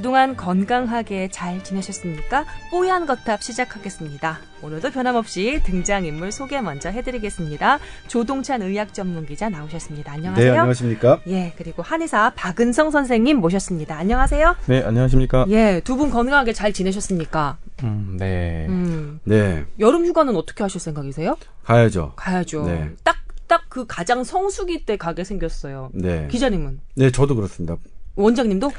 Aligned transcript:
그동안 0.00 0.34
건강하게 0.34 1.28
잘 1.28 1.62
지내셨습니까? 1.62 2.46
뽀얀 2.70 3.04
거탑 3.04 3.42
시작하겠습니다. 3.42 4.38
오늘도 4.62 4.92
변함없이 4.92 5.60
등장인물 5.62 6.32
소개 6.32 6.58
먼저 6.62 6.88
해드리겠습니다. 6.88 7.78
조동찬 8.08 8.62
의학 8.62 8.94
전문 8.94 9.26
기자 9.26 9.50
나오셨습니다. 9.50 10.12
안녕하세요. 10.12 10.52
네, 10.52 10.58
안녕하십니까? 10.58 11.20
예, 11.26 11.52
그리고 11.58 11.82
한의사 11.82 12.32
박은성 12.34 12.90
선생님 12.90 13.40
모셨습니다. 13.40 13.94
안녕하세요. 13.98 14.56
네, 14.68 14.82
안녕하십니까? 14.82 15.44
예, 15.50 15.82
두 15.84 15.96
분 15.98 16.08
건강하게 16.08 16.54
잘 16.54 16.72
지내셨습니까? 16.72 17.58
음, 17.82 18.16
네. 18.18 18.64
음, 18.70 19.20
네, 19.24 19.66
여름 19.80 20.06
휴가는 20.06 20.34
어떻게 20.34 20.62
하실 20.64 20.80
생각이세요? 20.80 21.36
가야죠. 21.64 22.14
가야죠. 22.16 22.64
네. 22.64 22.88
딱, 23.04 23.16
딱그 23.48 23.84
가장 23.86 24.24
성수기 24.24 24.86
때 24.86 24.96
가게 24.96 25.24
생겼어요. 25.24 25.90
네. 25.92 26.26
기자님은? 26.30 26.80
네, 26.94 27.10
저도 27.10 27.34
그렇습니다. 27.36 27.76
원장님도? 28.16 28.70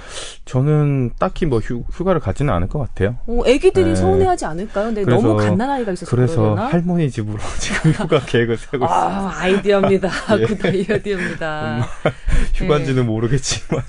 저는 0.45 1.11
딱히 1.17 1.45
뭐 1.45 1.59
휴, 1.59 1.83
휴가를 1.91 2.19
가지는 2.21 2.53
않을 2.53 2.67
것 2.67 2.79
같아요. 2.79 3.17
어, 3.27 3.41
애기들이 3.45 3.85
네. 3.85 3.95
서운해하지 3.95 4.45
않을까요? 4.45 4.85
근데 4.87 5.03
그래서- 5.03 5.21
너무 5.27 5.37
갓난아이가 5.39 5.93
있어서 5.93 6.09
그래서 6.15 6.35
그러려나? 6.41 6.67
할머니 6.67 7.09
집으로 7.09 7.37
지금 7.59 7.91
휴가 7.91 8.19
계획을 8.19 8.57
세고 8.57 8.85
있어요. 8.85 8.89
아, 8.89 9.31
아이디어입니다. 9.37 10.09
예. 10.39 10.45
good 10.45 10.65
아이디어입니다. 10.65 11.87
휴가인지는 12.55 13.05
모르겠지만. 13.05 13.83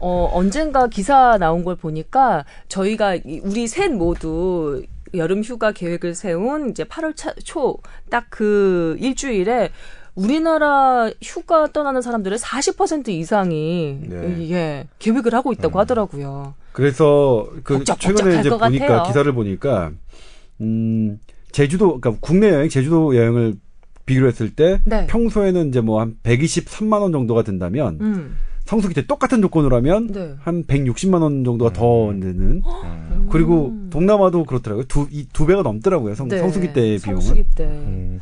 어, 0.00 0.30
언젠가 0.32 0.88
기사 0.88 1.38
나온 1.38 1.64
걸 1.64 1.76
보니까 1.76 2.44
저희가 2.68 3.14
이- 3.14 3.40
우리 3.44 3.66
셋 3.68 3.92
모두 3.92 4.82
여름 5.14 5.42
휴가 5.42 5.72
계획을 5.72 6.14
세운 6.14 6.70
이제 6.70 6.84
8월 6.84 7.14
초 7.44 7.78
딱 8.10 8.26
그 8.30 8.96
일주일에 8.98 9.70
우리나라 10.14 11.10
휴가 11.22 11.66
떠나는 11.72 12.02
사람들의 12.02 12.38
40% 12.38 13.08
이상이 13.08 13.98
네. 14.02 14.50
예, 14.50 14.88
계획을 14.98 15.34
하고 15.34 15.52
있다고 15.52 15.78
음. 15.78 15.80
하더라고요. 15.80 16.54
그래서 16.72 17.48
그 17.64 17.82
최근에 17.84 18.34
할 18.34 18.40
이제 18.40 18.50
것 18.50 18.58
보니까 18.58 18.86
같아요. 18.86 19.02
기사를 19.06 19.32
보니까 19.32 19.92
음 20.60 21.18
제주도 21.50 22.00
그러니까 22.00 22.20
국내 22.20 22.50
여행 22.50 22.68
제주도 22.68 23.16
여행을 23.16 23.54
비교를 24.04 24.28
했을 24.28 24.54
때 24.54 24.80
네. 24.84 25.06
평소에는 25.06 25.68
이제 25.68 25.80
뭐 25.80 26.00
한 26.00 26.16
123만 26.22 27.00
원 27.00 27.12
정도가 27.12 27.42
든다면 27.42 27.98
음. 28.00 28.36
성수기 28.64 28.94
때 28.94 29.06
똑같은 29.06 29.40
조건으로 29.42 29.76
하면 29.76 30.08
네. 30.12 30.34
한 30.40 30.64
160만 30.64 31.20
원 31.22 31.44
정도가 31.44 31.72
더 31.72 32.12
되는 32.12 32.62
음, 32.64 33.28
그리고 33.30 33.68
음. 33.68 33.90
동남아도 33.90 34.44
그렇더라고요. 34.44 34.84
두, 34.86 35.08
이두 35.10 35.46
배가 35.46 35.62
넘더라고요. 35.62 36.14
성, 36.14 36.28
네. 36.28 36.38
성수기 36.38 36.72
때의 36.72 36.98
비용은. 36.98 37.20
성수기 37.20 37.44
때. 37.56 37.64
음. 37.64 38.20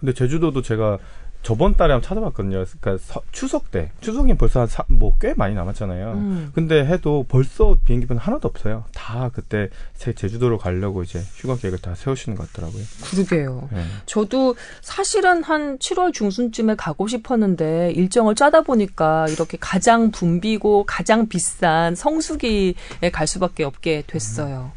근데 0.00 0.12
제주도도 0.12 0.62
제가 0.62 0.98
저번 1.42 1.76
달에 1.76 1.92
한번 1.94 2.06
찾아봤거든요. 2.06 2.64
그러니까 2.80 3.02
서- 3.06 3.22
추석 3.32 3.70
때. 3.70 3.90
추석이 4.00 4.34
벌써 4.36 4.66
뭐 4.88 5.12
꽤 5.20 5.34
많이 5.34 5.54
남았잖아요. 5.54 6.12
음. 6.12 6.50
근데 6.54 6.84
해도 6.84 7.24
벌써 7.28 7.76
비행기편 7.86 8.18
하나도 8.18 8.46
없어요. 8.48 8.84
다 8.94 9.30
그때 9.32 9.68
제 9.96 10.12
제주도로 10.12 10.58
가려고 10.58 11.02
이제 11.02 11.20
휴가 11.36 11.56
계획을 11.56 11.78
다 11.80 11.94
세우시는 11.94 12.36
것 12.36 12.52
같더라고요. 12.52 12.82
그러게요. 13.10 13.68
네. 13.72 13.82
저도 14.06 14.56
사실은 14.82 15.42
한 15.42 15.78
7월 15.78 16.12
중순쯤에 16.12 16.74
가고 16.76 17.08
싶었는데 17.08 17.92
일정을 17.92 18.34
짜다 18.34 18.60
보니까 18.62 19.26
이렇게 19.28 19.56
가장 19.58 20.10
붐비고 20.10 20.84
가장 20.86 21.28
비싼 21.28 21.94
성수기에 21.94 22.74
갈 23.12 23.26
수밖에 23.26 23.64
없게 23.64 24.02
됐어요. 24.06 24.72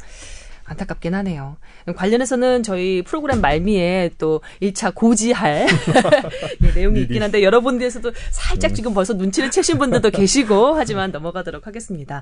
안타깝긴 0.71 1.13
하네요. 1.15 1.57
관련해서는 1.95 2.63
저희 2.63 3.01
프로그램 3.01 3.41
말미에 3.41 4.11
또 4.17 4.41
1차 4.61 4.93
고지할 4.95 5.67
예, 6.63 6.71
내용이 6.73 7.01
있긴 7.01 7.23
한데 7.23 7.43
여러분들에서도 7.43 8.11
살짝 8.31 8.73
지금 8.73 8.93
벌써 8.93 9.13
눈치를 9.13 9.51
채신 9.51 9.77
분들도 9.77 10.09
계시고 10.11 10.73
하지만 10.75 11.11
넘어가도록 11.11 11.67
하겠습니다. 11.67 12.21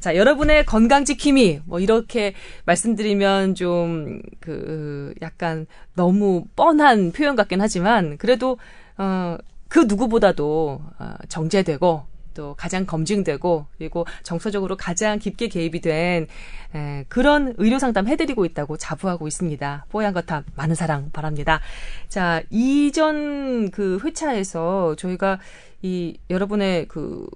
자, 0.00 0.16
여러분의 0.16 0.64
건강 0.66 1.04
지킴이 1.04 1.60
뭐 1.64 1.80
이렇게 1.80 2.34
말씀드리면 2.64 3.54
좀 3.54 4.20
그 4.40 5.14
약간 5.22 5.66
너무 5.94 6.44
뻔한 6.54 7.12
표현 7.12 7.36
같긴 7.36 7.60
하지만 7.60 8.16
그래도 8.18 8.58
어 8.98 9.38
그 9.68 9.80
누구보다도 9.80 10.80
어, 10.98 11.14
정제되고 11.28 12.04
또 12.36 12.54
가장 12.54 12.86
검증되고 12.86 13.66
그리고 13.78 14.06
정서적으로 14.22 14.76
가장 14.76 15.18
깊게 15.18 15.48
개입이 15.48 15.80
된 15.80 16.26
에, 16.74 17.04
그런 17.08 17.54
의료 17.56 17.78
상담 17.78 18.06
해드리고 18.06 18.44
있다고 18.44 18.76
자부하고 18.76 19.26
있습니다. 19.26 19.86
뽀얀 19.88 20.12
거탑 20.12 20.44
많은 20.54 20.74
사랑 20.74 21.10
바랍니다. 21.12 21.60
자 22.08 22.42
이전 22.50 23.70
그 23.70 23.98
회차에서 24.04 24.94
저희가 24.96 25.40
이 25.82 26.18
여러분의 26.30 26.86
그 26.88 27.26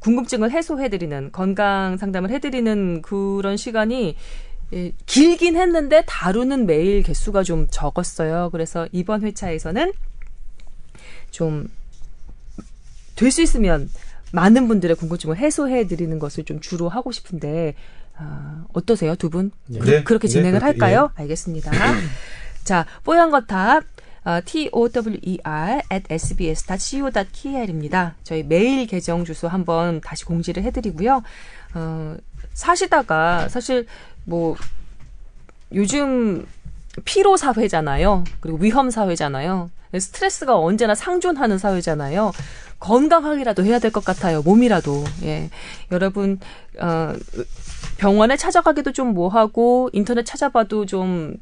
궁금증을 0.00 0.50
해소해드리는 0.50 1.32
건강 1.32 1.96
상담을 1.98 2.30
해드리는 2.30 3.02
그런 3.02 3.56
시간이 3.56 4.16
예, 4.72 4.92
길긴 5.04 5.56
했는데 5.56 6.02
다루는 6.06 6.66
메일 6.66 7.02
개수가 7.02 7.42
좀 7.44 7.68
적었어요. 7.70 8.48
그래서 8.50 8.88
이번 8.90 9.22
회차에서는 9.22 9.92
좀 11.30 11.68
될 13.16 13.30
수 13.30 13.42
있으면 13.42 13.90
많은 14.32 14.68
분들의 14.68 14.96
궁금증을 14.96 15.36
해소해 15.36 15.86
드리는 15.86 16.18
것을 16.18 16.44
좀 16.44 16.60
주로 16.60 16.88
하고 16.88 17.12
싶은데 17.12 17.74
아, 18.16 18.64
어떠세요 18.72 19.14
두 19.14 19.30
분? 19.30 19.52
네. 19.66 19.78
그, 19.78 20.12
렇게 20.12 20.26
네, 20.26 20.32
진행을 20.32 20.58
그렇게, 20.60 20.80
할까요? 20.80 21.12
알겠습니다. 21.14 21.70
자, 22.64 22.86
뽀얀 23.04 23.30
거탑 23.30 23.84
어, 24.24 24.40
tower 24.44 25.80
at 25.92 26.04
sbs.co.kr입니다. 26.10 28.16
저희 28.24 28.42
메일 28.42 28.88
계정 28.88 29.24
주소 29.24 29.46
한번 29.46 30.00
다시 30.00 30.24
공지를 30.24 30.64
해드리고요. 30.64 31.22
어, 31.74 32.16
사시다가 32.52 33.48
사실 33.48 33.86
뭐 34.24 34.56
요즘 35.72 36.44
피로 37.04 37.36
사회잖아요. 37.36 38.24
그리고 38.40 38.58
위험 38.58 38.90
사회잖아요. 38.90 39.70
스트레스가 39.98 40.58
언제나 40.58 40.94
상존하는 40.94 41.58
사회잖아요. 41.58 42.32
건강하기라도 42.80 43.64
해야 43.64 43.78
될 43.78 43.90
것 43.90 44.04
같아요. 44.04 44.42
몸이라도. 44.42 45.04
예. 45.24 45.50
여러분 45.92 46.38
어 46.80 47.14
병원에 47.98 48.36
찾아가기도 48.36 48.92
좀 48.92 49.14
뭐하고 49.14 49.90
인터넷 49.92 50.24
찾아봐도 50.24 50.86
좀 50.86 51.36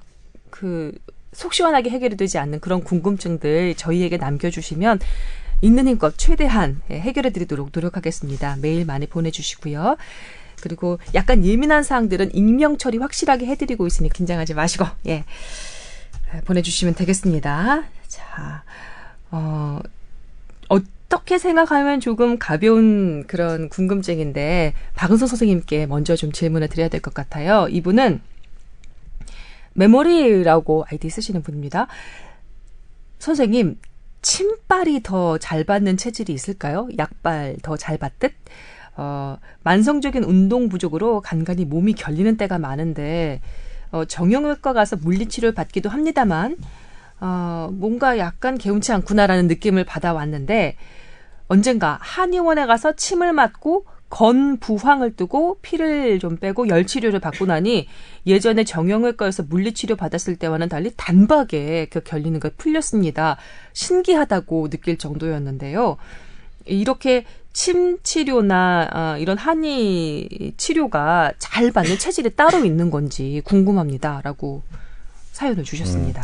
그 0.50 0.93
속 1.34 1.53
시원하게 1.53 1.91
해결이 1.91 2.16
되지 2.16 2.38
않는 2.38 2.60
그런 2.60 2.84
궁금증들 2.84 3.75
저희에게 3.75 4.19
남겨주시면 4.19 5.00
있는 5.62 5.88
힘껏 5.88 6.15
최대한 6.16 6.81
예, 6.93 7.00
해결해 7.00 7.31
드리도록 7.31 7.71
노력하겠습니다. 7.75 8.59
메일 8.62 8.84
많이 8.84 9.09
보내주시고요. 9.09 9.97
그리고 10.62 11.00
약간 11.12 11.44
예민한 11.44 11.83
사항들은 11.83 12.37
익명 12.37 12.78
처리 12.78 12.99
확실하게 12.99 13.47
해드리고 13.47 13.84
있으니 13.88 14.10
긴장하지 14.10 14.54
마시고 14.54 14.87
예 15.09 15.25
보내주시면 16.44 16.94
되겠습니다. 16.94 17.83
자, 18.15 18.63
어, 19.33 19.81
어떻게 20.69 21.39
생각하면 21.39 21.99
조금 22.01 22.39
가벼운 22.39 23.25
그런 23.27 23.69
궁금증인데 23.69 24.75
박은서 24.95 25.27
선생님께 25.27 25.87
먼저 25.87 26.15
좀 26.15 26.31
질문을 26.31 26.69
드려야 26.69 26.89
될 26.89 27.01
것 27.01 27.13
같아요. 27.13 27.67
이분은 27.71 28.21
메모리라고 29.75 30.85
아이디 30.89 31.11
쓰시는 31.11 31.43
분입니다. 31.43 31.89
선생님, 33.19 33.81
침빨이 34.23 35.03
더 35.03 35.39
잘 35.39 35.65
받는 35.65 35.97
체질이 35.97 36.33
있을까요? 36.33 36.89
약발 36.97 37.57
더 37.63 37.77
잘 37.77 37.99
받듯? 37.99 38.33
어, 38.97 39.39
만성적인 39.65 40.22
운동 40.22 40.69
부족으로 40.69 41.21
간간히 41.21 41.65
몸이 41.65 41.95
결리는 41.95 42.37
때가 42.37 42.59
많은데, 42.59 43.41
어, 43.91 44.05
정형외과 44.05 44.72
가서 44.72 44.97
물리치료를 44.97 45.53
받기도 45.55 45.89
합니다만, 45.91 46.57
어, 47.24 47.71
뭔가 47.72 48.18
약간 48.18 48.59
개운치 48.59 48.92
않구나라는 48.92 49.48
느낌을 49.48 49.84
받아왔는데, 49.84 50.76
언젠가 51.48 51.98
한의원에 52.03 52.66
가서 52.66 52.92
침을 52.97 53.32
맞고 53.32 53.86
건 54.10 54.59
부황을 54.59 55.16
뜨고 55.16 55.56
피를 55.62 56.18
좀 56.18 56.36
빼고 56.36 56.68
열 56.68 56.86
치료를 56.86 57.21
받고 57.21 57.47
나니 57.47 57.88
예전에 58.26 58.65
정형외과에서 58.65 59.44
물리치료 59.44 59.97
받았을 59.97 60.36
때와는 60.36 60.68
달리 60.68 60.92
단박에 60.97 61.88
그 61.91 62.00
결리는 62.04 62.38
걸 62.38 62.53
풀렸습니다. 62.56 63.38
신기하다고 63.72 64.68
느낄 64.68 64.98
정도였는데요. 64.98 65.97
이렇게 66.66 67.24
침 67.53 67.98
치료나 68.03 68.88
아, 68.91 69.16
이런 69.18 69.38
한의 69.38 70.53
치료가 70.59 71.32
잘 71.38 71.72
받는 71.72 71.98
체질이 71.98 72.36
따로 72.36 72.65
있는 72.65 72.91
건지 72.91 73.41
궁금합니다라고 73.44 74.62
사연을 75.32 75.65
주셨습니다. 75.65 76.22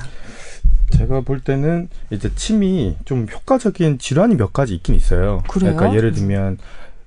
제가 0.90 1.22
볼 1.22 1.40
때는 1.40 1.88
이제 2.10 2.30
침이 2.34 2.96
좀 3.04 3.26
효과적인 3.30 3.98
질환이 3.98 4.36
몇 4.36 4.52
가지 4.52 4.74
있긴 4.74 4.94
있어요. 4.94 5.42
그래요? 5.48 5.74
그러니까 5.74 5.96
예를 5.96 6.12
들면 6.12 6.58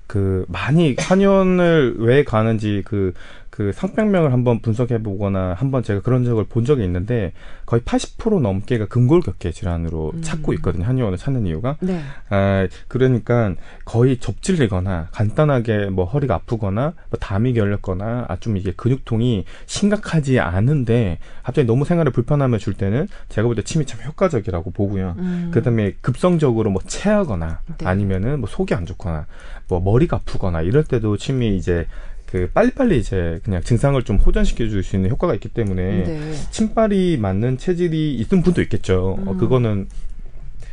그 0.07 0.45
많이 0.47 0.95
한의원을 0.97 1.95
왜 1.97 2.23
가는지 2.23 2.81
그 2.85 3.13
그 3.53 3.71
상병명을 3.71 4.33
한번 4.33 4.61
분석해 4.61 5.03
보거나 5.03 5.53
한번 5.53 5.83
제가 5.83 6.01
그런 6.01 6.25
적을 6.25 6.45
본 6.45 6.65
적이 6.65 6.85
있는데 6.85 7.33
거의 7.67 7.83
80% 7.83 8.41
넘게가 8.41 8.87
근골격계 8.87 9.51
질환으로 9.51 10.11
음. 10.15 10.21
찾고 10.23 10.53
있거든요. 10.53 10.85
한의원을 10.85 11.19
찾는 11.19 11.45
이유가. 11.45 11.77
네. 11.79 12.01
아, 12.29 12.67
그러니까 12.87 13.53
거의 13.85 14.17
접질리거나 14.17 15.09
간단하게 15.11 15.91
뭐 15.91 16.05
허리가 16.05 16.33
아프거나 16.33 16.93
뭐 17.11 17.19
담이 17.19 17.53
결렸거나 17.53 18.25
아, 18.27 18.37
좀 18.37 18.57
이게 18.57 18.73
근육통이 18.75 19.45
심각하지 19.67 20.39
않은데 20.39 21.19
갑자기 21.43 21.67
너무 21.67 21.85
생활에 21.85 22.09
불편함을 22.09 22.57
줄 22.57 22.73
때는 22.73 23.07
제가 23.29 23.45
볼 23.45 23.53
때 23.53 23.61
침이 23.61 23.85
참 23.85 24.01
효과적이라고 24.03 24.71
보고요. 24.71 25.13
음. 25.19 25.51
그다음에 25.53 25.93
급성적으로 26.01 26.71
뭐 26.71 26.81
체하거나 26.87 27.59
네. 27.77 27.85
아니면은 27.85 28.39
뭐 28.39 28.49
속이 28.49 28.73
안 28.73 28.87
좋거나 28.87 29.27
뭐 29.67 29.79
머리가 29.79 30.17
아프거나 30.17 30.63
이럴 30.63 30.83
때도 30.83 31.17
침이 31.17 31.55
이제 31.55 31.85
그 32.33 32.49
빨리빨리 32.51 32.97
이제 32.97 33.39
그냥 33.43 33.61
증상을 33.61 34.01
좀 34.05 34.15
호전시켜 34.17 34.67
줄 34.67 34.81
수 34.81 34.95
있는 34.95 35.11
효과가 35.11 35.35
있기 35.35 35.49
때문에 35.49 36.03
네. 36.03 36.33
침빨이 36.49 37.17
맞는 37.17 37.59
체질이 37.59 38.15
있는 38.15 38.41
분도 38.41 38.59
있겠죠. 38.63 39.19
어, 39.23 39.31
음. 39.33 39.37
그거는 39.37 39.87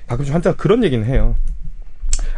가끔씩 0.07 0.33
환자가 0.33 0.57
그런 0.57 0.83
얘기는 0.83 1.05
해요. 1.05 1.37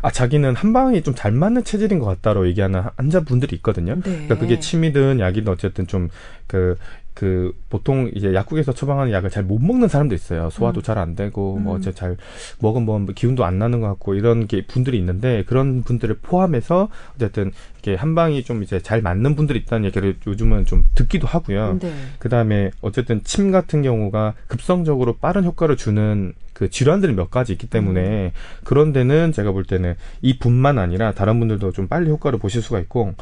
아, 0.02 0.10
자기는 0.10 0.56
한방이 0.56 1.02
좀 1.02 1.14
잘 1.14 1.30
맞는 1.30 1.62
체질인 1.62 2.00
것 2.00 2.06
같다로 2.06 2.48
얘기하는 2.48 2.82
환자분들이 2.96 3.54
있거든요. 3.56 3.94
네. 3.94 4.00
그러니까 4.02 4.38
그게 4.38 4.58
침이든 4.58 5.20
약이든 5.20 5.52
어쨌든 5.52 5.86
좀 5.86 6.08
그, 6.48 6.76
그, 7.14 7.54
보통 7.68 8.10
이제 8.14 8.34
약국에서 8.34 8.72
처방하는 8.72 9.12
약을 9.12 9.30
잘 9.30 9.42
못 9.42 9.60
먹는 9.60 9.88
사람도 9.88 10.14
있어요. 10.14 10.50
소화도 10.50 10.80
음. 10.80 10.82
잘안 10.82 11.14
되고, 11.14 11.58
뭐, 11.58 11.74
음. 11.74 11.78
어째 11.78 11.92
잘 11.92 12.16
먹으면 12.60 13.02
뭐 13.02 13.14
기운도 13.14 13.44
안 13.44 13.58
나는 13.58 13.80
것 13.80 13.88
같고, 13.88 14.14
이런 14.14 14.46
게 14.46 14.64
분들이 14.66 14.98
있는데, 14.98 15.44
그런 15.46 15.82
분들을 15.82 16.16
포함해서, 16.22 16.88
어쨌든, 17.16 17.52
이렇게 17.82 17.98
한 17.98 18.14
방이 18.14 18.44
좀 18.44 18.62
이제 18.62 18.80
잘 18.80 19.02
맞는 19.02 19.34
분들이 19.34 19.58
있다는 19.58 19.86
얘기를 19.86 20.16
요즘은 20.26 20.66
좀 20.66 20.84
듣기도 20.94 21.26
하고요. 21.26 21.78
네. 21.80 21.92
그 22.18 22.28
다음에 22.28 22.70
어쨌든 22.80 23.22
침 23.24 23.50
같은 23.50 23.82
경우가 23.82 24.34
급성적으로 24.46 25.16
빠른 25.16 25.44
효과를 25.44 25.76
주는 25.76 26.32
그 26.52 26.70
질환들이 26.70 27.12
몇 27.14 27.30
가지 27.30 27.52
있기 27.52 27.66
때문에 27.66 28.32
그런 28.62 28.92
데는 28.92 29.32
제가 29.32 29.50
볼 29.50 29.64
때는 29.64 29.94
이 30.20 30.38
분만 30.38 30.78
아니라 30.78 31.12
다른 31.12 31.40
분들도 31.40 31.72
좀 31.72 31.88
빨리 31.88 32.08
효과를 32.10 32.38
보실 32.38 32.62
수가 32.62 32.78
있고 32.80 33.14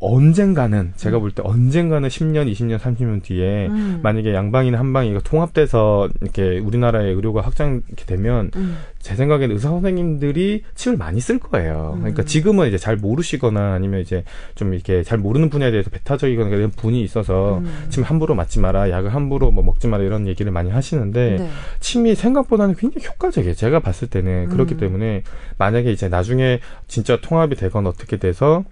언젠가는 0.00 0.92
제가 0.96 1.18
볼 1.18 1.30
때 1.30 1.42
언젠가는 1.44 2.08
10년, 2.08 2.50
20년, 2.50 2.78
30년 2.78 3.22
뒤에 3.22 3.68
음. 3.68 4.00
만약에 4.02 4.34
양방이나 4.34 4.78
한방이 4.78 5.16
통합돼서 5.22 6.08
이렇게 6.20 6.58
우리나라의 6.58 7.14
의료가 7.14 7.42
확장 7.42 7.82
이렇게 7.88 8.04
되면 8.06 8.50
음. 8.56 8.78
제 8.98 9.14
생각에는 9.14 9.54
의사 9.54 9.68
선생님들이 9.68 10.64
침을 10.74 10.98
많이 10.98 11.20
쓸 11.20 11.38
거예요. 11.38 11.96
그러니까 11.98 12.22
음. 12.22 12.26
지금은 12.26 12.68
이제 12.68 12.78
잘 12.78 12.96
모르시거나 12.96 13.74
아니면 13.74 14.00
이제 14.00 14.24
좀 14.54 14.74
이렇게 14.74 15.02
잘 15.02 15.18
모르는 15.18 15.50
분야에 15.50 15.70
대해서 15.70 15.90
배타적이거나 15.90 16.48
이런 16.50 16.70
분이 16.70 17.02
있어서 17.02 17.58
음. 17.58 17.86
침 17.88 18.02
함부로 18.02 18.34
맞지 18.34 18.60
마라, 18.60 18.90
약을 18.90 19.14
함부로 19.14 19.50
뭐 19.50 19.62
먹지 19.64 19.86
마라 19.86 20.02
이런 20.04 20.26
얘기를 20.26 20.50
많이 20.50 20.70
하시는데 20.70 21.36
네. 21.38 21.50
침이 21.80 22.14
생각보다는 22.14 22.74
굉장히 22.74 23.06
효과적이에요. 23.06 23.54
제가 23.54 23.80
봤을 23.80 24.08
때는 24.08 24.48
그렇기 24.48 24.74
음. 24.74 24.78
때문에 24.78 25.22
만약에 25.58 25.92
이제 25.92 26.08
나중에 26.08 26.60
진짜 26.88 27.18
통합이 27.20 27.54
되거나 27.56 27.88
어떻게 27.88 28.16
돼서 28.16 28.64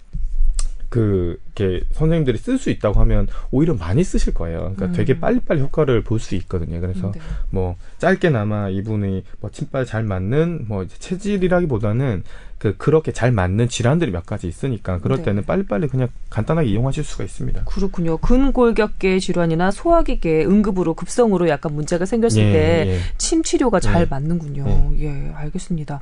그, 0.89 1.39
이렇게 1.55 1.85
선생님들이 1.91 2.37
쓸 2.37 2.57
수 2.57 2.69
있다고 2.69 2.99
하면 3.01 3.27
오히려 3.51 3.75
많이 3.75 4.03
쓰실 4.03 4.33
거예요. 4.33 4.59
그러니까 4.59 4.85
음. 4.87 4.93
되게 4.93 5.19
빨리빨리 5.19 5.61
효과를 5.61 6.03
볼 6.03 6.19
수 6.19 6.35
있거든요. 6.35 6.79
그래서 6.81 7.11
네. 7.11 7.19
뭐 7.49 7.75
짧게나마 7.97 8.69
이분이 8.69 9.23
뭐 9.39 9.49
침빨 9.51 9.85
잘 9.85 10.03
맞는 10.03 10.65
뭐 10.67 10.83
이제 10.83 10.95
체질이라기보다는 10.99 12.23
그 12.57 12.75
그렇게 12.77 13.13
잘 13.13 13.31
맞는 13.31 13.69
질환들이 13.69 14.11
몇 14.11 14.25
가지 14.25 14.47
있으니까 14.47 14.99
그럴 14.99 15.19
네. 15.19 15.23
때는 15.23 15.45
빨리빨리 15.45 15.87
그냥 15.87 16.09
간단하게 16.29 16.67
이용하실 16.69 17.05
수가 17.05 17.23
있습니다. 17.23 17.63
그렇군요. 17.63 18.17
근골격계 18.17 19.19
질환이나 19.19 19.71
소화기계 19.71 20.43
응급으로 20.45 20.93
급성으로 20.93 21.47
약간 21.47 21.73
문제가 21.73 22.05
생겼을 22.05 22.41
예, 22.41 22.51
때 22.51 22.87
예. 22.87 22.99
침 23.17 23.43
치료가 23.43 23.79
잘 23.79 24.01
예. 24.01 24.05
맞는군요. 24.09 24.91
예, 24.99 25.31
알겠습니다. 25.35 26.01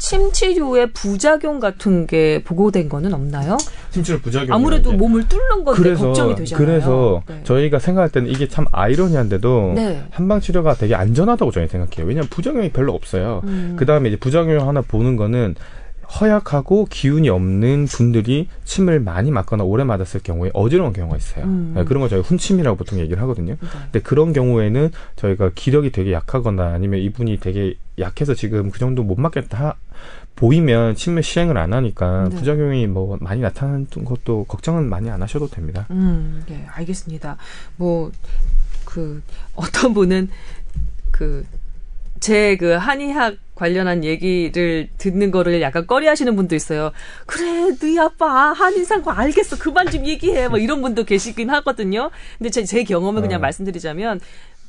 침 0.00 0.32
치료의 0.32 0.92
부작용 0.92 1.60
같은 1.60 2.06
게 2.06 2.42
보고된 2.42 2.88
거는 2.88 3.12
없나요? 3.12 3.58
침치료 3.90 4.18
부작용 4.18 4.54
아무래도 4.54 4.92
몸을 4.92 5.28
뚫는 5.28 5.62
건데 5.62 5.82
그래서 5.82 6.06
걱정이 6.06 6.34
되잖아요. 6.34 6.66
그래서 6.66 7.22
네. 7.28 7.40
저희가 7.44 7.78
생각할 7.78 8.08
때는 8.08 8.30
이게 8.30 8.48
참 8.48 8.64
아이러니한데도 8.72 9.72
네. 9.76 10.02
한방 10.10 10.40
치료가 10.40 10.74
되게 10.74 10.94
안전하다고 10.94 11.50
저희 11.50 11.68
생각해요. 11.68 12.08
왜냐하면 12.08 12.28
부작용이 12.30 12.70
별로 12.70 12.94
없어요. 12.94 13.42
음. 13.44 13.76
그 13.78 13.84
다음에 13.84 14.08
이제 14.08 14.16
부작용 14.16 14.66
하나 14.66 14.80
보는 14.80 15.16
거는 15.16 15.54
허약하고 16.18 16.86
기운이 16.90 17.28
없는 17.28 17.86
분들이 17.86 18.48
침을 18.64 19.00
많이 19.00 19.30
맞거나 19.30 19.62
오래 19.64 19.84
맞았을 19.84 20.20
경우에 20.22 20.50
어지러운 20.54 20.92
경우가 20.92 21.16
있어요. 21.16 21.44
음. 21.44 21.72
네, 21.76 21.84
그런 21.84 22.00
걸 22.00 22.08
저희 22.10 22.20
훈침이라고 22.20 22.76
보통 22.76 22.98
얘기를 22.98 23.22
하거든요. 23.22 23.54
네. 23.60 23.68
근데 23.84 24.00
그런 24.00 24.32
경우에는 24.32 24.90
저희가 25.16 25.50
기력이 25.54 25.92
되게 25.92 26.12
약하거나 26.12 26.72
아니면 26.72 27.00
이분이 27.00 27.38
되게 27.40 27.74
약해서 27.98 28.34
지금 28.34 28.70
그 28.70 28.78
정도 28.78 29.02
못 29.02 29.20
맞겠다 29.20 29.58
하- 29.68 29.74
보이면 30.36 30.94
침을 30.94 31.22
시행을 31.22 31.58
안 31.58 31.72
하니까 31.74 32.28
네. 32.30 32.36
부작용이 32.36 32.86
뭐 32.86 33.18
많이 33.20 33.40
나타나는 33.42 33.86
것도 34.04 34.44
걱정은 34.44 34.88
많이 34.88 35.10
안 35.10 35.22
하셔도 35.22 35.48
됩니다. 35.48 35.86
음, 35.90 36.42
예, 36.50 36.64
알겠습니다. 36.70 37.36
뭐, 37.76 38.10
그, 38.86 39.22
어떤 39.54 39.92
분은, 39.92 40.28
그, 41.10 41.44
제 42.20 42.56
그 42.56 42.72
한의학 42.72 43.36
관련한 43.54 44.04
얘기를 44.04 44.88
듣는 44.98 45.30
거를 45.30 45.60
약간 45.60 45.86
꺼리 45.86 46.06
하시는 46.06 46.34
분도 46.36 46.54
있어요. 46.54 46.92
그래, 47.26 47.76
너희 47.78 47.98
아빠 47.98 48.52
한의상 48.52 49.02
거 49.02 49.10
알겠어. 49.10 49.58
그만 49.58 49.90
좀 49.90 50.06
얘기해. 50.06 50.48
뭐 50.48 50.58
이런 50.58 50.80
분도 50.80 51.04
계시긴 51.04 51.50
하거든요. 51.50 52.10
근데 52.38 52.48
제, 52.50 52.64
제 52.64 52.84
경험을 52.84 53.20
그냥 53.20 53.38
어. 53.38 53.42
말씀드리자면, 53.42 54.20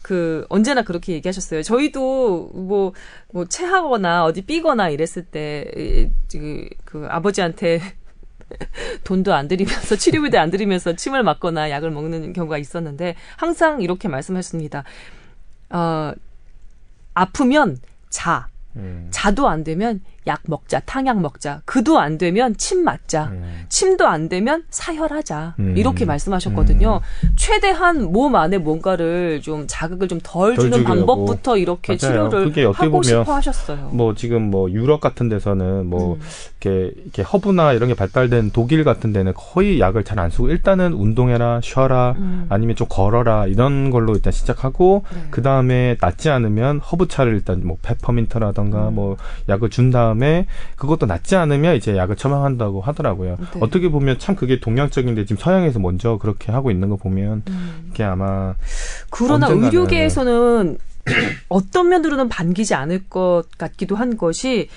그, 0.01 0.45
언제나 0.49 0.81
그렇게 0.81 1.13
얘기하셨어요. 1.13 1.63
저희도 1.63 2.49
뭐, 2.53 2.91
뭐, 3.31 3.45
체하거나 3.45 4.25
어디 4.25 4.41
삐거나 4.41 4.89
이랬을 4.89 5.23
때, 5.31 5.65
이- 5.77 6.09
그, 6.31 6.67
그 6.83 7.07
아버지한테 7.09 7.79
돈도 9.05 9.33
안 9.33 9.47
들이면서 9.47 9.95
치료비도 9.95 10.37
안 10.39 10.49
들이면서 10.51 10.95
침을 10.97 11.23
맞거나 11.23 11.69
약을 11.69 11.91
먹는 11.91 12.33
경우가 12.33 12.57
있었는데 12.57 13.15
항상 13.37 13.81
이렇게 13.81 14.07
말씀하셨습니다. 14.09 14.83
어, 15.69 16.11
아프면 17.13 17.77
자. 18.09 18.47
음. 18.75 19.07
자도 19.11 19.47
안 19.49 19.63
되면 19.63 20.01
약 20.27 20.41
먹자, 20.45 20.79
탕약 20.85 21.19
먹자. 21.19 21.61
그도 21.65 21.99
안 21.99 22.17
되면 22.17 22.55
침 22.57 22.83
맞자. 22.83 23.25
음. 23.25 23.65
침도 23.67 24.07
안 24.07 24.29
되면 24.29 24.63
사혈하자. 24.69 25.55
음. 25.59 25.75
이렇게 25.77 26.05
말씀하셨거든요. 26.05 27.01
최대한 27.35 28.11
몸 28.11 28.35
안에 28.35 28.57
뭔가를 28.57 29.41
좀 29.41 29.65
자극을 29.67 30.07
좀덜 30.07 30.55
덜 30.55 30.71
주는. 30.71 30.83
방법부터 30.83 31.57
이렇게 31.57 31.97
맞아요. 32.01 32.29
치료를 32.29 32.71
하고 32.73 33.03
싶어 33.03 33.33
하셨어요. 33.33 33.89
뭐 33.91 34.15
지금 34.15 34.49
뭐 34.49 34.71
유럽 34.71 35.01
같은 35.01 35.27
데서는 35.29 35.87
뭐 35.87 36.15
음. 36.15 36.21
이렇게 36.61 36.93
이렇게 37.03 37.21
허브나 37.21 37.73
이런 37.73 37.89
게 37.89 37.95
발달된 37.95 38.51
독일 38.51 38.83
같은 38.83 39.11
데는 39.11 39.33
거의 39.35 39.79
약을 39.79 40.03
잘 40.05 40.21
안 40.21 40.29
쓰고 40.29 40.49
일단은 40.49 40.93
운동해라, 40.93 41.61
쉬어라, 41.63 42.15
음. 42.17 42.45
아니면 42.49 42.75
좀 42.75 42.87
걸어라 42.89 43.47
이런 43.47 43.89
걸로 43.89 44.13
일단 44.13 44.31
시작하고 44.31 45.03
네. 45.13 45.27
그 45.31 45.41
다음에 45.41 45.97
낫지 45.99 46.29
않으면 46.29 46.79
허브차를 46.79 47.33
일단 47.33 47.61
뭐 47.65 47.77
페퍼민트라던가 47.81 48.89
음. 48.89 48.95
뭐 48.95 49.17
약을 49.49 49.69
준다 49.69 50.10
음에 50.11 50.45
그것도 50.75 51.05
낫지 51.05 51.35
않으면 51.35 51.75
이제 51.75 51.95
약을 51.97 52.15
처방한다고 52.15 52.81
하더라고요. 52.81 53.37
네. 53.39 53.59
어떻게 53.61 53.89
보면 53.89 54.19
참 54.19 54.35
그게 54.35 54.59
동양적인데 54.59 55.25
지금 55.25 55.41
서양에서 55.41 55.79
먼저 55.79 56.17
그렇게 56.17 56.51
하고 56.51 56.71
있는 56.71 56.89
거 56.89 56.95
보면 56.95 57.43
음. 57.47 57.89
이게 57.91 58.03
아마 58.03 58.55
그러나 59.09 59.47
의료계에서는 59.47 60.77
어떤 61.49 61.89
면으로는 61.89 62.29
반기지 62.29 62.75
않을 62.75 63.09
것 63.09 63.43
같기도 63.57 63.95
한 63.95 64.17
것이 64.17 64.69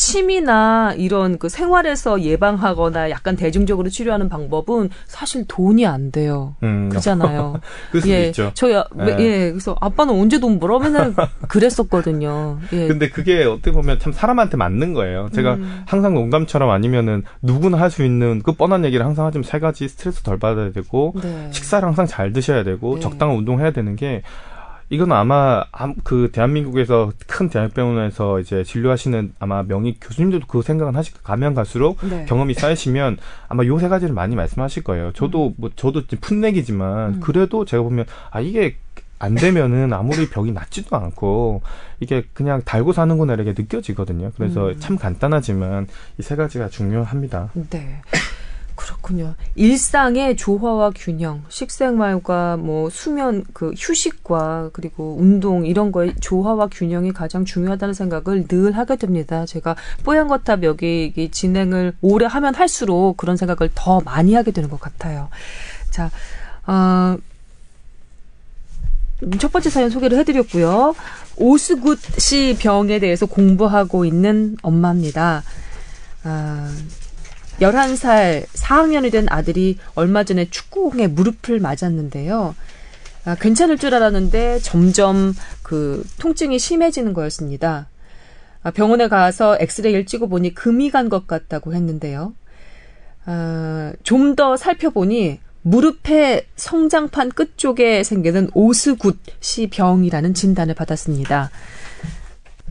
침이나 0.00 0.94
이런 0.96 1.38
그 1.38 1.50
생활에서 1.50 2.22
예방하거나 2.22 3.10
약간 3.10 3.36
대중적으로 3.36 3.90
치료하는 3.90 4.30
방법은 4.30 4.88
사실 5.06 5.44
돈이 5.46 5.86
안 5.86 6.10
돼요. 6.10 6.56
음, 6.62 6.88
그잖아요. 6.88 7.60
예. 8.06 8.32
저희 8.54 8.74
아- 8.74 8.86
예. 9.00 9.16
예, 9.18 9.50
그래서 9.50 9.76
아빠는 9.78 10.14
언제 10.14 10.40
돈 10.40 10.58
벌어? 10.58 10.78
맨날 10.78 11.12
그랬었거든요. 11.48 12.58
예. 12.72 12.88
근데 12.88 13.10
그게 13.10 13.44
어떻게 13.44 13.72
보면 13.72 13.98
참 13.98 14.10
사람한테 14.12 14.56
맞는 14.56 14.94
거예요. 14.94 15.28
제가 15.34 15.54
음. 15.56 15.82
항상 15.86 16.14
농담처럼 16.14 16.70
아니면은 16.70 17.22
누구나 17.42 17.78
할 17.78 17.90
수 17.90 18.04
있는 18.04 18.40
그 18.44 18.52
뻔한 18.52 18.84
얘기를 18.84 19.04
항상 19.04 19.26
하지만 19.26 19.42
세 19.42 19.58
가지 19.58 19.88
스트레스 19.88 20.22
덜 20.22 20.38
받아야 20.38 20.70
되고 20.70 21.12
네. 21.20 21.48
식사를 21.50 21.84
항상 21.86 22.06
잘 22.06 22.32
드셔야 22.32 22.62
되고 22.62 22.94
네. 22.94 23.00
적당한 23.00 23.36
운동해야 23.36 23.72
되는 23.72 23.96
게 23.96 24.22
이건 24.92 25.12
아마 25.12 25.64
암- 25.72 25.94
그 26.02 26.30
대한민국에서 26.32 27.12
큰 27.28 27.48
대학병원에서 27.48 28.40
이제 28.40 28.64
진료하시는 28.64 29.34
아마 29.38 29.62
명의 29.62 29.96
교수님들도 30.00 30.46
그 30.48 30.62
생각은 30.62 30.96
하실 30.96 31.14
거예요. 31.14 31.22
가면 31.24 31.54
갈수록 31.54 31.98
네. 32.08 32.24
경험이 32.28 32.54
쌓이시면 32.54 33.18
아마 33.48 33.64
요 33.64 33.78
세 33.78 33.88
가지를 33.88 34.12
많이 34.14 34.34
말씀하실 34.36 34.82
거예요. 34.84 35.12
저도 35.12 35.54
뭐 35.56 35.70
저도 35.76 36.02
풋내기지만 36.20 37.14
음. 37.14 37.20
그래도 37.20 37.64
제가 37.64 37.82
보면 37.84 38.04
아 38.32 38.40
이게 38.40 38.76
안 39.20 39.34
되면은 39.36 39.92
아무리 39.92 40.28
병이 40.28 40.50
낫지도 40.52 40.96
않고 40.96 41.62
이게 42.00 42.24
그냥 42.32 42.62
달고 42.64 42.92
사는구나 42.92 43.34
이렇게 43.34 43.54
느껴지거든요. 43.56 44.32
그래서 44.36 44.70
음. 44.70 44.76
참 44.80 44.96
간단하지만 44.98 45.86
이 46.18 46.22
세 46.22 46.34
가지가 46.36 46.68
중요합니다. 46.68 47.50
네. 47.70 48.00
그렇군요. 48.80 49.34
일상의 49.56 50.38
조화와 50.38 50.92
균형, 50.94 51.42
식생활과 51.50 52.56
뭐 52.56 52.88
수면 52.88 53.44
그 53.52 53.74
휴식과 53.76 54.70
그리고 54.72 55.16
운동 55.20 55.66
이런 55.66 55.92
거의 55.92 56.14
조화와 56.18 56.68
균형이 56.68 57.12
가장 57.12 57.44
중요하다는 57.44 57.92
생각을 57.92 58.48
늘 58.48 58.72
하게 58.72 58.96
됩니다. 58.96 59.44
제가 59.44 59.76
뽀얀거탑 60.02 60.62
여기 60.62 61.12
이 61.14 61.30
진행을 61.30 61.92
오래 62.00 62.24
하면 62.24 62.54
할수록 62.54 63.18
그런 63.18 63.36
생각을 63.36 63.70
더 63.74 64.00
많이 64.00 64.32
하게 64.32 64.50
되는 64.50 64.70
것 64.70 64.80
같아요. 64.80 65.28
자, 65.90 66.10
어, 66.66 67.18
첫 69.38 69.52
번째 69.52 69.68
사연 69.68 69.90
소개를 69.90 70.16
해드렸고요. 70.20 70.94
오스굿 71.36 71.98
씨 72.18 72.56
병에 72.58 72.98
대해서 72.98 73.26
공부하고 73.26 74.06
있는 74.06 74.56
엄마입니다. 74.62 75.42
아, 76.24 76.74
11살 77.60 78.46
4학년이 78.46 79.12
된 79.12 79.26
아들이 79.28 79.76
얼마 79.94 80.24
전에 80.24 80.48
축구공에 80.50 81.06
무릎을 81.08 81.60
맞았는데요. 81.60 82.54
아, 83.26 83.34
괜찮을 83.34 83.76
줄 83.78 83.94
알았는데 83.94 84.60
점점 84.60 85.34
그 85.62 86.04
통증이 86.18 86.58
심해지는 86.58 87.12
거였습니다. 87.12 87.88
아, 88.62 88.70
병원에 88.70 89.08
가서 89.08 89.56
엑스레이를 89.60 90.06
찍어 90.06 90.26
보니 90.26 90.54
금이 90.54 90.90
간 90.90 91.08
것 91.10 91.26
같다고 91.26 91.74
했는데요. 91.74 92.34
아, 93.26 93.92
좀 94.02 94.34
더 94.36 94.56
살펴보니 94.56 95.40
무릎의 95.62 96.46
성장판 96.56 97.30
끝쪽에 97.30 98.02
생기는 98.02 98.48
오스굿시 98.54 99.68
병이라는 99.70 100.32
진단을 100.32 100.74
받았습니다. 100.74 101.50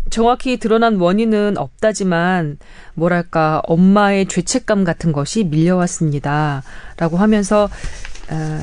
정확히 0.10 0.58
드러난 0.58 0.98
원인은 0.98 1.58
없다지만 1.58 2.58
뭐랄까 2.94 3.62
엄마의 3.66 4.28
죄책감 4.28 4.84
같은 4.84 5.12
것이 5.12 5.44
밀려왔습니다. 5.44 6.64
라고 6.98 7.18
하면서 7.18 7.70
어, 8.30 8.62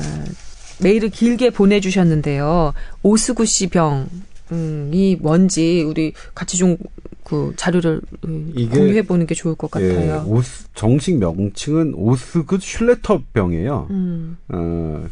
메일을 0.79 1.09
길게 1.09 1.49
보내주셨는데요. 1.49 2.73
오스구시 3.03 3.67
병이 3.67 5.17
뭔지 5.21 5.83
우리 5.83 6.13
같이 6.33 6.57
좀 6.57 6.77
그 7.27 7.51
자료를 7.57 7.99
음, 8.23 8.53
공유해 8.71 9.01
보는 9.01 9.27
게 9.27 9.35
좋을 9.35 9.55
것 9.55 9.69
같아요. 9.69 10.23
예, 10.25 10.29
오스, 10.29 10.65
정식 10.73 11.17
명칭은 11.17 11.93
오스굿 11.93 12.61
슐레터 12.61 13.21
병이에요. 13.33 13.87
음. 13.89 14.37
어, 14.47 15.05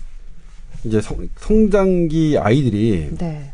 이제 0.85 1.01
성, 1.01 1.27
성장기 1.35 2.37
아이들이 2.39 3.09
네. 3.17 3.51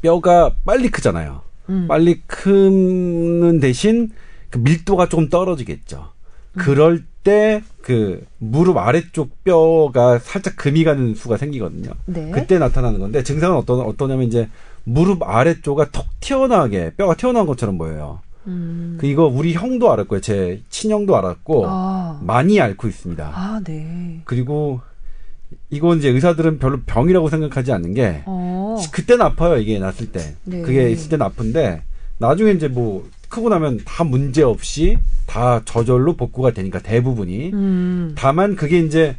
뼈가 0.00 0.54
빨리 0.64 0.88
크잖아요. 0.88 1.42
음. 1.70 1.86
빨리 1.88 2.20
크는 2.26 3.60
대신 3.60 4.10
그 4.50 4.58
밀도가 4.58 5.08
조금 5.08 5.28
떨어지겠죠. 5.28 6.10
음. 6.54 6.58
그럴 6.58 7.04
때 7.24 7.62
그 7.82 8.24
무릎 8.38 8.76
아래쪽 8.76 9.42
뼈가 9.42 10.18
살짝 10.18 10.56
금이 10.56 10.84
가는 10.84 11.14
수가 11.14 11.36
생기거든요. 11.36 11.90
네. 12.06 12.30
그때 12.30 12.58
나타나는 12.58 13.00
건데 13.00 13.22
증상은 13.22 13.56
어떤 13.56 13.80
어떠냐면 13.80 14.26
이제 14.28 14.48
무릎 14.84 15.22
아래쪽가 15.22 15.90
톡 15.90 16.06
튀어나가게 16.20 16.92
뼈가 16.96 17.14
튀어나온 17.14 17.46
것처럼 17.46 17.78
보여요. 17.78 18.20
음. 18.46 18.96
그 19.00 19.06
이거 19.06 19.26
우리 19.26 19.54
형도 19.54 19.92
알았고요. 19.92 20.20
제 20.20 20.62
친형도 20.70 21.16
알았고 21.16 21.64
아. 21.66 22.20
많이 22.22 22.60
앓고 22.60 22.86
있습니다. 22.86 23.32
아, 23.34 23.60
네. 23.64 24.20
그리고 24.24 24.80
이건 25.70 25.98
이제 25.98 26.08
의사들은 26.08 26.58
별로 26.58 26.80
병이라고 26.84 27.28
생각하지 27.28 27.72
않는 27.72 27.94
게 27.94 28.22
어. 28.26 28.76
그때는 28.92 29.24
아파요 29.24 29.56
이게 29.56 29.78
났을 29.78 30.10
때 30.10 30.34
네. 30.44 30.62
그게 30.62 30.90
있을 30.90 31.10
때는 31.10 31.24
아픈데 31.26 31.82
나중에 32.18 32.52
이제 32.52 32.68
뭐 32.68 33.08
크고 33.28 33.48
나면 33.48 33.80
다 33.84 34.04
문제 34.04 34.42
없이 34.42 34.98
다 35.26 35.62
저절로 35.64 36.14
복구가 36.14 36.50
되니까 36.50 36.80
대부분이 36.80 37.50
음. 37.52 38.14
다만 38.18 38.56
그게 38.56 38.80
이제 38.80 39.16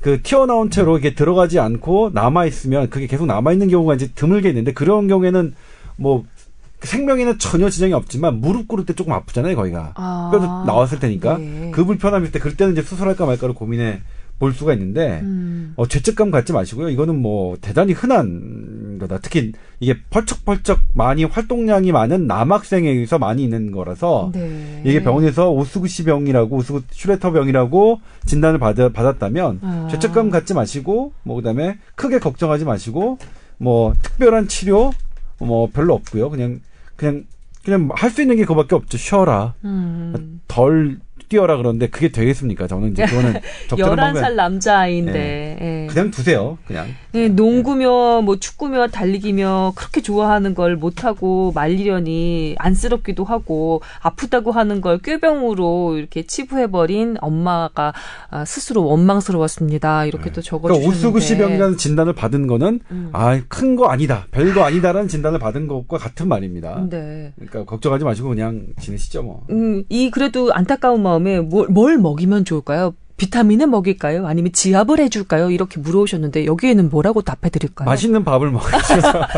그 0.00 0.22
튀어나온 0.22 0.70
채로 0.70 0.98
이게 0.98 1.14
들어가지 1.14 1.58
않고 1.58 2.10
남아 2.12 2.46
있으면 2.46 2.90
그게 2.90 3.06
계속 3.06 3.26
남아 3.26 3.52
있는 3.52 3.68
경우가 3.68 3.94
이제 3.94 4.08
드물게 4.14 4.48
있는데 4.48 4.72
그런 4.72 5.06
경우에는 5.06 5.54
뭐 5.96 6.24
생명에는 6.80 7.38
전혀 7.38 7.70
지장이 7.70 7.92
없지만 7.92 8.40
무릎 8.40 8.68
꿇을 8.68 8.84
때 8.84 8.94
조금 8.94 9.12
아프잖아요 9.12 9.56
거기가 9.56 9.92
아. 9.94 10.30
뼈도 10.32 10.46
나왔을 10.64 10.98
테니까 10.98 11.38
네. 11.38 11.70
그 11.72 11.84
불편함일 11.84 12.32
때 12.32 12.38
그럴 12.38 12.56
때는 12.56 12.72
이제 12.72 12.82
수술할까 12.82 13.26
말까를 13.26 13.54
고민해 13.54 14.00
볼 14.44 14.52
수가 14.52 14.74
있는데 14.74 15.20
음. 15.22 15.72
어, 15.76 15.86
죄책감 15.88 16.30
갖지 16.30 16.52
마시고요. 16.52 16.90
이거는 16.90 17.16
뭐 17.16 17.56
대단히 17.62 17.94
흔한 17.94 18.98
거다. 19.00 19.18
특히 19.22 19.52
이게 19.80 19.96
펄쩍펄쩍 20.10 20.80
많이 20.92 21.24
활동량이 21.24 21.92
많은 21.92 22.26
남학생에 22.26 22.90
의해서 22.90 23.18
많이 23.18 23.42
있는 23.42 23.72
거라서 23.72 24.30
네. 24.34 24.82
이게 24.84 25.02
병원에서 25.02 25.50
오스구시 25.50 26.04
병이라고 26.04 26.56
오스구 26.56 26.82
슈레터 26.90 27.32
병이라고 27.32 28.00
진단을 28.26 28.58
받, 28.58 28.76
받았다면 28.76 29.60
아. 29.62 29.88
죄책감 29.90 30.28
갖지 30.28 30.52
마시고 30.52 31.12
뭐 31.22 31.36
그다음에 31.36 31.78
크게 31.94 32.18
걱정하지 32.18 32.66
마시고 32.66 33.16
뭐 33.56 33.94
특별한 34.02 34.48
치료 34.48 34.92
뭐 35.38 35.70
별로 35.72 35.94
없고요. 35.94 36.28
그냥 36.28 36.60
그냥 36.96 37.24
그냥 37.64 37.88
할 37.94 38.10
수 38.10 38.20
있는 38.20 38.36
게 38.36 38.42
그거밖에 38.42 38.74
없죠. 38.74 38.98
쉬어라. 38.98 39.54
음. 39.64 40.40
덜 40.48 40.98
뛰어라 41.28 41.56
그러는데 41.56 41.88
그게 41.88 42.08
되겠습니까? 42.10 42.66
저는 42.66 42.92
이제 42.92 43.06
그거는 43.06 43.40
11살 43.68 44.34
남자아이인데. 44.34 45.12
네. 45.12 45.56
네. 45.60 45.86
그냥 45.88 46.10
두세요. 46.10 46.58
그냥. 46.66 46.88
네, 47.14 47.28
농구며 47.28 48.22
뭐 48.22 48.36
축구며 48.36 48.88
달리기며 48.88 49.72
그렇게 49.74 50.02
좋아하는 50.02 50.54
걸 50.54 50.76
못하고 50.76 51.52
말리려니 51.54 52.56
안쓰럽기도 52.58 53.24
하고 53.24 53.82
아프다고 54.00 54.52
하는 54.52 54.80
걸 54.80 54.98
꾀병으로 54.98 55.96
이렇게 55.96 56.26
치부해버린 56.26 57.16
엄마가 57.20 57.92
아, 58.30 58.44
스스로 58.44 58.84
원망스러웠습니다. 58.86 60.04
이렇게 60.06 60.26
네. 60.26 60.32
또 60.32 60.42
적어주셨는데. 60.42 60.86
그러니까 60.86 61.08
오스구시병이라는 61.08 61.76
진단을 61.76 62.12
받은 62.12 62.46
거는 62.46 62.80
음. 62.90 63.10
아큰 63.12 63.76
거 63.76 63.86
아니다. 63.86 64.26
별거 64.30 64.62
아니다라는 64.62 65.08
진단을 65.08 65.38
받은 65.38 65.66
것과 65.66 65.98
같은 65.98 66.28
말입니다. 66.28 66.86
네. 66.90 67.32
그러니까 67.36 67.64
걱정하지 67.64 68.04
마시고 68.04 68.28
그냥 68.28 68.66
지내시죠 68.80 69.22
뭐. 69.22 69.44
음, 69.50 69.84
이 69.88 70.10
그래도 70.10 70.52
안타까운 70.52 71.02
마음 71.02 71.24
다음에 71.24 71.40
뭘, 71.40 71.68
뭘 71.68 71.96
먹이면 71.96 72.44
좋을까요? 72.44 72.94
비타민을 73.16 73.68
먹일까요? 73.68 74.26
아니면 74.26 74.52
지압을 74.52 74.98
해줄까요? 74.98 75.50
이렇게 75.50 75.78
물어오셨는데 75.80 76.46
여기에는 76.46 76.90
뭐라고 76.90 77.22
답해드릴까요? 77.22 77.86
맛있는 77.86 78.24
밥을 78.24 78.50
먹어야죠. 78.50 78.94
아, 79.18 79.28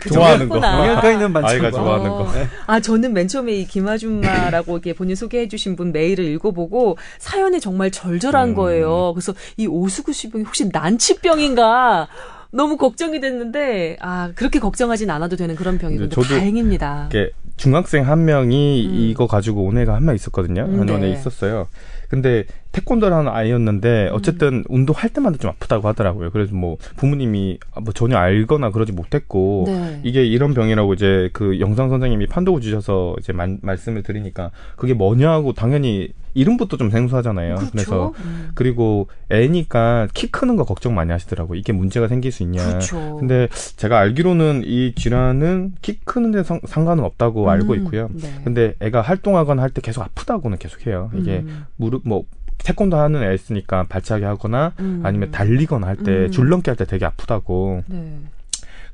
그 0.00 0.10
좋아하는 0.10 0.48
거. 0.48 0.56
영양가 0.56 1.12
있는 1.12 1.32
반찬. 1.32 1.50
아이가 1.52 1.70
좋아하는 1.70 2.10
거. 2.10 2.22
어. 2.22 2.32
아 2.66 2.80
저는 2.80 3.12
맨 3.12 3.28
처음에 3.28 3.52
이 3.52 3.66
김아줌마라고 3.66 4.72
이렇게 4.72 4.94
본인 4.94 5.14
소개해주신 5.14 5.76
분 5.76 5.92
메일을 5.92 6.24
읽어보고 6.24 6.98
사연이 7.18 7.60
정말 7.60 7.90
절절한 7.92 8.50
음. 8.50 8.54
거예요. 8.54 9.12
그래서 9.14 9.32
이 9.56 9.66
오수구시병이 9.68 10.44
혹시 10.44 10.68
난치병인가? 10.72 12.08
너무 12.52 12.76
걱정이 12.76 13.20
됐는데 13.20 13.96
아 14.00 14.32
그렇게 14.34 14.58
걱정하진 14.58 15.08
않아도 15.10 15.36
되는 15.36 15.54
그런 15.54 15.78
병이군요. 15.78 16.08
저도 16.08 16.26
다행입니다. 16.34 17.10
중학생 17.56 18.08
한 18.08 18.24
명이 18.24 18.86
음. 18.88 18.94
이거 18.94 19.26
가지고 19.28 19.64
온 19.64 19.78
애가 19.78 19.94
한 19.94 20.04
명 20.04 20.16
있었거든요. 20.16 20.62
한 20.62 20.84
년에 20.86 21.06
네. 21.06 21.12
있었어요. 21.12 21.68
근데 22.08 22.44
태권도를 22.72 23.16
하는 23.16 23.32
아이였는데 23.32 24.08
음. 24.10 24.14
어쨌든 24.14 24.54
음. 24.54 24.64
운동할 24.68 25.10
때마다 25.10 25.36
좀 25.38 25.50
아프다고 25.50 25.88
하더라고요. 25.88 26.30
그래서 26.30 26.54
뭐 26.54 26.76
부모님이 26.96 27.58
뭐 27.82 27.92
전혀 27.92 28.16
알거나 28.16 28.70
그러지 28.70 28.92
못했고 28.92 29.64
네. 29.66 30.00
이게 30.04 30.24
이런 30.24 30.54
병이라고 30.54 30.94
이제 30.94 31.30
그 31.32 31.60
영상 31.60 31.88
선생님이 31.90 32.26
판독을 32.26 32.60
주셔서 32.60 33.16
이제 33.18 33.32
말, 33.32 33.58
말씀을 33.62 34.02
드리니까 34.02 34.50
그게 34.76 34.94
뭐냐고 34.94 35.52
당연히 35.52 36.10
이름부터 36.32 36.76
좀 36.76 36.90
생소하잖아요. 36.90 37.56
그렇죠? 37.56 37.70
그래서 37.72 38.12
음. 38.24 38.50
그리고 38.54 39.08
애니까 39.30 40.06
키 40.14 40.30
크는 40.30 40.54
거 40.54 40.64
걱정 40.64 40.94
많이 40.94 41.10
하시더라고요. 41.10 41.58
이게 41.58 41.72
문제가 41.72 42.06
생길 42.06 42.30
수 42.30 42.44
있냐. 42.44 42.64
그렇죠. 42.68 43.16
근데 43.18 43.48
제가 43.76 43.98
알기로는 43.98 44.62
이 44.64 44.94
질환은 44.94 45.72
키 45.82 45.98
크는 46.04 46.30
데 46.30 46.44
상, 46.44 46.60
관은 46.84 47.02
없다고 47.02 47.44
음. 47.44 47.48
알고 47.48 47.74
있고요. 47.76 48.08
네. 48.12 48.32
근데 48.44 48.74
애가 48.80 49.00
활동하거나 49.00 49.60
할 49.60 49.70
때 49.70 49.80
계속 49.80 50.02
아프다고는 50.02 50.58
계속 50.58 50.86
해요. 50.86 51.10
이게 51.14 51.38
음. 51.46 51.64
무릎 51.76 52.02
뭐 52.04 52.24
태권도 52.64 52.96
하는 52.96 53.22
애 53.22 53.34
있으니까 53.34 53.86
발차기 53.88 54.24
하거나 54.24 54.72
음. 54.80 55.00
아니면 55.04 55.30
달리거나 55.30 55.86
할때 55.86 56.10
음. 56.26 56.30
줄넘기 56.30 56.70
할 56.70 56.76
때 56.76 56.84
되게 56.84 57.04
아프다고. 57.04 57.82
네. 57.86 58.18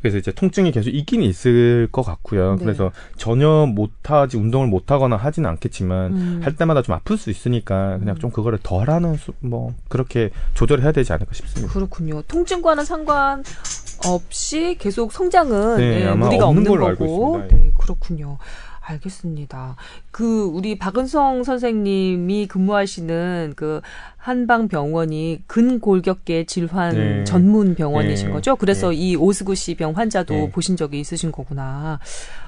그래서 0.02 0.18
이제 0.18 0.30
통증이 0.30 0.70
계속 0.72 0.90
있긴 0.90 1.22
있을 1.22 1.88
것 1.90 2.02
같고요. 2.02 2.56
네. 2.56 2.64
그래서 2.64 2.92
전혀 3.16 3.66
못하지 3.66 4.36
운동을 4.36 4.68
못하거나 4.68 5.16
하지는 5.16 5.48
않겠지만 5.50 6.12
음. 6.12 6.40
할 6.44 6.54
때마다 6.54 6.82
좀 6.82 6.94
아플 6.94 7.16
수 7.16 7.30
있으니까 7.30 7.98
그냥 7.98 8.14
음. 8.14 8.18
좀 8.20 8.30
그거를 8.30 8.58
덜하는 8.62 9.16
수, 9.16 9.32
뭐 9.40 9.74
그렇게 9.88 10.30
조절해야 10.54 10.92
되지 10.92 11.12
않을까 11.12 11.32
싶습니다. 11.34 11.72
그렇군요. 11.72 12.22
통증과는 12.22 12.84
상관 12.84 13.42
없이 14.04 14.76
계속 14.78 15.12
성장은 15.12 15.78
네, 15.78 16.04
네, 16.04 16.14
무리가 16.14 16.46
없는, 16.46 16.70
없는 16.70 16.94
거고. 16.96 17.42
네, 17.50 17.72
그렇군요. 17.78 18.38
알겠습니다. 18.86 19.76
그 20.10 20.44
우리 20.44 20.78
박은성 20.78 21.44
선생님이 21.44 22.46
근무하시는 22.46 23.54
그 23.56 23.80
한방 24.16 24.68
병원이 24.68 25.42
근골격계 25.46 26.44
질환 26.44 26.94
네. 26.94 27.24
전문 27.24 27.74
병원이신 27.74 28.28
네. 28.28 28.32
거죠. 28.32 28.56
그래서 28.56 28.90
네. 28.90 28.96
이 28.96 29.16
오스구시 29.16 29.74
병 29.74 29.96
환자도 29.96 30.34
네. 30.34 30.50
보신 30.50 30.76
적이 30.76 31.00
있으신 31.00 31.32
거구나. 31.32 31.98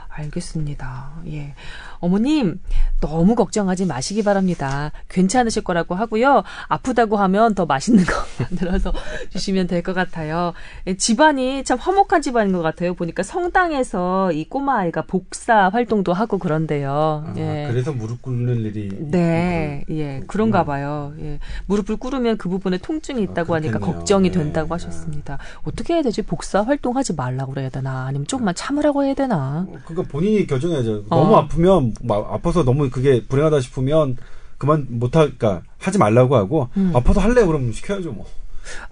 알겠습니다. 0.08 1.12
예. 1.28 1.54
어머님, 2.00 2.60
너무 3.00 3.34
걱정하지 3.34 3.86
마시기 3.86 4.22
바랍니다. 4.22 4.92
괜찮으실 5.08 5.62
거라고 5.64 5.94
하고요. 5.94 6.42
아프다고 6.68 7.16
하면 7.16 7.54
더 7.54 7.66
맛있는 7.66 8.04
거 8.04 8.12
만들어서 8.44 8.92
주시면 9.30 9.66
될 9.66 9.82
것 9.82 9.94
같아요. 9.94 10.52
예, 10.86 10.96
집안이 10.96 11.64
참 11.64 11.78
화목한 11.78 12.20
집안인 12.20 12.52
것 12.52 12.62
같아요. 12.62 12.94
보니까 12.94 13.22
성당에서 13.22 14.32
이 14.32 14.44
꼬마 14.48 14.78
아이가 14.80 15.02
복사 15.02 15.68
활동도 15.68 16.12
하고 16.12 16.38
그런데요. 16.38 17.24
아, 17.26 17.34
예. 17.36 17.66
그래서 17.70 17.92
무릎 17.92 18.22
꿇는 18.22 18.56
일이. 18.64 18.88
네, 19.10 19.84
예. 19.90 20.20
그런가 20.26 20.64
봐요. 20.64 21.12
예. 21.20 21.38
무릎을 21.66 21.96
꿇으면 21.96 22.36
그 22.38 22.48
부분에 22.48 22.78
통증이 22.78 23.22
있다고 23.22 23.54
아, 23.54 23.56
하니까 23.58 23.78
걱정이 23.78 24.30
네. 24.30 24.38
된다고 24.38 24.74
하셨습니다. 24.74 25.38
어떻게 25.64 25.94
해야 25.94 26.02
되지? 26.02 26.22
복사 26.22 26.62
활동하지 26.62 27.14
말라고 27.14 27.52
그래야 27.52 27.68
되나? 27.70 28.06
아니면 28.06 28.26
조금만 28.26 28.54
참으라고 28.54 29.04
해야 29.04 29.14
되나? 29.14 29.66
그러니까 29.86 30.10
본인이 30.10 30.46
결정해야죠. 30.46 31.04
너무 31.08 31.34
어. 31.34 31.38
아프면 31.38 31.87
아파서 32.08 32.64
너무 32.64 32.90
그게 32.90 33.24
불행하다 33.26 33.60
싶으면 33.60 34.16
그만 34.58 34.86
못하, 34.90 35.20
그러니까 35.20 35.62
하지 35.78 35.98
말라고 35.98 36.36
하고 36.36 36.68
음. 36.76 36.90
아파서 36.94 37.20
할래 37.20 37.44
그러면 37.44 37.72
시켜야죠 37.72 38.12
뭐. 38.12 38.26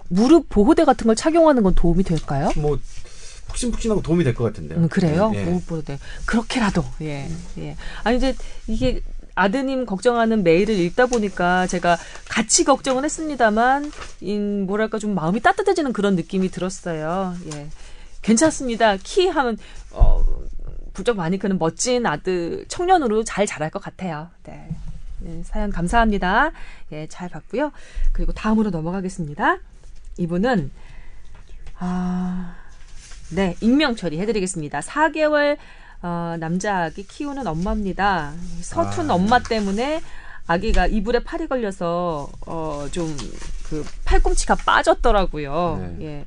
무릎 0.08 0.48
보호대 0.48 0.84
같은 0.84 1.06
걸 1.06 1.16
착용하는 1.16 1.62
건 1.62 1.74
도움이 1.74 2.04
될까요? 2.04 2.50
뭐 2.56 2.78
푹신푹신하고 3.48 4.02
도움이 4.02 4.24
될 4.24 4.34
것 4.34 4.44
같은데요. 4.44 4.78
음, 4.78 4.88
그래요? 4.88 5.32
예. 5.34 5.44
무릎 5.44 5.66
보호대 5.66 5.98
그렇게라도 6.24 6.84
예 7.02 7.28
예. 7.58 7.76
아니 8.04 8.16
이제 8.16 8.34
이게 8.66 9.02
아드님 9.34 9.84
걱정하는 9.84 10.42
메일을 10.44 10.74
읽다 10.78 11.06
보니까 11.06 11.66
제가 11.66 11.98
같이 12.30 12.64
걱정은 12.64 13.04
했습니다만, 13.04 13.92
인, 14.22 14.64
뭐랄까 14.66 14.98
좀 14.98 15.14
마음이 15.14 15.40
따뜻해지는 15.42 15.92
그런 15.92 16.16
느낌이 16.16 16.48
들었어요. 16.50 17.34
예. 17.52 17.66
괜찮습니다. 18.22 18.96
키 19.02 19.26
하면, 19.28 19.58
어, 19.90 20.24
부쩍 20.96 21.16
많이 21.16 21.38
크는 21.38 21.58
멋진 21.58 22.06
아들 22.06 22.64
청년으로 22.68 23.22
잘 23.22 23.46
자랄 23.46 23.70
것 23.70 23.82
같아요. 23.82 24.30
네. 24.44 24.68
네, 25.18 25.42
사연 25.44 25.70
감사합니다. 25.70 26.52
예, 26.92 27.06
잘 27.08 27.28
봤고요. 27.28 27.72
그리고 28.12 28.32
다음으로 28.32 28.70
넘어가겠습니다. 28.70 29.58
이분은 30.16 30.70
아, 31.78 32.56
네, 33.30 33.56
익명 33.60 33.96
처리해드리겠습니다. 33.96 34.80
4개월 34.80 35.58
어, 36.02 36.36
남자 36.40 36.84
아기 36.84 37.06
키우는 37.06 37.46
엄마입니다. 37.46 38.32
서툰 38.62 39.10
아. 39.10 39.14
엄마 39.14 39.38
때문에 39.40 40.00
아기가 40.46 40.86
이불에 40.86 41.24
팔이 41.24 41.46
걸려서 41.46 42.30
어, 42.46 42.86
좀 42.90 43.14
그 43.68 43.84
팔꿈치가 44.04 44.54
빠졌더라고요. 44.54 45.94
네. 45.98 46.06
예. 46.06 46.24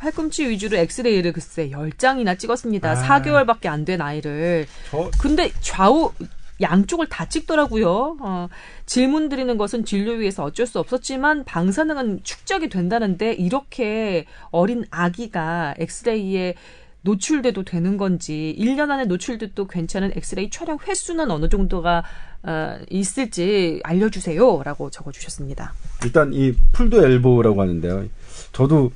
팔꿈치 0.00 0.48
위주로 0.48 0.76
엑스레이를 0.78 1.32
글쎄 1.32 1.68
10장이나 1.70 2.38
찍었습니다. 2.38 2.90
아. 2.90 2.94
4개월밖에 3.20 3.66
안 3.66 3.84
된 3.84 4.00
아이를. 4.00 4.66
저... 4.90 5.10
근데 5.20 5.50
좌우 5.60 6.12
양쪽을 6.60 7.06
다 7.08 7.26
찍더라고요. 7.26 8.18
어, 8.20 8.48
질문 8.84 9.28
드리는 9.30 9.56
것은 9.56 9.84
진료 9.84 10.12
위에서 10.12 10.44
어쩔 10.44 10.66
수 10.66 10.78
없었지만 10.78 11.44
방사능은 11.44 12.20
축적이 12.22 12.68
된다는데 12.68 13.32
이렇게 13.32 14.26
어린 14.50 14.84
아기가 14.90 15.74
엑스레이에 15.78 16.54
노출돼도 17.02 17.64
되는 17.64 17.96
건지 17.96 18.54
1년 18.58 18.90
안에 18.90 19.06
노출돼도 19.06 19.66
괜찮은 19.68 20.12
엑스레이 20.16 20.50
촬영 20.50 20.76
횟수는 20.86 21.30
어느 21.30 21.48
정도가 21.48 22.04
어, 22.42 22.78
있을지 22.90 23.80
알려주세요라고 23.84 24.90
적어주셨습니다. 24.90 25.72
일단 26.04 26.32
이 26.34 26.52
풀도 26.72 27.06
엘보라고 27.06 27.62
하는데요. 27.62 28.04
저도 28.52 28.92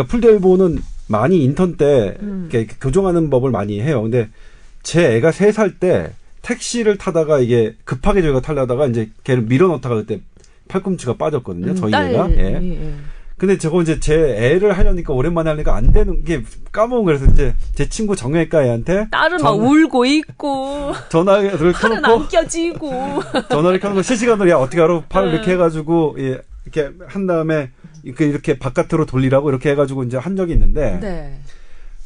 그러니까 0.00 0.10
풀델보는 0.10 0.78
많이 1.08 1.42
인턴 1.44 1.76
때 1.76 2.16
음. 2.22 2.48
이렇게 2.50 2.72
교정하는 2.80 3.30
법을 3.30 3.50
많이 3.50 3.80
해요. 3.80 4.02
근데 4.02 4.28
제 4.82 5.16
애가 5.16 5.32
세 5.32 5.52
살 5.52 5.78
때 5.78 6.12
택시를 6.42 6.96
타다가 6.96 7.38
이게 7.38 7.74
급하게 7.84 8.22
저희가 8.22 8.40
타려다가 8.40 8.86
이제 8.86 9.10
걔를 9.24 9.42
밀어넣다가 9.42 9.96
그때 9.96 10.20
팔꿈치가 10.68 11.14
빠졌거든요. 11.14 11.72
음, 11.72 11.76
저희 11.76 11.90
딸, 11.90 12.10
애가. 12.14 12.30
예. 12.30 12.36
예. 12.36 12.72
예. 12.86 12.94
근데 13.36 13.56
저거 13.58 13.80
이제 13.82 13.98
제 14.00 14.14
애를 14.14 14.76
하려니까 14.76 15.14
오랜만에 15.14 15.50
하니까 15.50 15.74
안 15.74 15.92
되는 15.92 16.24
게 16.24 16.42
까먹은 16.72 17.04
그래서 17.06 17.24
이제 17.26 17.54
제 17.74 17.88
친구 17.88 18.14
정형외과 18.14 18.64
애한테 18.64 19.08
딸은 19.10 19.38
전, 19.38 19.44
막 19.44 19.50
울고 19.58 20.04
있고 20.04 20.92
전화를 21.10 21.72
켜놓고 21.72 22.06
안 22.06 22.28
껴지고 22.28 22.90
전화를 23.48 23.80
켜놓고 23.80 24.02
실시간으로 24.02 24.48
야 24.50 24.56
어떻게 24.56 24.80
알아 24.82 25.04
팔을 25.08 25.28
네. 25.30 25.34
이렇게 25.36 25.52
해가지고 25.52 26.16
예 26.18 26.38
이렇게 26.66 26.90
한 27.06 27.26
다음에 27.26 27.70
그 28.14 28.24
이렇게 28.24 28.58
바깥으로 28.58 29.06
돌리라고 29.06 29.50
이렇게 29.50 29.70
해가지고 29.70 30.04
이제 30.04 30.16
한 30.16 30.36
적이 30.36 30.52
있는데 30.54 30.98
네. 31.00 31.40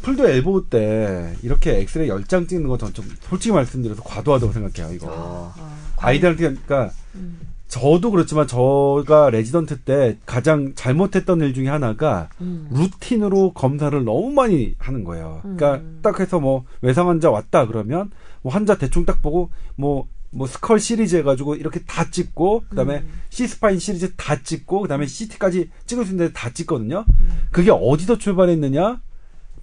pulled 0.02 0.28
elbow 0.28 0.68
때 0.68 1.32
이렇게 1.42 1.78
엑스레이 1.80 2.08
열 2.08 2.24
장 2.26 2.46
찍는 2.46 2.68
건 2.68 2.82
전 2.82 2.95
좀 2.95 3.04
솔직히 3.20 3.52
말씀드려서 3.54 4.02
과도하다고 4.02 4.52
생각해요. 4.52 4.94
이거 4.94 5.08
아, 5.10 5.54
아, 5.98 6.12
애들한테 6.12 6.42
그러니까 6.42 6.90
음. 7.14 7.38
저도 7.68 8.10
그렇지만 8.10 8.46
저가 8.46 9.30
레지던트 9.30 9.80
때 9.80 10.18
가장 10.26 10.74
잘못했던 10.74 11.40
일 11.40 11.54
중에 11.54 11.68
하나가 11.68 12.28
음. 12.40 12.68
루틴으로 12.70 13.52
검사를 13.52 14.04
너무 14.04 14.30
많이 14.30 14.74
하는 14.78 15.04
거예요. 15.04 15.40
그러니까 15.42 15.76
음. 15.76 16.00
딱 16.02 16.20
해서 16.20 16.38
뭐 16.38 16.64
외상 16.82 17.08
환자 17.08 17.30
왔다 17.30 17.66
그러면 17.66 18.10
뭐 18.42 18.52
환자 18.52 18.76
대충 18.76 19.04
딱 19.06 19.22
보고 19.22 19.50
뭐 19.76 20.06
뭐 20.34 20.46
skull 20.46 20.80
시리즈 20.80 21.16
해가지고 21.16 21.54
이렇게 21.54 21.80
다 21.86 22.10
찍고 22.10 22.64
그다음에 22.68 22.98
음. 22.98 23.08
C-spine 23.30 23.78
시리즈 23.78 24.14
다 24.16 24.42
찍고 24.42 24.80
그다음에 24.82 25.06
CT까지 25.06 25.70
찍을 25.86 26.04
수 26.04 26.12
있는 26.12 26.26
데 26.28 26.32
다 26.34 26.50
찍거든요. 26.50 27.04
음. 27.08 27.42
그게 27.50 27.70
어디서 27.70 28.18
출발했느냐? 28.18 29.00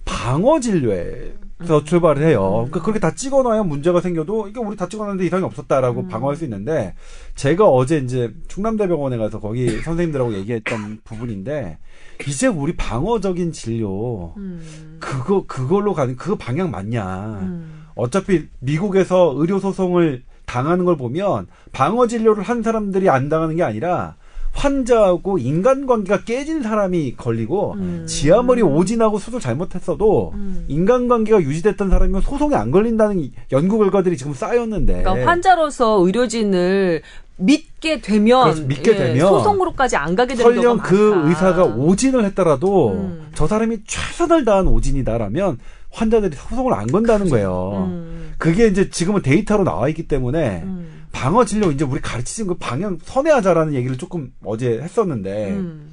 방어 0.04 0.58
진료에서 0.60 1.78
음. 1.78 1.84
출발을 1.84 2.26
해요. 2.26 2.64
음. 2.66 2.70
그러니까 2.70 2.82
그렇게 2.82 2.98
다 3.00 3.14
찍어놔야 3.14 3.62
문제가 3.64 4.00
생겨도 4.00 4.48
이게 4.48 4.58
우리 4.60 4.76
다 4.76 4.88
찍어놨는데 4.88 5.26
이상이 5.26 5.44
없었다라고 5.44 6.00
음. 6.02 6.08
방어할 6.08 6.36
수 6.36 6.44
있는데 6.44 6.94
제가 7.36 7.68
어제 7.68 7.98
이제 7.98 8.32
충남대병원에 8.48 9.16
가서 9.18 9.38
거기 9.40 9.68
선생님들하고 9.82 10.34
얘기했던 10.34 11.00
부분인데 11.04 11.78
이제 12.26 12.46
우리 12.46 12.74
방어적인 12.76 13.52
진료 13.52 14.34
음. 14.38 14.96
그거 15.00 15.44
그걸로 15.46 15.92
가는 15.94 16.16
그 16.16 16.36
방향 16.36 16.70
맞냐? 16.70 17.62
어차피 17.94 18.48
미국에서 18.60 19.34
의료 19.36 19.58
소송을 19.60 20.22
당하는 20.52 20.84
걸 20.84 20.98
보면 20.98 21.46
방어 21.72 22.06
진료를 22.06 22.42
한 22.42 22.62
사람들이 22.62 23.08
안 23.08 23.30
당하는 23.30 23.56
게 23.56 23.62
아니라 23.62 24.16
환자하고 24.52 25.38
인간관계가 25.38 26.24
깨진 26.24 26.62
사람이 26.62 27.14
걸리고 27.16 27.72
음. 27.78 28.04
지하머리 28.06 28.60
오진하고 28.60 29.18
수술 29.18 29.40
잘못했어도 29.40 30.32
음. 30.34 30.66
인간관계가 30.68 31.40
유지됐던 31.40 31.88
사람이면 31.88 32.20
소송이 32.20 32.54
안 32.54 32.70
걸린다는 32.70 33.30
연구 33.50 33.78
결과들이 33.78 34.18
지금 34.18 34.34
쌓였는데 34.34 35.04
그러니까 35.04 35.30
환자로서 35.30 36.04
의료진을 36.04 37.00
믿게 37.36 38.02
되면 38.02 38.44
그렇죠. 38.44 38.66
믿게 38.66 38.90
예, 38.92 38.96
되면 38.96 39.26
소송으로까지 39.26 39.96
안 39.96 40.14
가게 40.14 40.34
되는 40.34 40.52
설령 40.54 40.78
그 40.78 41.28
의사가 41.28 41.64
오진을 41.64 42.26
했더라도 42.26 42.90
음. 42.90 43.28
저 43.34 43.46
사람이 43.46 43.78
최선을 43.86 44.44
다한 44.44 44.68
오진이다라면 44.68 45.58
환자들이 45.92 46.36
소송을 46.36 46.74
안 46.74 46.86
건다는 46.86 47.28
그렇죠. 47.28 47.30
거예요. 47.30 47.86
음. 47.88 48.32
그게 48.38 48.66
이제 48.66 48.90
지금은 48.90 49.22
데이터로 49.22 49.64
나와 49.64 49.88
있기 49.88 50.08
때문에 50.08 50.62
음. 50.64 51.04
방어 51.12 51.44
진료 51.44 51.70
이제 51.70 51.84
우리 51.84 52.00
가르치는 52.00 52.48
그 52.48 52.54
방향 52.54 52.98
선회하자라는 53.04 53.74
얘기를 53.74 53.96
조금 53.98 54.32
어제 54.44 54.80
했었는데 54.80 55.50
음. 55.50 55.90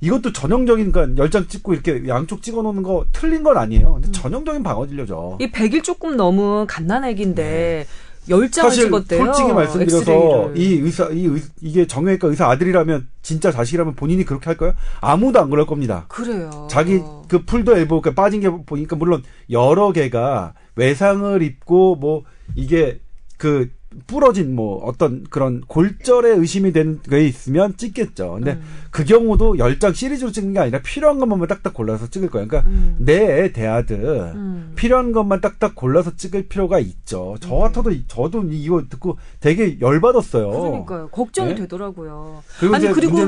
이것도 0.00 0.32
전형적인 0.32 0.92
그러니까 0.92 1.20
열장 1.20 1.48
찍고 1.48 1.74
이렇게 1.74 2.06
양쪽 2.06 2.42
찍어 2.42 2.62
놓는 2.62 2.82
거 2.82 3.06
틀린 3.12 3.42
건 3.42 3.56
아니에요. 3.56 3.94
근데 3.94 4.08
음. 4.08 4.12
전형적인 4.12 4.62
방어 4.62 4.86
진료죠. 4.86 5.38
이 5.40 5.50
100일 5.50 5.82
조금 5.82 6.16
넘은 6.16 6.66
갓난 6.66 7.04
애기인데 7.04 7.42
네. 7.42 7.86
열장을 8.28 8.70
찍었대요. 8.70 9.24
솔직히 9.24 9.52
말씀드려서 9.52 9.98
엑스레이를. 9.98 10.52
이 10.56 10.80
의사 10.80 11.08
이 11.08 11.26
의, 11.26 11.42
이게 11.60 11.86
정형외과 11.86 12.28
의사 12.28 12.48
아들이라면 12.48 13.08
진짜 13.22 13.50
자식이라면 13.52 13.94
본인이 13.94 14.24
그렇게 14.24 14.46
할까요? 14.46 14.74
아무도 15.00 15.40
안 15.40 15.50
그럴 15.50 15.66
겁니다. 15.66 16.06
그래요. 16.08 16.68
자기 16.70 17.00
그 17.28 17.44
풀도 17.44 17.76
엘보 17.76 18.00
그 18.02 18.14
빠진 18.14 18.40
게 18.40 18.48
보니까 18.50 18.96
물론 18.96 19.22
여러 19.50 19.92
개가 19.92 20.54
외상을 20.76 21.42
입고 21.42 21.96
뭐 21.96 22.24
이게 22.54 23.00
그 23.36 23.70
부러진 24.06 24.54
뭐 24.54 24.84
어떤 24.84 25.24
그런 25.30 25.62
골절에 25.62 26.30
의심이 26.30 26.72
된게 26.72 27.26
있으면 27.26 27.76
찍겠죠. 27.76 28.32
근데 28.34 28.52
음. 28.52 28.62
그 28.98 29.04
경우도 29.04 29.58
열장 29.58 29.92
시리즈로 29.92 30.32
찍는 30.32 30.54
게 30.54 30.58
아니라 30.58 30.80
필요한 30.82 31.20
것만 31.20 31.46
딱딱 31.46 31.72
골라서 31.72 32.08
찍을 32.08 32.30
거예요. 32.30 32.48
그러니까 32.48 32.68
음. 32.68 32.96
내 32.98 33.52
대아들 33.52 34.32
음. 34.34 34.72
필요한 34.74 35.12
것만 35.12 35.40
딱딱 35.40 35.76
골라서 35.76 36.16
찍을 36.16 36.48
필요가 36.48 36.80
있죠. 36.80 37.36
저 37.38 37.54
음. 37.54 37.60
같아도 37.60 37.92
저도 38.08 38.42
이거 38.50 38.82
듣고 38.90 39.16
되게 39.38 39.78
열받았어요. 39.80 40.50
그러니까요. 40.50 41.08
걱정이 41.10 41.50
네? 41.50 41.54
되더라고요. 41.54 42.42
그리고 42.58 42.74
아니 42.74 42.90
그리고 42.90 43.18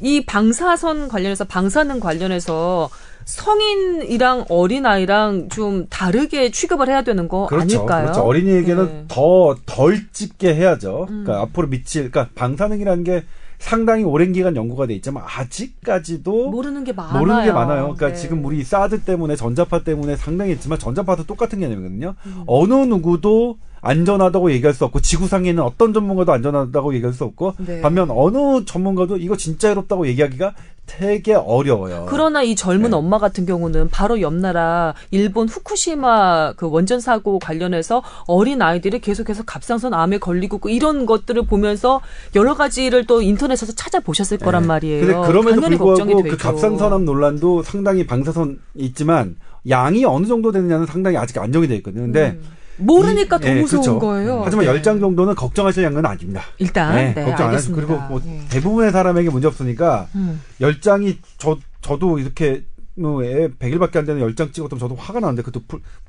이 0.00 0.26
방사선 0.26 1.06
관련해서 1.06 1.44
방사능 1.44 2.00
관련해서 2.00 2.90
성인이랑 3.24 4.46
어린아이랑 4.48 5.48
좀 5.50 5.86
다르게 5.88 6.50
취급을 6.50 6.88
해야 6.88 7.02
되는 7.02 7.28
거 7.28 7.46
그렇죠, 7.46 7.76
아닐까요? 7.78 8.02
그렇죠. 8.06 8.22
어린이에게는 8.22 8.86
네. 8.86 9.04
더덜 9.06 10.10
찍게 10.10 10.56
해야죠. 10.56 11.06
음. 11.08 11.22
그러니까 11.22 11.42
앞으로 11.42 11.68
미칠, 11.68 12.10
그러니까 12.10 12.32
방사능이라는 12.34 13.04
게 13.04 13.22
상당히 13.60 14.02
오랜 14.04 14.32
기간 14.32 14.56
연구가 14.56 14.86
돼 14.86 14.94
있지만 14.94 15.22
아직까지도 15.26 16.50
모르는 16.50 16.82
게 16.82 16.92
많아요. 16.92 17.18
모르는 17.18 17.44
게 17.44 17.52
많아요. 17.52 17.82
그러니까 17.94 18.08
네. 18.08 18.14
지금 18.14 18.44
우리 18.44 18.64
사드 18.64 19.02
때문에 19.02 19.36
전자파 19.36 19.84
때문에 19.84 20.16
상당히 20.16 20.52
했지만 20.52 20.78
전자파도 20.78 21.24
똑같은 21.24 21.60
개념이거든요. 21.60 22.14
음. 22.24 22.44
어느 22.46 22.72
누구도 22.72 23.58
안전하다고 23.80 24.52
얘기할 24.52 24.74
수 24.74 24.84
없고 24.84 25.00
지구상에는 25.00 25.62
어떤 25.62 25.92
전문가도 25.92 26.32
안전하다고 26.32 26.94
얘기할 26.94 27.12
수 27.12 27.24
없고 27.24 27.54
네. 27.58 27.80
반면 27.80 28.10
어느 28.10 28.64
전문가도 28.64 29.16
이거 29.16 29.36
진짜 29.36 29.68
해롭다고 29.68 30.06
얘기하기가 30.06 30.54
되게 30.86 31.34
어려워요. 31.34 32.06
그러나 32.08 32.42
이 32.42 32.56
젊은 32.56 32.90
네. 32.90 32.96
엄마 32.96 33.18
같은 33.18 33.46
경우는 33.46 33.90
바로 33.90 34.20
옆 34.20 34.34
나라 34.34 34.94
일본 35.12 35.48
후쿠시마 35.48 36.54
그 36.54 36.68
원전 36.68 36.98
사고 36.98 37.38
관련해서 37.38 38.02
어린 38.26 38.60
아이들이 38.60 38.98
계속해서 38.98 39.44
갑상선 39.44 39.94
암에 39.94 40.18
걸리고 40.18 40.58
그 40.58 40.70
이런 40.70 41.06
것들을 41.06 41.42
보면서 41.46 42.00
여러 42.34 42.54
가지를 42.56 43.06
또 43.06 43.22
인터넷에서 43.22 43.72
찾아보셨을 43.72 44.38
네. 44.38 44.44
거란 44.44 44.66
말이에요. 44.66 45.06
근데 45.06 45.28
그럼에도 45.28 45.60
불구하고 45.60 46.22
그 46.24 46.36
갑상선 46.36 46.92
암 46.92 47.04
논란도 47.04 47.62
상당히 47.62 48.04
방사선 48.04 48.58
있지만 48.74 49.36
양이 49.68 50.04
어느 50.04 50.26
정도 50.26 50.50
되느냐는 50.50 50.86
상당히 50.86 51.16
아직 51.16 51.38
안정이 51.38 51.68
돼 51.68 51.76
있거든요. 51.76 52.02
근데 52.02 52.30
음. 52.30 52.59
모르니까 52.80 53.36
이, 53.36 53.40
더 53.40 53.46
네, 53.46 53.60
무서운 53.60 53.82
그렇죠. 53.82 53.98
거예요. 53.98 54.42
하지만 54.44 54.66
네. 54.66 54.72
10장 54.80 55.00
정도는 55.00 55.34
걱정하실 55.34 55.84
양은 55.84 56.04
아닙니다. 56.04 56.42
일단 56.58 56.94
네, 56.94 57.14
네 57.14 57.24
걱정 57.24 57.48
안 57.48 57.54
하시고 57.54 57.76
그리고 57.76 57.98
뭐 58.08 58.20
네. 58.24 58.42
대부분의 58.50 58.92
사람에게 58.92 59.30
문제 59.30 59.46
없으니까 59.46 60.08
음. 60.14 60.40
10장이 60.60 61.16
저 61.38 61.58
저도 61.82 62.18
이렇게 62.18 62.64
뭐 62.94 63.18
100일밖에 63.18 63.96
안 63.96 64.04
되는 64.04 64.20
10장 64.34 64.52
찍었던 64.52 64.78
저도 64.78 64.94
화가 64.94 65.20
나는데 65.20 65.42
그것도 65.42 65.64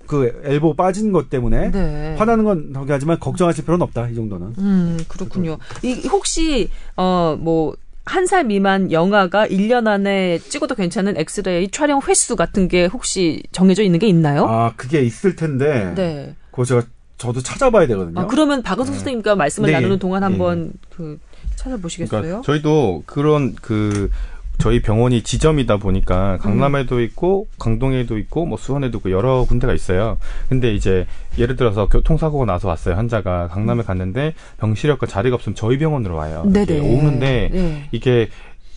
그 0.07 0.41
엘보 0.43 0.75
빠진 0.75 1.11
것 1.11 1.29
때문에 1.29 1.71
네. 1.71 2.15
화나는 2.17 2.43
건 2.43 2.71
저기 2.73 2.91
하지만 2.91 3.19
걱정하실 3.19 3.63
필요는 3.63 3.83
없다. 3.83 4.09
이 4.09 4.15
정도는. 4.15 4.55
음, 4.57 4.99
그렇군요. 5.07 5.57
이 5.83 6.07
혹시 6.07 6.69
어뭐 6.95 7.75
한 8.05 8.25
살 8.25 8.43
미만 8.45 8.91
영화가 8.91 9.47
1년 9.47 9.87
안에 9.87 10.39
찍어도 10.39 10.75
괜찮은 10.75 11.17
엑스레이 11.17 11.69
촬영 11.69 12.01
횟수 12.05 12.35
같은 12.35 12.67
게 12.67 12.85
혹시 12.85 13.43
정해져 13.51 13.83
있는 13.83 13.99
게 13.99 14.07
있나요? 14.07 14.45
아, 14.47 14.73
그게 14.75 15.01
있을 15.01 15.35
텐데. 15.35 15.93
네. 15.95 16.35
그거 16.51 16.65
제가 16.65 16.83
저도 17.17 17.41
찾아봐야 17.41 17.87
되거든요. 17.87 18.19
아, 18.19 18.27
그러면 18.27 18.63
박은수 18.63 18.91
네. 18.91 18.97
선생님과 18.97 19.35
말씀을 19.35 19.67
네. 19.67 19.73
나누는 19.73 19.99
동안 19.99 20.23
한번 20.23 20.67
네. 20.67 20.73
그 20.89 21.19
찾아보시겠어요? 21.55 22.21
그러니까 22.21 22.41
저희도 22.41 23.03
그런 23.05 23.55
그 23.55 24.09
저희 24.57 24.81
병원이 24.81 25.23
지점이다 25.23 25.77
보니까 25.77 26.37
강남에도 26.37 26.97
음. 26.97 27.01
있고 27.01 27.47
강동에도 27.57 28.17
있고 28.19 28.45
뭐 28.45 28.57
수원에도 28.57 28.99
있고 28.99 29.11
여러 29.11 29.43
군데가 29.45 29.73
있어요. 29.73 30.17
근데 30.49 30.73
이제 30.73 31.07
예를 31.37 31.55
들어서 31.55 31.87
교통사고가 31.87 32.45
나서 32.45 32.67
왔어요. 32.67 32.95
환자가 32.95 33.47
강남에 33.47 33.81
음. 33.81 33.85
갔는데 33.85 34.33
병실역과 34.59 35.07
자리가 35.07 35.35
없으면 35.35 35.55
저희 35.55 35.77
병원으로 35.79 36.15
와요. 36.15 36.43
네네. 36.45 36.79
오는데 36.79 37.49
네. 37.51 37.89
이게 37.91 38.29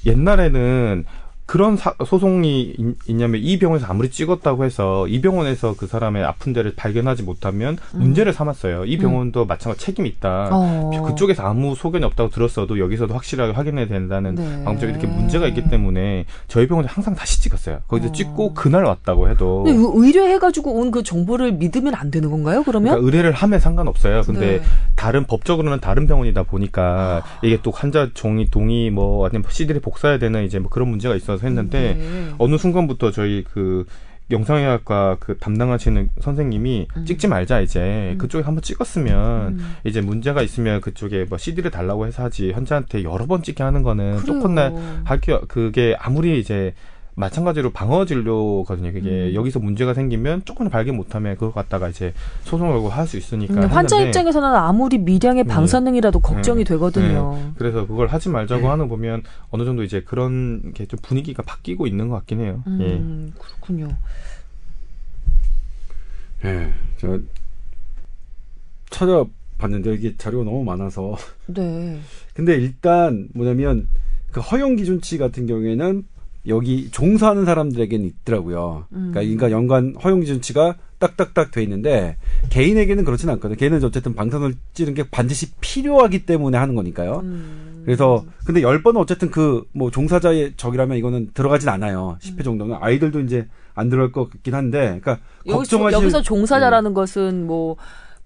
옛날에는 0.07 1.05
그런 1.47 1.77
사, 1.77 1.95
소송이 2.05 2.75
있, 3.07 3.13
냐면 3.15 3.41
이 3.43 3.59
병원에서 3.59 3.87
아무리 3.87 4.11
찍었다고 4.11 4.65
해서 4.65 5.07
이 5.09 5.21
병원에서 5.21 5.75
그 5.77 5.87
사람의 5.87 6.25
아픈 6.25 6.55
데를 6.55 6.73
발견하지 6.75 7.23
못하면 7.23 7.77
음. 7.95 8.01
문제를 8.01 8.33
삼았어요. 8.33 8.87
이 8.87 8.97
병원도 8.97 9.43
음. 9.43 9.47
마찬가지 9.47 9.85
책임이 9.85 10.09
있다. 10.09 10.49
어. 10.51 11.05
그쪽에서 11.07 11.43
아무 11.43 11.75
소견이 11.75 12.05
없다고 12.07 12.31
들었어도 12.31 12.79
여기서도 12.79 13.13
확실하게 13.13 13.53
확인해야 13.53 13.89
된다는 13.89 14.37
네. 14.37 14.65
방법적인 14.65 14.95
이렇게 14.97 15.07
문제가 15.07 15.47
있기 15.49 15.69
때문에 15.69 16.25
저희 16.49 16.67
병원에 16.67 16.89
항상 16.91 17.15
다시 17.15 17.43
찍었어요. 17.43 17.81
거기서 17.89 18.09
어. 18.09 18.13
찍고 18.13 18.55
그날 18.55 18.85
왔다고 18.85 19.29
해도. 19.29 19.65
의뢰해가지고 19.67 20.73
온 20.81 20.95
그 20.95 21.03
정보를 21.03 21.51
믿으면 21.55 21.93
안 21.97 22.13
되는 22.13 22.31
건가요? 22.31 22.63
그러면? 22.63 22.91
그러니까 22.93 23.05
의뢰를 23.05 23.33
하면 23.33 23.59
상관없어요. 23.59 24.23
근데 24.23 24.59
네. 24.59 24.63
다른 24.95 25.25
법적으로는 25.25 25.81
다른 25.81 26.07
병원이다 26.07 26.45
보니까 26.45 27.23
아. 27.25 27.39
이게 27.43 27.59
또 27.65 27.73
환자 27.73 28.11
종이 28.15 28.49
동의 28.49 28.91
뭐 28.91 29.27
아니면 29.27 29.45
CD를 29.49 29.81
복사해야 29.81 30.19
되는 30.21 30.45
이제 30.45 30.61
뭐 30.61 30.71
그런 30.71 30.89
문제가 30.89 31.17
있어 31.17 31.34
서 31.39 31.45
있어서 31.45 31.47
했는데 31.47 31.95
네. 31.95 32.35
어느 32.39 32.57
순간부터 32.57 33.11
저희 33.11 33.45
그 33.45 33.85
영상의학과 34.31 35.19
그 35.21 35.37
담당하시는 35.37 36.09
선생님이 36.21 36.89
음. 36.97 37.05
찍지 37.05 37.29
말자 37.29 37.61
이제 37.61 38.13
음. 38.15 38.19
그쪽에 38.19 38.43
한번 38.43 38.63
찍었으면 38.63 39.59
음. 39.59 39.77
이제 39.85 40.01
문제가 40.01 40.41
있으면 40.41 40.81
그쪽에 40.81 41.27
뭐 41.29 41.37
CD를 41.37 41.71
달라고 41.71 42.07
해서 42.07 42.25
하지 42.25 42.53
현재한테 42.53 43.05
여러 43.05 43.27
번 43.27 43.43
찍게 43.43 43.63
하는 43.63 43.83
거는 43.83 44.21
또 44.27 44.41
콧날 44.41 44.73
할게 45.05 45.39
그게 45.49 45.95
아무리 45.99 46.41
이제 46.41 46.73
마찬가지로 47.17 47.71
방어 47.71 48.05
진료거든요. 48.07 48.93
그게 48.93 49.09
음. 49.29 49.35
여기서 49.35 49.61
문제가 49.61 49.95
생기면 49.95 50.45
조금 50.45 50.69
발견 50.69 50.97
못하면 50.97 51.35
그걸 51.35 51.53
갖다가 51.53 51.89
이제 51.89 52.13
소송을 52.43 52.73
걸고 52.73 52.89
할 52.89 53.07
수 53.07 53.17
있으니까. 53.17 53.55
음, 53.55 53.67
환자 53.67 54.01
입장에서는 54.01 54.49
아무리 54.49 54.99
미량의 54.99 55.45
네. 55.45 55.49
방사능이라도 55.49 56.19
네. 56.21 56.29
걱정이 56.29 56.65
네. 56.65 56.69
되거든요. 56.71 57.35
네. 57.37 57.51
그래서 57.57 57.87
그걸 57.87 58.09
하지 58.09 58.29
말자고 58.31 58.63
네. 58.63 58.67
하는 58.69 58.89
보면 58.89 59.23
어느 59.51 59.65
정도 59.65 59.83
이제 59.85 60.01
그런 60.03 60.73
게 60.73 60.85
좀 60.87 60.99
분위기가 61.03 61.43
바뀌고 61.43 61.87
있는 61.87 62.09
것 62.09 62.17
같긴 62.17 62.41
해요. 62.41 62.63
음, 62.67 62.79
예. 62.81 63.41
그렇군요. 63.41 63.89
예, 66.45 66.73
저 66.99 67.19
찾아봤는데 68.91 69.95
이게 69.95 70.17
자료가 70.17 70.45
너무 70.45 70.65
많아서. 70.65 71.17
네. 71.47 71.99
근데 72.35 72.55
일단 72.57 73.29
뭐냐면 73.35 73.89
그 74.31 74.41
허용 74.41 74.77
기준치 74.77 75.19
같은 75.19 75.47
경우에는 75.47 76.05
여기 76.47 76.91
종사하는 76.91 77.45
사람들에게는 77.45 78.07
있더라고요. 78.07 78.87
그러니까 78.91 79.21
음. 79.21 79.25
그러니까 79.37 79.51
연관 79.51 79.95
허용 80.03 80.21
기준치가 80.21 80.77
딱딱딱 80.99 81.51
돼 81.51 81.63
있는데 81.63 82.17
개인에게는 82.51 83.05
그렇지는 83.05 83.35
않거든요. 83.35 83.57
개인은 83.57 83.83
어쨌든 83.85 84.15
방사선을 84.15 84.55
찌는 84.75 84.95
게 84.95 85.05
반드시 85.11 85.53
필요하기 85.61 86.27
때문에 86.27 86.57
하는 86.57 86.75
거니까요. 86.75 87.21
음. 87.25 87.83
그래서 87.85 88.25
근데 88.47 88.63
열 88.63 88.83
번은 88.83 89.01
어쨌든 89.01 89.31
그 89.31 89.65
뭐 89.73 89.91
종사자의 89.91 90.55
적이라면 90.57 90.97
이거는 90.97 91.31
들어가진 91.35 91.69
않아요. 91.69 92.17
10회 92.21 92.39
음. 92.39 92.43
정도는 92.45 92.77
아이들도 92.81 93.21
이제 93.21 93.47
안 93.75 93.89
들어갈 93.89 94.13
것 94.13 94.31
같긴 94.31 94.55
한데, 94.55 95.01
그러니까 95.01 95.19
걱정하실 95.49 95.99
여기서 95.99 96.23
종사자라는 96.23 96.93
네. 96.93 96.95
것은 96.95 97.47
뭐 97.47 97.77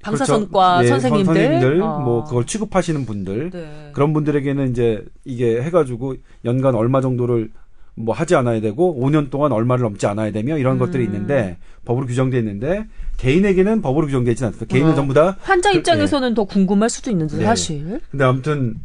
방사선과 0.02 0.76
그렇죠. 0.78 0.84
예, 0.84 0.88
선생님들, 0.90 1.34
선생님들 1.34 1.82
어. 1.82 1.98
뭐 2.00 2.24
그걸 2.24 2.44
취급하시는 2.44 3.06
분들 3.06 3.50
네. 3.50 3.90
그런 3.94 4.12
분들에게는 4.12 4.70
이제 4.70 5.04
이게 5.24 5.60
해가지고 5.62 6.16
연간 6.44 6.74
얼마 6.74 7.00
정도를 7.00 7.50
뭐 7.98 8.14
하지 8.14 8.34
않아야 8.36 8.60
되고 8.60 8.96
5년 9.00 9.30
동안 9.30 9.52
얼마를 9.52 9.82
넘지 9.82 10.06
않아야 10.06 10.30
되며 10.32 10.56
이런 10.58 10.76
음. 10.76 10.78
것들이 10.78 11.04
있는데 11.04 11.58
법으로 11.84 12.06
규정돼 12.06 12.38
있는데 12.38 12.86
개인에게는 13.16 13.82
법으로 13.82 14.06
규정되어 14.06 14.32
있지는 14.32 14.48
않습니다. 14.48 14.72
개인은 14.72 14.92
어. 14.92 14.94
전부 14.94 15.14
다 15.14 15.36
환자 15.40 15.72
그, 15.72 15.78
입장에서는 15.78 16.30
그, 16.30 16.34
더 16.34 16.44
궁금할 16.44 16.88
수도 16.90 17.10
있는데 17.10 17.38
네. 17.38 17.44
사실. 17.44 18.00
근데 18.10 18.24
아무튼 18.24 18.76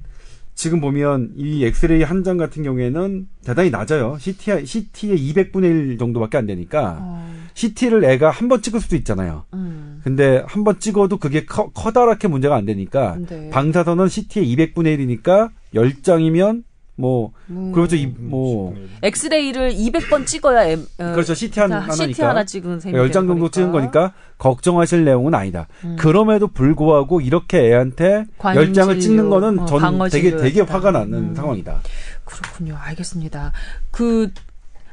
지금 0.56 0.82
보면 0.82 1.32
이 1.36 1.66
엑스레이 1.66 2.04
한 2.04 2.24
장 2.24 2.38
같은 2.38 2.64
경우에는 2.64 3.28
대단히 3.44 3.70
낮아요. 3.72 4.18
CT 4.20 4.66
CT의 4.66 5.18
200분의 5.34 5.64
1 5.92 5.98
정도밖에 5.98 6.38
안 6.38 6.46
되니까 6.46 6.98
어. 7.02 7.34
CT를 7.56 8.04
애가 8.04 8.30
한 8.32 8.50
번 8.50 8.62
찍을 8.62 8.80
수도 8.80 8.96
있잖아요. 8.96 9.46
음. 9.54 10.00
근데 10.04 10.44
한 10.48 10.64
번 10.64 10.80
찍어도 10.80 11.18
그게 11.18 11.46
커, 11.46 11.70
커다랗게 11.72 12.28
문제가 12.28 12.56
안 12.56 12.66
되니까 12.66 13.18
네. 13.30 13.50
방사선은 13.52 14.08
CT의 14.08 14.46
200분의 14.56 14.98
1이니까 14.98 15.50
10장이면 15.76 16.64
뭐 16.96 17.32
음. 17.50 17.72
그렇죠 17.72 17.96
이뭐 17.96 18.76
엑스레이를 19.02 19.74
200번 19.74 20.28
찍어야 20.28 20.66
엠, 20.66 20.86
어, 21.00 21.12
그렇죠 21.14 21.34
CT 21.34 21.60
한 21.60 21.72
하나니까 21.72 21.96
CT 21.96 22.22
하나 22.22 22.44
찍은 22.44 22.80
10장 22.80 23.28
정도 23.28 23.50
찍은 23.50 23.72
거니까 23.72 24.14
걱정하실 24.38 25.06
내용은 25.06 25.34
아니다. 25.34 25.68
음. 25.84 25.96
그럼에도 25.98 26.48
불구하고 26.48 27.22
이렇게 27.22 27.60
애한테 27.68 28.26
10장을 28.38 29.02
찍는 29.02 29.30
거는 29.30 29.60
어, 29.60 29.66
전 29.66 30.10
되게 30.10 30.36
되게 30.36 30.62
화가 30.62 30.92
나는 30.92 31.30
음. 31.30 31.36
상황이다. 31.36 31.82
그렇군요. 32.26 32.78
알겠습니다. 32.80 33.52
그 33.92 34.32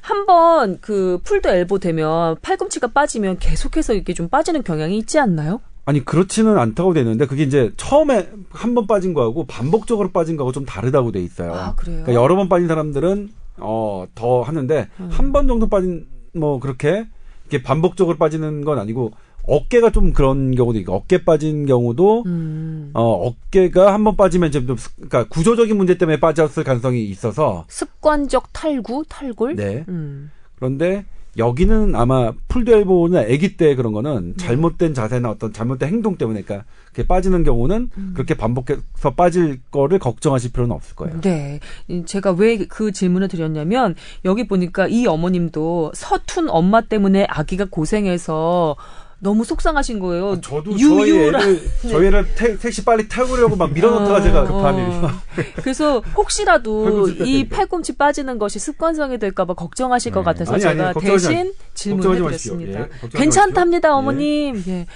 한번 0.01 0.79
그 0.81 1.19
풀드 1.25 1.49
엘보 1.49 1.79
되면 1.79 2.37
팔꿈치가 2.41 2.89
빠지면 2.89 3.39
계속해서 3.39 3.93
이렇게 3.95 4.15
좀 4.15 4.29
빠지는 4.29 4.63
경향이 4.63 4.97
있지 4.99 5.19
않나요? 5.19 5.61
아니 5.91 6.05
그렇지는 6.05 6.57
않다고 6.57 6.95
되는데 6.95 7.27
그게 7.27 7.43
이제 7.43 7.73
처음에 7.77 8.31
한 8.51 8.75
번 8.75 8.87
빠진 8.87 9.13
거하고 9.13 9.45
반복적으로 9.47 10.11
빠진 10.13 10.37
거하고 10.37 10.53
좀 10.53 10.65
다르다고 10.65 11.11
돼 11.11 11.21
있어요. 11.21 11.53
아, 11.53 11.75
그래요? 11.75 12.03
그러니까 12.05 12.15
여러 12.15 12.37
번 12.37 12.49
빠진 12.49 12.69
사람들은 12.69 13.31
어 13.59 14.07
더 14.15 14.43
하는데 14.43 14.89
음. 15.01 15.09
한번 15.11 15.49
정도 15.49 15.69
빠진 15.69 16.07
뭐 16.33 16.61
그렇게 16.61 17.07
이게 17.49 17.61
반복적으로 17.63 18.17
빠지는 18.19 18.65
건 18.65 18.79
아니고 18.79 19.11
어깨가 19.49 19.91
좀 19.91 20.13
그런 20.13 20.55
경우도 20.55 20.79
있고 20.79 20.95
어깨 20.95 21.25
빠진 21.25 21.67
경우도 21.67 22.23
음. 22.27 22.91
어 22.95 23.03
어깨가 23.03 23.93
한 23.93 24.05
번 24.05 24.17
빠지면 24.17 24.53
좀 24.53 24.67
그러니까 24.97 25.25
구조적인 25.29 25.77
문제 25.77 25.99
때문에 25.99 26.21
빠졌을 26.21 26.63
가능성이 26.63 27.05
있어서 27.07 27.65
습관적 27.69 28.53
탈구 28.53 29.05
탈골 29.09 29.57
네 29.57 29.85
음. 29.89 30.31
그런데 30.57 31.05
여기는 31.37 31.95
아마 31.95 32.33
풀드엘보는 32.49 33.21
아기 33.21 33.57
때 33.57 33.75
그런 33.75 33.93
거는 33.93 34.35
네. 34.37 34.45
잘못된 34.45 34.95
자세나 34.95 35.31
어떤 35.31 35.53
잘못된 35.53 35.89
행동 35.89 36.17
때문에 36.17 36.43
그러니까 36.43 36.67
그렇게 36.93 37.07
빠지는 37.07 37.45
경우는 37.45 37.91
음. 37.97 38.11
그렇게 38.15 38.35
반복해서 38.35 39.15
빠질 39.17 39.61
거를 39.71 39.99
걱정하실 39.99 40.53
필요는 40.53 40.75
없을 40.75 40.97
거예요. 40.97 41.21
네. 41.21 41.61
제가 42.07 42.33
왜 42.33 42.61
그 42.69 42.93
질문을 42.93 43.29
드렸냐면 43.29 43.95
여기 44.25 44.47
보니까 44.47 44.87
이 44.89 45.07
어머님도 45.07 45.93
서툰 45.95 46.49
엄마 46.49 46.81
때문에 46.81 47.27
아기가 47.29 47.67
고생해서 47.71 48.77
너무 49.23 49.45
속상하신 49.45 49.99
거예요. 50.01 50.33
아, 50.33 50.41
저도 50.41 50.73
유유라. 50.79 51.39
저희 51.39 51.47
애를, 51.47 51.63
네. 51.83 51.89
저희 51.91 52.07
애를 52.07 52.27
태, 52.35 52.59
택시 52.59 52.85
빨리 52.85 53.07
태우려고 53.07 53.55
막 53.55 53.71
밀어넣다가 53.73 54.17
어, 54.17 54.23
제가 54.23 54.45
급한 54.45 54.77
일이. 54.77 54.87
어. 54.87 55.11
그래서 55.63 56.01
혹시라도 56.17 57.09
이 57.09 57.49
팔꿈치 57.49 57.97
빠지는 57.97 58.39
것이 58.39 58.59
습관성이 58.59 59.19
될까봐 59.19 59.55
걱정하실 59.55 60.13
네. 60.13 60.15
것 60.15 60.25
같아서 60.25 60.55
아니, 60.55 60.63
제가 60.63 60.89
아니, 60.89 61.01
대신 61.01 61.53
질문해드렸습니다. 61.75 62.81
예, 62.81 62.89
괜찮답니다, 63.13 63.95
어머님. 63.95 64.63
예. 64.67 64.73
예. 64.73 64.87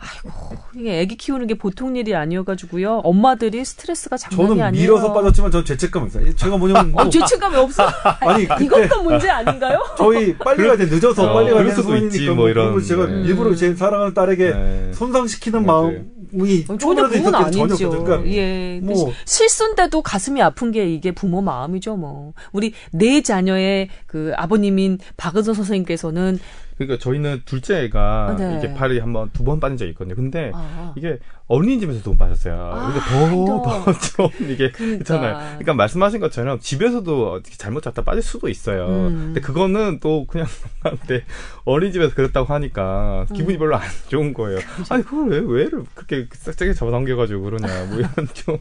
아이고 0.00 0.56
이게 0.74 1.02
아기 1.02 1.16
키우는 1.16 1.46
게 1.46 1.54
보통 1.54 1.94
일이 1.94 2.14
아니어가지고요. 2.14 3.02
엄마들이 3.04 3.64
스트레스가 3.64 4.16
장난이 4.16 4.48
저는 4.48 4.62
아니에요. 4.64 4.82
밀어서 4.82 5.12
빠졌지만 5.12 5.50
저는 5.50 5.66
죄책감이 5.66 6.06
있어요. 6.08 6.34
제가 6.34 6.56
뭐냐면 6.56 6.98
어, 6.98 7.08
죄책감이 7.08 7.56
없어. 7.56 7.84
아니 8.20 8.48
그때 8.48 8.64
이것도 8.64 9.02
문제 9.02 9.28
아닌가요? 9.28 9.78
저희 9.98 10.36
빨리 10.38 10.66
가야 10.66 10.76
돼 10.76 10.86
늦어서 10.86 11.30
어, 11.30 11.34
빨리 11.34 11.52
가야 11.52 11.74
수도 11.74 11.94
있지 11.96 12.26
뭐, 12.26 12.36
뭐 12.36 12.48
이런. 12.48 12.82
제가 12.82 13.06
네. 13.06 13.22
일부러 13.24 13.54
제 13.54 13.74
사랑하는 13.74 14.14
딸에게 14.14 14.50
네. 14.50 14.92
손상시키는 14.94 15.66
마음이 15.66 16.64
어, 16.68 16.78
전혀 16.78 17.06
그건 17.06 17.34
아니죠. 17.34 17.90
그러니까 17.90 18.26
예, 18.30 18.80
뭐 18.82 19.12
실수인데도 19.26 20.00
가슴이 20.00 20.40
아픈 20.40 20.72
게 20.72 20.90
이게 20.90 21.12
부모 21.12 21.42
마음이죠 21.42 21.96
뭐. 21.96 22.32
우리 22.52 22.72
네 22.92 23.20
자녀의 23.22 23.90
그 24.06 24.32
아버님인 24.36 24.98
박은선 25.18 25.54
선생님께서는 25.54 26.38
그러니까 26.80 26.98
저희는 27.02 27.42
둘째가 27.44 28.28
아, 28.30 28.36
네. 28.36 28.56
이게 28.58 28.72
발이 28.72 28.98
한 29.00 29.12
번 29.12 29.28
두 29.34 29.44
번 29.44 29.60
빠진 29.60 29.76
적이 29.76 29.90
있거든요. 29.90 30.14
근데 30.14 30.50
아. 30.54 30.94
이게 30.96 31.18
어린이집에서 31.46 32.00
두번 32.02 32.16
빠졌어요. 32.16 32.54
아, 32.54 32.92
그러니까 32.92 33.84
더더 33.84 33.98
좀 33.98 34.30
이게 34.48 34.70
그러니까. 34.70 34.96
있잖아요. 35.00 35.34
그러니까 35.58 35.74
말씀하신 35.74 36.20
것처럼 36.20 36.58
집에서도 36.60 37.40
잘못 37.58 37.82
잡다 37.82 38.02
빠질 38.02 38.22
수도 38.22 38.48
있어요. 38.48 38.86
음. 38.86 39.16
근데 39.26 39.40
그거는 39.40 39.98
또 40.00 40.24
그냥 40.26 40.46
근데 40.82 41.24
어린이집에서 41.64 42.14
그랬다고 42.14 42.52
하니까 42.54 43.26
기분이 43.34 43.56
음. 43.56 43.58
별로 43.58 43.76
안 43.76 43.82
좋은 44.08 44.32
거예요. 44.32 44.60
그렇죠. 44.74 44.94
아니 44.94 45.04
그걸 45.04 45.28
왜 45.28 45.38
왜를 45.44 45.84
그렇게 45.94 46.26
싹짝이 46.32 46.74
잡아당겨가지고 46.74 47.42
그러냐. 47.42 47.86
뭐 47.90 47.98
이런 47.98 48.10
좀, 48.32 48.56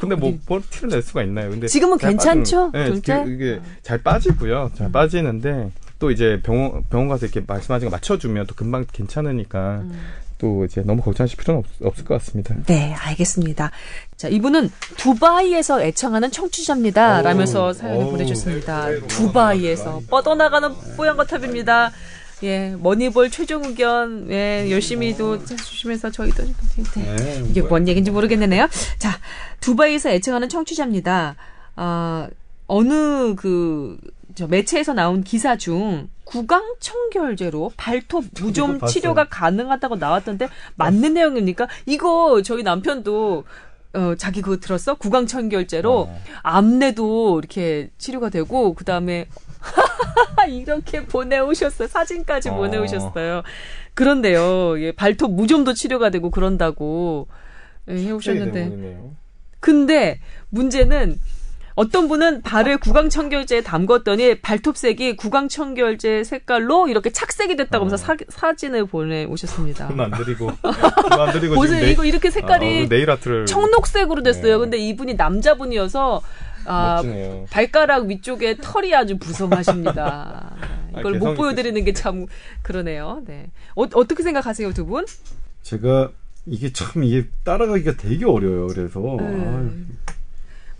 근데 0.00 0.14
뭐, 0.14 0.32
뭘 0.48 0.62
티를 0.70 0.88
낼 0.88 1.02
수가 1.02 1.22
있나요? 1.24 1.50
근데 1.50 1.66
지금은 1.66 1.98
괜찮죠? 1.98 2.70
네, 2.72 2.86
둘째? 2.86 3.24
이게 3.28 3.60
잘 3.82 3.98
빠지고요. 4.02 4.70
잘 4.74 4.86
음. 4.86 4.92
빠지는데 4.92 5.70
또 6.00 6.10
이제 6.10 6.40
병원 6.42 6.82
병원 6.90 7.08
가서 7.08 7.26
이렇게 7.26 7.44
말씀하신 7.46 7.88
거 7.88 7.94
맞춰주면 7.94 8.46
또 8.46 8.54
금방 8.56 8.84
괜찮으니까 8.90 9.82
음. 9.82 10.00
또 10.38 10.64
이제 10.64 10.80
너무 10.80 11.02
걱정하실 11.02 11.36
필요는 11.36 11.62
없, 11.82 11.98
을것 11.98 12.18
같습니다. 12.18 12.56
네, 12.66 12.94
알겠습니다. 12.94 13.70
자, 14.16 14.28
이분은 14.28 14.70
두바이에서 14.96 15.82
애청하는 15.82 16.30
청취자입니다. 16.30 17.20
오, 17.20 17.22
라면서 17.22 17.72
사연을 17.74 18.06
오, 18.06 18.10
보내주셨습니다. 18.12 18.88
네, 18.88 19.00
네, 19.00 19.06
두바이에서 19.06 20.00
뻗어나가는 20.08 20.70
뽀얀거탑입니다. 20.96 21.92
예, 22.44 22.74
머니볼 22.80 23.28
최종 23.30 23.66
의견, 23.66 24.30
예, 24.30 24.66
열심히 24.70 25.14
또 25.14 25.34
해주시면서 25.34 26.10
저희도, 26.10 26.42
네, 26.44 27.16
네, 27.16 27.44
이게 27.50 27.60
뭔 27.60 27.86
얘기인지 27.86 28.10
모르겠네요. 28.10 28.66
자, 28.98 29.18
두바이에서 29.60 30.08
애청하는 30.08 30.48
청취자입니다. 30.48 31.36
아, 31.76 32.28
어느 32.66 33.34
그, 33.34 33.98
저 34.40 34.46
매체에서 34.46 34.94
나온 34.94 35.22
기사 35.22 35.58
중 35.58 36.08
구강 36.24 36.76
청결제로 36.80 37.72
발톱 37.76 38.24
무좀 38.40 38.80
치료가 38.86 39.28
가능하다고 39.28 39.96
나왔던데 39.96 40.48
맞는 40.76 41.12
내용입니까? 41.12 41.68
이거 41.84 42.40
저희 42.42 42.62
남편도 42.62 43.44
어, 43.92 44.14
자기 44.16 44.40
그거 44.40 44.56
들었어? 44.56 44.94
구강 44.94 45.26
청결제로 45.26 45.92
어. 46.08 46.22
암내도 46.42 47.38
이렇게 47.38 47.90
치료가 47.98 48.30
되고 48.30 48.72
그 48.72 48.84
다음에 48.86 49.28
이렇게 50.48 51.04
보내오셨어요. 51.04 51.88
사진까지 51.88 52.48
어. 52.48 52.54
보내오셨어요. 52.54 53.42
그런데요. 53.92 54.80
예, 54.80 54.92
발톱 54.92 55.34
무좀도 55.34 55.74
치료가 55.74 56.08
되고 56.08 56.30
그런다고 56.30 57.28
예, 57.90 57.94
해오셨는데. 57.94 59.10
근데 59.60 60.18
문제는 60.48 61.18
어떤 61.80 62.08
분은 62.08 62.42
발을 62.42 62.76
구강청결제에 62.76 63.62
담궜더니 63.62 64.42
발톱색이 64.42 65.16
구강청결제 65.16 66.24
색깔로 66.24 66.88
이렇게 66.88 67.08
착색이 67.10 67.56
됐다고 67.56 67.86
하면서 67.86 67.96
사, 67.96 68.16
사진을 68.28 68.84
보내오셨습니다. 68.84 69.88
돈안 69.88 70.10
드리고. 70.10 70.50
돈안 71.10 71.32
드리고. 71.32 71.54
보세요. 71.54 71.86
이거 71.86 72.04
이렇게 72.04 72.30
색깔이 72.30 72.84
아, 72.84 72.88
네일 72.90 73.10
아트를. 73.10 73.46
청록색으로 73.46 74.22
됐어요. 74.22 74.56
네. 74.56 74.58
근데 74.58 74.76
이분이 74.76 75.14
남자분이어서 75.14 76.20
아, 76.66 77.02
발가락 77.48 78.08
위쪽에 78.08 78.58
털이 78.60 78.94
아주 78.94 79.16
부성하십니다. 79.16 80.54
이걸 80.98 81.14
아, 81.14 81.18
못 81.18 81.34
보여드리는 81.34 81.82
게 81.82 81.94
참 81.94 82.26
그러네요. 82.60 83.22
네. 83.26 83.46
어, 83.74 83.84
어떻게 83.94 84.22
생각하세요, 84.22 84.74
두 84.74 84.84
분? 84.84 85.06
제가 85.62 86.10
이게 86.44 86.74
참 86.74 87.04
이게 87.04 87.26
따라가기가 87.44 87.94
되게 87.96 88.26
어려워요. 88.26 88.66
그래서 88.66 89.00
네. 89.18 89.70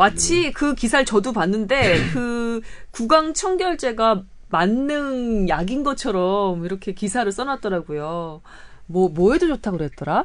마치 0.01 0.45
네. 0.45 0.51
그 0.51 0.75
기사를 0.75 1.05
저도 1.05 1.35
봤는데 1.35 2.09
그 2.15 2.63
구강 2.91 3.35
청결제가 3.35 4.23
만능 4.49 5.47
약인 5.51 5.83
것처럼 5.83 6.65
이렇게 6.65 6.95
기사를 6.95 7.31
써놨더라고요. 7.31 8.41
뭐 8.87 9.09
뭐에도 9.11 9.47
좋다 9.49 9.73
그랬더라? 9.73 10.25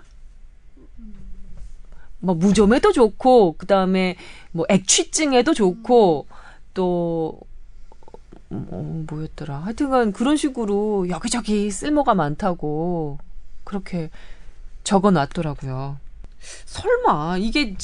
뭐 2.20 2.36
무좀에도 2.36 2.94
좋고 2.94 3.56
그 3.58 3.68
다음에 3.68 4.16
뭐 4.54 4.66
액취증에도 4.70 5.54
좋고 5.54 6.28
또 6.74 7.42
뭐, 8.48 9.06
뭐였더라. 9.12 9.58
하여튼간 9.58 10.14
그런 10.14 10.38
식으로 10.38 11.10
여기저기 11.10 11.70
쓸모가 11.70 12.16
많다고 12.16 13.18
그렇게 13.66 14.10
적어 14.86 15.12
놨더라고요. 15.12 15.98
설마 16.66 17.38
이게 17.40 17.76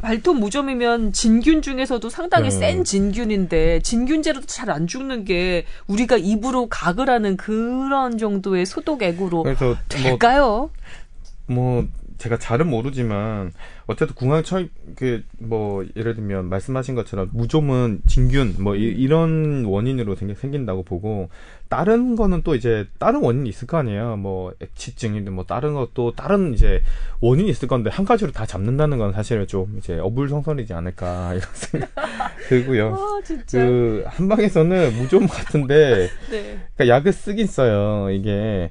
발톱 0.00 0.38
무좀이면 0.38 1.12
진균 1.12 1.60
중에서도 1.60 2.08
상당히 2.08 2.50
네. 2.50 2.50
센 2.50 2.84
진균인데 2.84 3.80
진균제로도 3.80 4.46
잘 4.46 4.66
안 4.76 4.86
죽는 4.86 5.24
게 5.24 5.64
우리가 5.86 6.16
입으로 6.16 6.68
각을 6.68 7.08
하는 7.08 7.36
그런 7.36 8.18
정도의 8.18 8.66
소독액으로 8.66 9.44
그래서 9.44 9.64
뭐 9.64 9.76
될까요? 9.88 10.70
뭐, 11.46 11.56
뭐 11.56 11.88
제가 12.18 12.38
잘은 12.38 12.68
모르지만 12.68 13.52
어쨌든 13.86 14.14
궁합처 14.14 14.64
그뭐 14.96 15.84
예를 15.96 16.14
들면 16.14 16.48
말씀하신 16.48 16.94
것처럼 16.94 17.30
무좀은 17.32 18.00
진균 18.06 18.56
뭐 18.58 18.74
이, 18.74 19.06
런 19.06 19.64
원인으로 19.64 20.16
생긴다고 20.16 20.82
보고 20.82 21.28
다른 21.68 22.16
거는 22.16 22.42
또 22.42 22.54
이제 22.54 22.86
다른 22.98 23.22
원인이 23.22 23.48
있을 23.48 23.66
거 23.66 23.76
아니에요. 23.78 24.16
뭐 24.16 24.52
액취증이든 24.60 25.32
뭐 25.32 25.44
다른 25.44 25.74
것도 25.74 26.12
다른 26.12 26.54
이제 26.54 26.80
원인이 27.20 27.48
있을 27.50 27.68
건데 27.68 27.90
한 27.90 28.04
가지로 28.04 28.32
다 28.32 28.46
잡는다는 28.46 28.98
건 28.98 29.12
사실은 29.12 29.46
좀 29.46 29.74
이제 29.78 29.98
어불성설이지 29.98 30.72
않을까 30.72 31.34
이런 31.34 31.48
생각 31.54 31.90
들고요. 32.48 32.94
아, 32.94 33.20
그 33.50 34.04
한방에서는 34.06 34.94
무좀 34.94 35.26
같은데 35.26 36.08
네. 36.30 36.58
그러니까 36.76 36.88
약을 36.88 37.12
쓰긴 37.12 37.46
써요. 37.46 38.10
이게 38.10 38.70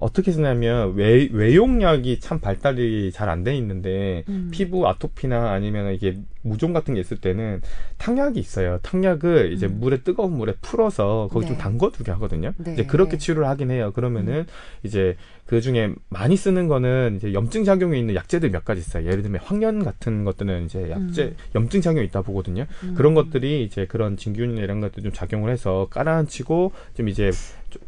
어떻게 0.00 0.30
쓰냐면 0.30 0.94
외, 0.94 1.28
외용약이 1.32 2.20
참 2.20 2.40
발달이 2.40 3.10
잘 3.12 3.28
안 3.28 3.42
돼 3.42 3.56
있는데 3.56 4.22
음. 4.28 4.48
피부 4.52 4.86
아토피나 4.86 5.50
아니면 5.50 5.92
이게 5.92 6.16
무좀 6.48 6.72
같은 6.72 6.94
게 6.94 7.00
있을 7.00 7.18
때는 7.18 7.60
탕약이 7.98 8.38
있어요. 8.38 8.78
탕약을 8.82 9.52
이제 9.52 9.66
음. 9.66 9.80
물에 9.80 10.02
뜨거운 10.02 10.32
물에 10.32 10.54
풀어서 10.60 11.28
거기 11.30 11.46
네. 11.46 11.52
좀 11.52 11.58
담궈두게 11.58 12.10
하거든요. 12.12 12.52
네. 12.58 12.74
이제 12.74 12.84
그렇게 12.84 13.18
치료를 13.18 13.48
하긴 13.48 13.70
해요. 13.70 13.92
그러면은 13.94 14.34
음. 14.34 14.46
이제 14.82 15.16
그 15.48 15.62
중에 15.62 15.94
많이 16.10 16.36
쓰는 16.36 16.68
거는 16.68 17.16
이제 17.16 17.32
염증 17.32 17.64
작용이 17.64 17.98
있는 17.98 18.14
약제들 18.14 18.50
몇 18.50 18.66
가지 18.66 18.80
있어요. 18.80 19.06
예를 19.06 19.22
들면 19.22 19.40
황련 19.42 19.82
같은 19.82 20.24
것들은 20.24 20.66
이제 20.66 20.90
약제 20.90 21.22
음. 21.24 21.36
염증 21.54 21.80
작용이 21.80 22.06
있다 22.06 22.20
보거든요. 22.20 22.66
음. 22.84 22.94
그런 22.94 23.14
것들이 23.14 23.64
이제 23.64 23.86
그런 23.86 24.18
진균이나 24.18 24.60
이런 24.60 24.80
것들 24.80 25.02
좀 25.02 25.12
작용을 25.12 25.50
해서 25.50 25.88
깔아앉히고 25.90 26.72
좀 26.94 27.08
이제 27.08 27.30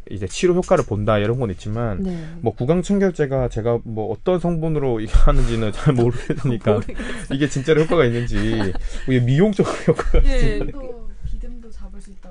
이제 0.09 0.27
치료 0.27 0.53
효과를 0.53 0.85
본다 0.85 1.17
이런 1.17 1.39
건 1.39 1.49
있지만 1.51 2.03
네. 2.03 2.27
뭐 2.41 2.53
구강 2.53 2.81
청결제가 2.81 3.49
제가 3.49 3.79
뭐 3.83 4.11
어떤 4.11 4.39
성분으로 4.39 4.99
이게 5.01 5.11
하는지는 5.11 5.71
잘 5.71 5.93
모르니까 5.93 6.81
이게 7.31 7.47
진짜로 7.47 7.83
효과가 7.83 8.05
있는지 8.05 8.35
미용적 9.07 9.87
효과가 9.87 10.21
예, 10.25 10.59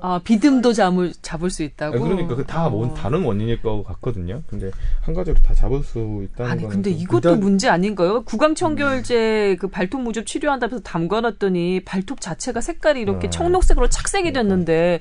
아, 0.01 0.19
비듬도 0.23 0.73
잡을, 0.73 1.13
잡을 1.21 1.49
수 1.49 1.63
있다고? 1.63 1.95
네, 1.95 2.01
그러니까 2.01 2.35
그다 2.35 2.67
어. 2.67 2.93
다른 2.93 3.23
원인일 3.23 3.61
것 3.61 3.83
같거든요. 3.83 4.41
근데 4.47 4.71
한 5.01 5.13
가지로 5.15 5.37
다 5.37 5.53
잡을 5.53 5.83
수 5.83 6.23
있다는 6.23 6.51
아니, 6.51 6.67
근데 6.67 6.89
이것도 6.89 7.29
일단... 7.29 7.39
문제 7.39 7.69
아닌가요? 7.69 8.23
구강청결제 8.23 9.51
음. 9.51 9.57
그 9.57 9.67
발톱 9.69 10.01
무좀 10.01 10.25
치료한다면서 10.25 10.83
담가놨더니 10.83 11.83
발톱 11.85 12.19
자체가 12.19 12.59
색깔이 12.59 12.99
이렇게 12.99 13.27
아. 13.27 13.29
청록색으로 13.29 13.87
착색이 13.87 14.31
그러니까. 14.31 14.41
됐는데 14.41 14.99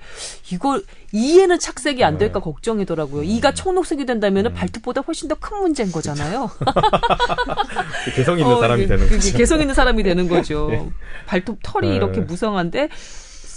이걸 0.52 0.84
이에는 1.12 1.58
착색이 1.58 2.04
안 2.04 2.18
될까 2.18 2.38
네. 2.38 2.44
걱정이더라고요. 2.44 3.24
이가 3.24 3.52
청록색이 3.52 4.06
된다면 4.06 4.46
은 4.46 4.52
음. 4.52 4.54
발톱보다 4.54 5.00
훨씬 5.00 5.28
더 5.28 5.40
큰 5.40 5.58
문제인 5.58 5.90
거잖아요. 5.90 6.50
개성 8.14 8.38
있는 8.38 8.54
어, 8.54 8.60
사람이 8.60 8.86
되는 8.86 9.08
거죠. 9.08 9.36
개성 9.36 9.60
있는 9.60 9.74
사람이 9.74 10.02
되는 10.02 10.28
거죠. 10.28 10.68
네. 10.70 10.90
발톱 11.26 11.58
털이 11.62 11.88
네. 11.88 11.96
이렇게 11.96 12.20
무성한데 12.20 12.90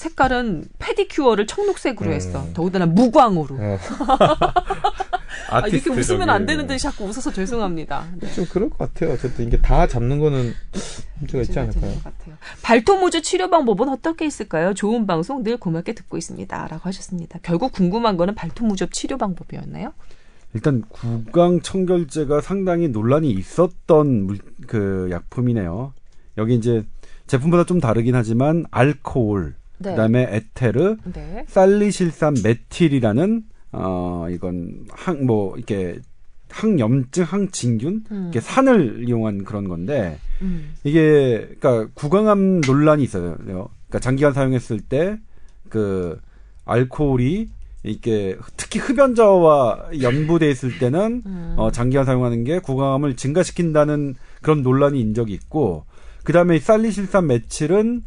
색깔은 0.04 0.66
페디큐어를 0.80 1.48
청록색으로 1.48 2.10
음. 2.10 2.14
했어. 2.14 2.46
더군다나 2.54 2.86
무광으로. 2.86 3.56
어. 3.56 3.78
아, 5.50 5.68
이렇게 5.68 5.90
웃으면 5.90 6.30
안 6.30 6.46
되는데 6.46 6.78
자꾸 6.78 7.06
웃어서 7.06 7.32
죄송합니다. 7.32 8.08
네. 8.20 8.32
좀 8.34 8.46
그럴 8.46 8.70
것 8.70 8.78
같아요. 8.80 9.14
어쨌든 9.14 9.48
이게 9.48 9.60
다 9.62 9.88
잡는 9.88 10.20
거는 10.20 10.54
문제가 11.20 11.44
있지 11.44 11.60
않을까요? 11.60 11.94
발토무즈 12.64 13.22
치료 13.22 13.50
방법은 13.50 13.90
어떻게 13.90 14.26
있을까요? 14.26 14.74
좋은 14.74 15.06
방송 15.06 15.44
늘 15.44 15.58
고맙게 15.58 15.94
듣고 15.94 16.18
있습니다. 16.18 16.68
라고 16.68 16.82
하셨습니다. 16.84 17.40
결국 17.44 17.72
궁금한 17.72 18.18
거는 18.18 18.36
발토무즈 18.36 18.88
치료 18.92 19.18
방법이었나요? 19.18 19.94
일단 20.56 20.84
구강 20.90 21.62
청결제가 21.62 22.42
상당히 22.42 22.88
논란이 22.88 23.30
있었던 23.32 24.24
물, 24.26 24.38
그 24.68 25.10
약품이네요. 25.12 25.94
여기 26.38 26.56
이제 26.56 26.84
제품보다 27.28 27.64
좀 27.66 27.80
다르긴 27.80 28.16
하지만 28.16 28.66
알코올, 28.72 29.56
네. 29.84 29.92
그다음에 29.92 30.28
에테르, 30.30 30.98
네. 31.14 31.46
살리실산 31.48 32.36
메틸이라는 32.44 33.44
어 33.74 34.28
이건 34.32 34.86
항 34.92 35.26
뭐 35.26 35.56
이렇게 35.58 36.00
항염증, 36.50 37.24
항진균, 37.24 38.04
음. 38.12 38.28
이게 38.30 38.40
산을 38.40 39.06
이용한 39.08 39.44
그런 39.44 39.68
건데 39.68 40.20
음. 40.42 40.74
이게 40.84 41.48
그러니까 41.60 41.88
구강암 41.96 42.62
논란이 42.62 43.04
있어요. 43.04 43.36
그러니까 43.40 44.00
장기간 44.00 44.34
사용했을 44.34 44.80
때 44.80 45.18
그 45.74 46.20
알코올이 46.66 47.50
이게 47.84 48.38
특히 48.56 48.80
흡연자와 48.80 49.90
연부돼 50.02 50.52
있을 50.52 50.78
때는 50.78 51.24
음. 51.26 51.56
어, 51.58 51.72
장기간 51.72 52.06
사용하는 52.06 52.44
게 52.44 52.60
구강암을 52.60 53.16
증가시킨다는 53.16 54.14
그런 54.44 54.62
논란이 54.62 55.02
인 55.02 55.16
적이 55.16 55.34
있고 55.34 55.86
그다음에 56.24 56.60
살리실산 56.60 57.26
메칠은 57.26 58.04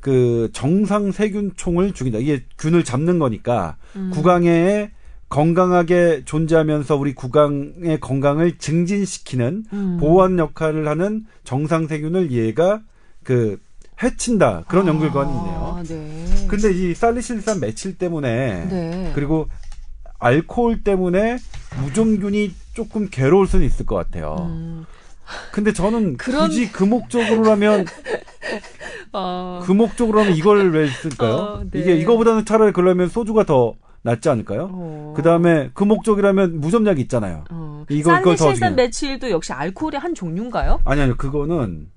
그 0.00 0.50
정상 0.52 1.12
세균총을 1.12 1.92
죽인다. 1.92 2.18
이게 2.18 2.44
균을 2.58 2.84
잡는 2.84 3.18
거니까 3.18 3.76
음. 3.96 4.10
구강에 4.12 4.90
건강하게 5.28 6.22
존재하면서 6.24 6.96
우리 6.96 7.14
구강의 7.14 8.00
건강을 8.00 8.58
증진시키는 8.58 9.64
음. 9.72 9.96
보완 10.00 10.38
역할을 10.38 10.88
하는 10.88 11.24
정상 11.44 11.86
세균을 11.86 12.32
얘가 12.32 12.80
그 13.22 13.60
해친다 14.02 14.64
그런 14.66 14.86
아, 14.86 14.88
연구결과는 14.88 15.34
있네요. 15.34 15.82
네. 15.88 16.46
근데 16.48 16.72
이 16.72 16.94
살리실산 16.94 17.60
메칠 17.60 17.96
때문에 17.96 18.66
네. 18.68 19.12
그리고 19.14 19.48
알코올 20.18 20.82
때문에 20.82 21.38
무좀균이 21.80 22.52
조금 22.74 23.08
괴로울 23.08 23.46
수는 23.46 23.64
있을 23.66 23.86
것 23.86 23.96
같아요. 23.96 24.36
음. 24.48 24.84
근데 25.52 25.72
저는 25.72 26.16
그런... 26.16 26.48
굳이 26.48 26.70
그 26.70 26.84
목적으로라면 26.84 27.86
어... 29.12 29.60
그 29.64 29.72
목적으로라면 29.72 30.36
이걸 30.36 30.70
왜 30.72 30.88
쓸까요? 30.88 31.34
어, 31.34 31.64
네. 31.70 31.80
이게 31.80 31.96
이거보다는 31.96 32.44
차라리 32.44 32.72
그러면 32.72 33.08
소주가 33.08 33.44
더 33.44 33.74
낫지 34.02 34.28
않을까요? 34.28 34.70
어... 34.72 35.14
그 35.16 35.22
다음에 35.22 35.70
그 35.74 35.84
목적이라면 35.84 36.60
무좀약이 36.60 37.00
있잖아요. 37.02 37.44
어... 37.50 37.84
이거 37.88 38.20
더 38.22 38.54
주면 38.54 38.76
메칠도 38.76 39.30
역시 39.30 39.52
알코올의 39.52 40.00
한 40.00 40.14
종류인가요? 40.14 40.80
아니 40.84 41.00
아니요 41.00 41.16
그거는 41.16 41.88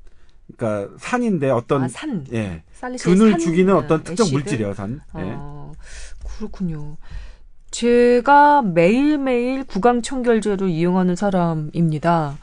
그러니까 0.58 0.94
산인데 1.00 1.50
어떤 1.50 1.84
아, 1.84 1.88
산. 1.88 2.26
예. 2.34 2.64
균을 3.00 3.32
산, 3.32 3.40
죽이는 3.40 3.76
어떤 3.76 4.04
특정 4.04 4.26
애시드? 4.26 4.36
물질이에요 4.36 4.74
산. 4.74 5.02
예. 5.18 5.34
아, 5.36 5.72
그렇군요. 6.24 6.98
제가 7.72 8.62
매일매일 8.62 9.64
구강 9.64 10.02
청결제를 10.02 10.70
이용하는 10.70 11.16
사람입니다. 11.16 12.38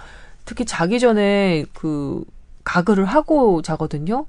특히 0.51 0.65
자기 0.65 0.99
전에 0.99 1.65
그 1.75 2.25
가글을 2.65 3.05
하고 3.05 3.63
자거든요. 3.63 4.27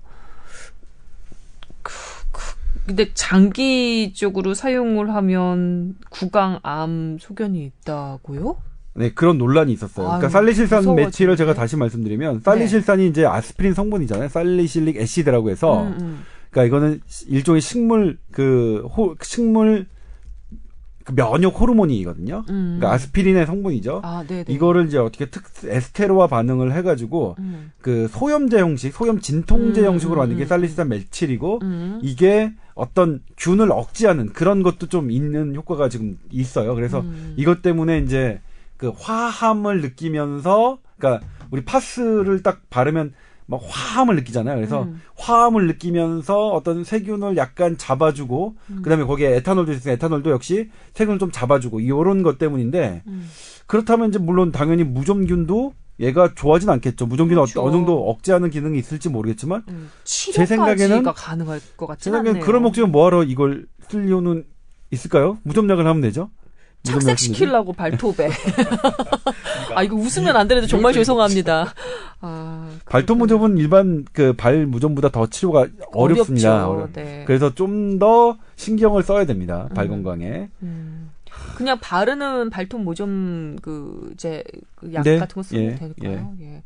그, 1.81 1.91
그, 2.31 2.41
근데 2.85 3.11
장기적으로 3.15 4.53
사용을 4.53 5.15
하면 5.15 5.95
구강암 6.11 7.17
소견이 7.19 7.65
있다고요? 7.65 8.55
네, 8.93 9.11
그런 9.13 9.39
논란이 9.39 9.73
있었어요. 9.73 10.05
그러니까 10.05 10.13
아유, 10.13 10.19
그러니까 10.19 10.29
살리실산 10.29 10.95
메틸을 10.95 11.35
제가 11.37 11.55
다시 11.55 11.75
말씀드리면 11.75 12.41
살리실산이 12.41 13.01
네. 13.01 13.09
이제 13.09 13.25
아스피린 13.25 13.73
성분이잖아요. 13.73 14.29
살리실릭 14.29 14.97
애시드라고 14.97 15.49
해서 15.49 15.81
음, 15.81 15.97
음. 15.99 16.23
그러니까 16.51 16.67
이거는 16.67 17.01
일종의 17.29 17.61
식물 17.61 18.19
그 18.31 18.87
호, 18.95 19.15
식물 19.23 19.87
그 21.03 21.15
면역 21.15 21.59
호르몬이거든요. 21.59 22.43
음. 22.49 22.77
그러니까 22.77 22.93
아스피린의 22.93 23.45
성분이죠. 23.45 24.01
아, 24.03 24.23
이거를 24.47 24.87
이제 24.87 24.97
어떻게 24.97 25.29
특 25.29 25.43
에스테로와 25.63 26.27
반응을 26.27 26.73
해가지고 26.73 27.35
음. 27.39 27.71
그 27.81 28.07
소염제 28.09 28.59
형식, 28.59 28.93
소염 28.93 29.19
진통제 29.19 29.81
음. 29.81 29.85
형식으로 29.87 30.17
만든 30.17 30.37
게 30.37 30.43
음. 30.43 30.47
살리실산 30.47 30.89
메칠이고 30.89 31.59
음. 31.63 31.99
이게 32.01 32.53
어떤 32.73 33.21
균을 33.37 33.71
억제하는 33.71 34.33
그런 34.33 34.63
것도 34.63 34.87
좀 34.87 35.11
있는 35.11 35.55
효과가 35.55 35.89
지금 35.89 36.17
있어요. 36.31 36.75
그래서 36.75 37.01
음. 37.01 37.33
이것 37.37 37.61
때문에 37.61 37.99
이제 37.99 38.41
그 38.77 38.91
화함을 38.95 39.81
느끼면서 39.81 40.79
그러니까 40.97 41.25
우리 41.51 41.63
파스를 41.63 42.43
딱 42.43 42.61
바르면 42.69 43.13
막 43.51 43.59
화함을 43.67 44.15
느끼잖아요. 44.15 44.55
그래서 44.55 44.83
음. 44.83 45.01
화함을 45.17 45.67
느끼면서 45.67 46.47
어떤 46.47 46.85
세균을 46.85 47.35
약간 47.35 47.77
잡아주고 47.77 48.55
음. 48.69 48.81
그다음에 48.81 49.03
거기에 49.03 49.35
에탄올도 49.35 49.73
있으니까 49.73 49.91
에탄올도 49.91 50.31
역시 50.31 50.69
세균을 50.93 51.19
좀 51.19 51.31
잡아주고 51.31 51.81
이런 51.81 52.23
것 52.23 52.37
때문인데 52.37 53.03
음. 53.05 53.29
그렇다면 53.67 54.09
이제 54.09 54.19
물론 54.19 54.53
당연히 54.53 54.85
무좀균도 54.85 55.73
얘가 55.99 56.33
좋아하진 56.33 56.69
않겠죠. 56.69 57.05
무좀균은 57.07 57.43
그렇죠. 57.43 57.61
어느 57.61 57.73
정도 57.73 58.09
억제하는 58.09 58.49
기능이 58.49 58.79
있을지 58.79 59.09
모르겠지만 59.09 59.63
음. 59.67 59.91
제 60.05 60.45
생각에는 60.45 61.03
가능할 61.03 61.59
것 61.75 61.87
같지 61.87 62.09
않네요. 62.09 62.39
그런 62.39 62.63
목적은 62.63 62.89
뭐하러 62.91 63.23
이걸 63.25 63.67
쓸 63.89 64.07
이유는 64.07 64.45
있을까요? 64.91 65.37
무좀약을 65.43 65.85
하면 65.85 66.01
되죠. 66.01 66.29
착색시키려고 66.83 67.73
발톱에. 67.73 68.29
아, 69.75 69.83
이거 69.83 69.95
웃으면 69.95 70.35
안 70.35 70.47
되는데 70.47 70.67
정말 70.67 70.93
죄송합니다. 70.93 71.73
아, 72.21 72.69
발톱 72.85 73.17
무좀은 73.19 73.57
일반 73.57 74.05
그 74.13 74.33
발 74.33 74.65
무좀보다 74.65 75.09
더 75.09 75.27
치료가 75.27 75.67
어렵습니다. 75.93 76.87
네. 76.93 77.23
그래서 77.27 77.53
좀 77.53 77.99
더 77.99 78.37
신경을 78.55 79.03
써야 79.03 79.25
됩니다. 79.25 79.67
발 79.75 79.85
음. 79.85 80.03
건강에. 80.03 80.49
음. 80.63 81.11
그냥 81.55 81.77
바르는 81.79 82.49
발톱 82.49 82.81
무좀 82.81 83.57
그 83.61 84.09
이제 84.13 84.43
그약 84.75 85.03
네. 85.03 85.17
같은 85.19 85.35
거 85.35 85.43
쓰면 85.43 85.63
예. 85.63 85.75
될까요? 85.75 86.33
예. 86.41 86.45
예. 86.55 86.63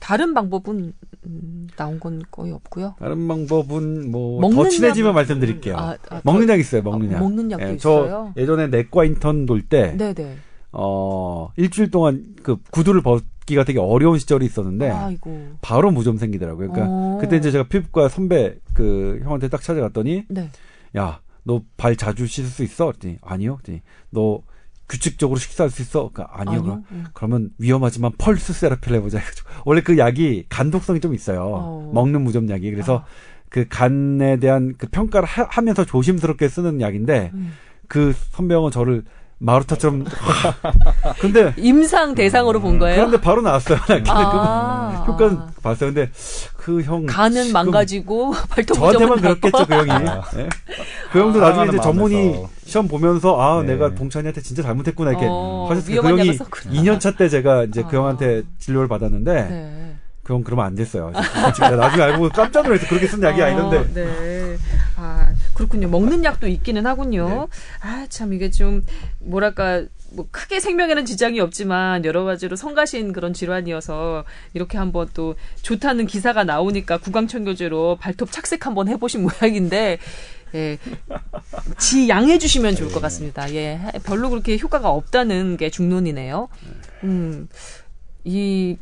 다른 0.00 0.34
방법은 0.34 0.92
음, 1.26 1.68
나온 1.76 2.00
건 2.00 2.22
거의 2.30 2.52
없고요. 2.52 2.96
다른 2.98 3.28
방법은 3.28 4.10
뭐 4.10 4.40
더 4.50 4.68
친해지면 4.68 5.10
약... 5.10 5.14
말씀드릴게요. 5.14 5.76
아, 5.76 5.96
아, 6.08 6.20
먹는 6.24 6.48
약 6.48 6.58
있어요. 6.58 6.82
먹는 6.82 7.10
아, 7.10 7.12
약. 7.14 7.18
먹는 7.20 7.50
약도 7.52 7.68
예, 7.68 7.74
있어요. 7.74 8.32
저 8.34 8.40
예전에 8.40 8.66
내과 8.68 9.04
인턴 9.04 9.46
돌 9.46 9.62
때, 9.62 9.96
네네. 9.96 10.36
어 10.72 11.50
일주일 11.56 11.90
동안 11.90 12.34
그 12.42 12.56
구두를 12.70 13.02
벗기가 13.02 13.64
되게 13.64 13.78
어려운 13.78 14.18
시절이 14.18 14.44
있었는데, 14.46 14.90
아이고. 14.90 15.48
바로 15.60 15.90
무좀 15.90 16.16
생기더라고요. 16.16 16.70
그러니까 16.72 16.90
오. 16.90 17.16
어. 17.16 17.18
그때 17.20 17.36
이제 17.36 17.50
제가 17.50 17.68
피부과 17.68 18.08
선배 18.08 18.56
그 18.74 19.20
형한테 19.22 19.48
딱 19.48 19.62
찾아갔더니, 19.62 20.24
네. 20.28 20.48
야. 20.96 21.20
너 21.42 21.62
발 21.78 21.96
자주 21.96 22.26
씻을 22.26 22.50
수 22.50 22.62
있어? 22.62 22.86
그랬더니 22.86 23.16
아니요. 23.22 23.56
그랬더니 23.56 23.80
너 24.10 24.42
규칙적으로 24.90 25.38
식사할 25.38 25.70
수 25.70 25.82
있어? 25.82 26.10
그러니까 26.12 26.40
아니요. 26.40 26.60
아니요? 26.60 26.82
응. 26.92 27.04
그러면 27.14 27.50
위험하지만 27.58 28.12
펄스 28.18 28.52
세라피를 28.52 28.98
해보자 28.98 29.18
해가지고 29.18 29.48
원래 29.64 29.80
그 29.80 29.96
약이 29.96 30.46
간독성이 30.48 31.00
좀 31.00 31.14
있어요. 31.14 31.42
어. 31.42 31.90
먹는 31.94 32.22
무좀 32.22 32.50
약이 32.50 32.70
그래서 32.70 32.98
아. 32.98 33.04
그 33.48 33.66
간에 33.68 34.38
대한 34.38 34.74
그 34.76 34.88
평가를 34.88 35.26
하, 35.26 35.60
면서 35.60 35.84
조심스럽게 35.84 36.48
쓰는 36.48 36.80
약인데 36.80 37.30
음. 37.34 37.52
그 37.88 38.12
선배형은 38.32 38.70
저를 38.72 39.04
마루타처럼. 39.42 40.04
근데 41.18 41.54
임상 41.56 42.14
대상으로 42.14 42.60
본 42.60 42.78
거예요. 42.78 42.96
그런데 42.96 43.20
바로 43.20 43.40
나왔어요. 43.40 43.78
아~ 44.08 45.02
그 45.06 45.12
효과는 45.12 45.38
봤어요. 45.62 45.92
근데 45.94 46.10
그 46.58 46.82
형 46.82 47.06
간은 47.06 47.52
망가지고 47.52 48.32
발톱 48.50 48.76
저한테만 48.76 49.20
그렇겠죠 49.20 49.66
그 49.66 49.74
형이. 49.74 49.88
네? 50.36 50.48
그 51.10 51.18
형도 51.20 51.42
아, 51.44 51.48
나중에 51.48 51.68
이제 51.68 51.80
전문의 51.80 52.44
시험 52.66 52.86
보면서 52.86 53.40
아 53.40 53.62
네. 53.62 53.72
내가 53.72 53.94
동찬이한테 53.94 54.42
진짜 54.42 54.62
잘못했구나 54.62 55.10
이렇게 55.10 55.26
어, 55.28 55.66
하셨어요. 55.70 56.02
그 56.02 56.08
형이 56.08 56.38
2년 56.38 57.00
차 57.00 57.10
때 57.12 57.28
제가 57.28 57.64
이제 57.64 57.80
그 57.82 57.86
아. 57.86 57.90
그 57.90 57.96
형한테 57.96 58.42
진료를 58.58 58.88
받았는데. 58.88 59.32
네. 59.48 59.76
그럼 60.22 60.44
그러면 60.44 60.66
안 60.66 60.76
됐어요. 60.76 61.10
나중에 61.12 62.02
알고 62.04 62.28
깜짝 62.28 62.62
놀라서 62.62 62.86
그렇게 62.86 63.08
쓴 63.08 63.20
약이 63.20 63.40
어, 63.42 63.46
아니던데. 63.46 63.94
네. 63.94 64.39
아, 65.60 65.66
그렇군요. 65.66 65.88
먹는 65.88 66.24
약도 66.24 66.48
있기는 66.48 66.86
하군요. 66.86 67.28
네. 67.28 67.46
아, 67.82 68.06
참 68.08 68.32
이게 68.32 68.50
좀 68.50 68.84
뭐랄까 69.18 69.84
뭐 70.12 70.26
크게 70.30 70.58
생명에는 70.58 71.04
지장이 71.04 71.38
없지만 71.38 72.04
여러 72.04 72.24
가지로 72.24 72.56
성가신 72.56 73.12
그런 73.12 73.32
질환이어서 73.32 74.24
이렇게 74.54 74.78
한번 74.78 75.08
또 75.14 75.36
좋다는 75.62 76.06
기사가 76.06 76.44
나오니까 76.44 76.98
구강청교제로 76.98 77.98
발톱 78.00 78.32
착색 78.32 78.66
한번 78.66 78.88
해보신 78.88 79.22
모양인데 79.40 79.98
예, 80.52 80.78
지 81.78 82.08
양해 82.08 82.38
주시면 82.38 82.74
좋을 82.74 82.88
것 82.88 82.94
네. 82.96 83.00
같습니다. 83.02 83.54
예, 83.54 83.80
별로 84.04 84.30
그렇게 84.30 84.58
효과가 84.58 84.90
없다는 84.90 85.56
게 85.56 85.70
중론이네요. 85.70 86.48
음, 87.04 87.48
이 88.24 88.76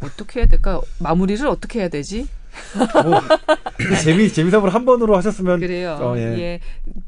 어떻게 0.00 0.40
해야 0.40 0.48
될까? 0.48 0.80
마무리를 0.98 1.46
어떻게 1.46 1.78
해야 1.78 1.88
되지? 1.88 2.26
뭐, 3.02 3.20
재미 4.02 4.32
재미삼을 4.32 4.72
한 4.72 4.84
번으로 4.84 5.16
하셨으면 5.16 5.60
그래요. 5.60 5.98
어, 6.00 6.16
예. 6.16 6.22
예. 6.38 6.60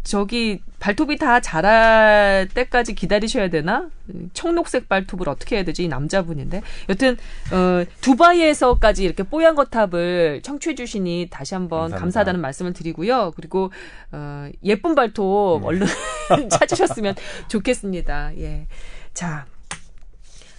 저기 0.05 0.61
발톱이 0.79 1.19
다 1.19 1.41
자랄 1.41 2.49
때까지 2.55 2.95
기다리셔야 2.95 3.49
되나? 3.49 3.89
청록색 4.33 4.89
발톱을 4.89 5.29
어떻게 5.29 5.57
해야 5.57 5.65
되지? 5.65 5.85
이 5.85 5.89
남자분인데. 5.89 6.63
여튼 6.89 7.17
어, 7.53 7.85
두바이에서까지 8.01 9.05
이렇게 9.05 9.23
뽀얀 9.23 9.55
거탑을 9.55 10.43
청취해 10.43 10.75
주시니 10.75 11.29
다시 11.31 11.55
한번 11.55 11.79
감사합니다. 11.81 12.01
감사하다는 12.01 12.41
말씀을 12.41 12.73
드리고요. 12.73 13.33
그리고 13.37 13.71
어, 14.13 14.49
예쁜 14.65 14.95
발톱 14.95 15.61
네. 15.63 15.67
얼른 15.67 15.87
찾으셨으면 16.51 17.15
좋겠습니다. 17.49 18.33
예. 18.39 18.67
자. 19.15 19.47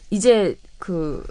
이제 0.09 0.55
그 0.79 1.21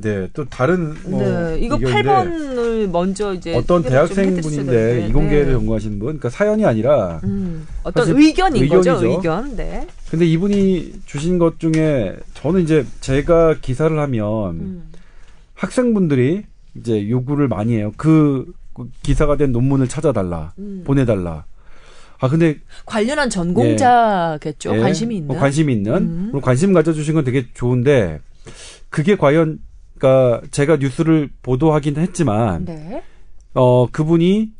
네, 0.00 0.28
또 0.32 0.44
다른 0.44 0.94
뭐 1.04 1.22
네, 1.22 1.58
이거 1.60 1.76
8번을 1.76 2.88
먼저 2.88 3.34
이제 3.34 3.54
어떤 3.54 3.82
대학생분인데 3.82 5.06
이공계를 5.08 5.46
네. 5.46 5.52
전공하시는 5.52 5.98
분, 5.98 6.06
그러니까 6.06 6.30
사연이 6.30 6.64
아니라 6.64 7.20
음, 7.24 7.66
어떤 7.82 8.08
의견인 8.16 8.62
의견이죠. 8.62 8.94
거죠, 8.94 9.06
의견. 9.06 9.56
네. 9.56 9.86
근데 10.10 10.24
이분이 10.26 10.92
주신 11.06 11.38
것 11.38 11.58
중에 11.58 12.16
저는 12.34 12.62
이제 12.62 12.86
제가 13.00 13.56
기사를 13.60 13.98
하면 13.98 14.50
음. 14.56 14.88
학생분들이 15.54 16.44
이제 16.76 17.08
요구를 17.08 17.48
많이 17.48 17.74
해요. 17.74 17.92
그 17.96 18.46
기사가 19.02 19.36
된 19.36 19.50
논문을 19.50 19.88
찾아달라, 19.88 20.52
음. 20.58 20.84
보내달라. 20.86 21.44
아 22.20 22.28
근데 22.28 22.58
관련한 22.84 23.30
전공자겠죠. 23.30 24.76
예, 24.76 24.80
관심이 24.80 25.16
있는. 25.16 25.28
뭐 25.28 25.36
관심이 25.38 25.72
있는. 25.72 25.94
음. 25.94 26.40
관심 26.40 26.72
가져주신 26.72 27.14
건 27.14 27.24
되게 27.24 27.46
좋은데 27.54 28.20
그게 28.90 29.16
과연 29.16 29.58
그러니까 29.98 30.46
제가 30.50 30.76
뉴스를 30.76 31.30
보도하긴 31.42 31.96
했지만 31.96 32.64
네. 32.64 33.02
어 33.54 33.86
그분이 33.90 34.50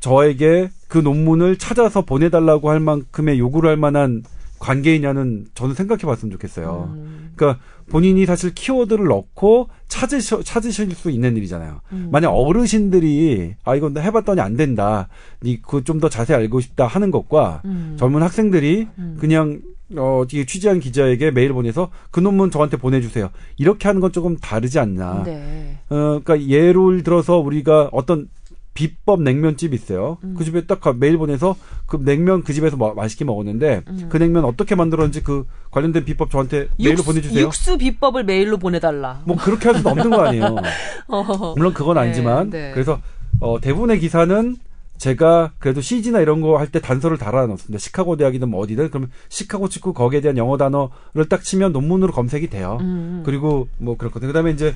저에게 0.00 0.70
그 0.88 0.98
논문을 0.98 1.56
찾아서 1.56 2.02
보내달라고 2.02 2.70
할 2.70 2.80
만큼의 2.80 3.38
요구를 3.38 3.70
할 3.70 3.76
만한 3.76 4.22
관계이냐는 4.58 5.46
저는 5.54 5.74
생각해 5.74 6.02
봤으면 6.02 6.32
좋겠어요. 6.32 6.92
음. 6.94 7.32
그러니까 7.34 7.62
본인이 7.88 8.26
사실 8.26 8.52
키워드를 8.54 9.06
넣고 9.06 9.68
찾으셔, 9.88 10.42
찾으실 10.42 10.90
수 10.94 11.10
있는 11.10 11.36
일이잖아요. 11.36 11.80
음. 11.92 12.08
만약 12.10 12.30
어르신들이 12.30 13.54
아 13.64 13.74
이건 13.76 13.96
해봤더니 13.98 14.40
안 14.40 14.56
된다. 14.56 15.08
이그 15.42 15.84
좀 15.84 15.96
더 16.00 16.08
자세히 16.08 16.36
알고 16.36 16.60
싶다 16.60 16.86
하는 16.86 17.10
것과 17.10 17.62
음. 17.64 17.96
젊은 17.98 18.22
학생들이 18.22 18.88
음. 18.98 19.16
그냥 19.18 19.60
어, 19.96 20.24
취재한 20.28 20.80
기자에게 20.80 21.30
메일 21.30 21.52
보내서 21.52 21.90
그 22.10 22.20
논문 22.20 22.50
저한테 22.50 22.76
보내주세요. 22.76 23.30
이렇게 23.56 23.88
하는 23.88 24.00
건 24.00 24.10
조금 24.12 24.36
다르지 24.36 24.78
않나. 24.78 25.22
네. 25.24 25.78
어, 25.88 26.20
그러니까 26.22 26.42
예를 26.42 27.02
들어서 27.04 27.38
우리가 27.38 27.88
어떤 27.92 28.28
비법 28.76 29.22
냉면집 29.22 29.74
있어요. 29.74 30.18
음. 30.22 30.34
그 30.38 30.44
집에 30.44 30.64
딱 30.66 30.80
메일 30.98 31.18
보내서 31.18 31.56
그 31.86 31.98
냉면 32.00 32.44
그 32.44 32.52
집에서 32.52 32.76
뭐 32.76 32.94
맛있게 32.94 33.24
먹었는데 33.24 33.82
음. 33.88 34.06
그 34.08 34.18
냉면 34.18 34.44
어떻게 34.44 34.76
만들었는지 34.76 35.24
그 35.24 35.44
관련된 35.72 36.04
비법 36.04 36.30
저한테 36.30 36.68
메일로 36.78 37.02
보내주세요. 37.02 37.40
육수 37.44 37.76
비법을 37.78 38.22
메일로 38.22 38.58
보내달라. 38.58 39.22
뭐 39.24 39.36
그렇게 39.36 39.68
할 39.70 39.78
수도 39.78 39.88
없는 39.88 40.10
거 40.10 40.20
아니에요. 40.26 40.54
어. 41.08 41.54
물론 41.56 41.74
그건 41.74 41.98
아니지만 41.98 42.50
네, 42.50 42.68
네. 42.68 42.72
그래서 42.72 43.00
어, 43.40 43.60
대부분의 43.60 43.98
기사는 43.98 44.56
제가 44.98 45.52
그래도 45.58 45.82
CG나 45.82 46.20
이런 46.20 46.40
거 46.40 46.56
할 46.56 46.68
때 46.68 46.80
단서를 46.80 47.18
달아 47.18 47.46
놓습니다. 47.48 47.78
시카고 47.78 48.16
대학이든 48.16 48.48
뭐 48.48 48.60
어디든 48.62 48.88
그러면 48.88 49.10
시카고 49.28 49.68
치고 49.68 49.92
거기에 49.92 50.22
대한 50.22 50.38
영어 50.38 50.56
단어를 50.56 51.28
딱 51.28 51.42
치면 51.42 51.72
논문으로 51.72 52.12
검색이 52.12 52.48
돼요. 52.48 52.78
음. 52.80 53.22
그리고 53.26 53.68
뭐 53.78 53.96
그렇거든요. 53.98 54.28
그다음에 54.28 54.52
이제 54.52 54.74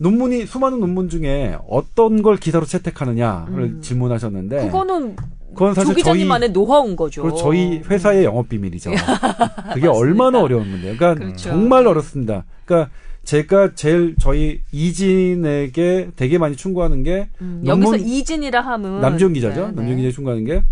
논문이 0.00 0.46
수많은 0.46 0.80
논문 0.80 1.10
중에 1.10 1.56
어떤 1.68 2.22
걸 2.22 2.38
기사로 2.38 2.64
채택하느냐를 2.64 3.62
음. 3.64 3.78
질문하셨는데 3.82 4.66
그거는 4.66 5.14
그건 5.52 5.74
사실 5.74 5.94
기자님만의 5.94 6.52
노하우인 6.52 6.96
거죠. 6.96 7.22
그리고 7.22 7.36
저희 7.36 7.80
회사의 7.80 8.24
영업 8.24 8.48
비밀이죠. 8.48 8.92
그게 9.74 9.88
얼마나 9.88 10.40
어려운 10.40 10.70
문제예요. 10.70 10.96
그러니까 10.96 11.22
그렇죠. 11.22 11.50
정말 11.50 11.86
어렵습니다. 11.86 12.44
그러니까 12.64 12.90
제가 13.24 13.74
제일 13.74 14.14
저희 14.18 14.62
이진에게 14.72 16.12
되게 16.16 16.38
많이 16.38 16.56
충고하는 16.56 17.02
게 17.02 17.28
음, 17.42 17.62
여기서 17.66 17.96
이진이라 17.96 18.62
하면 18.62 19.00
남지훈 19.02 19.34
기자죠. 19.34 19.60
네, 19.60 19.66
네. 19.66 19.72
남지훈 19.74 19.98
기자 19.98 20.14
충고하는 20.14 20.44
게 20.46 20.62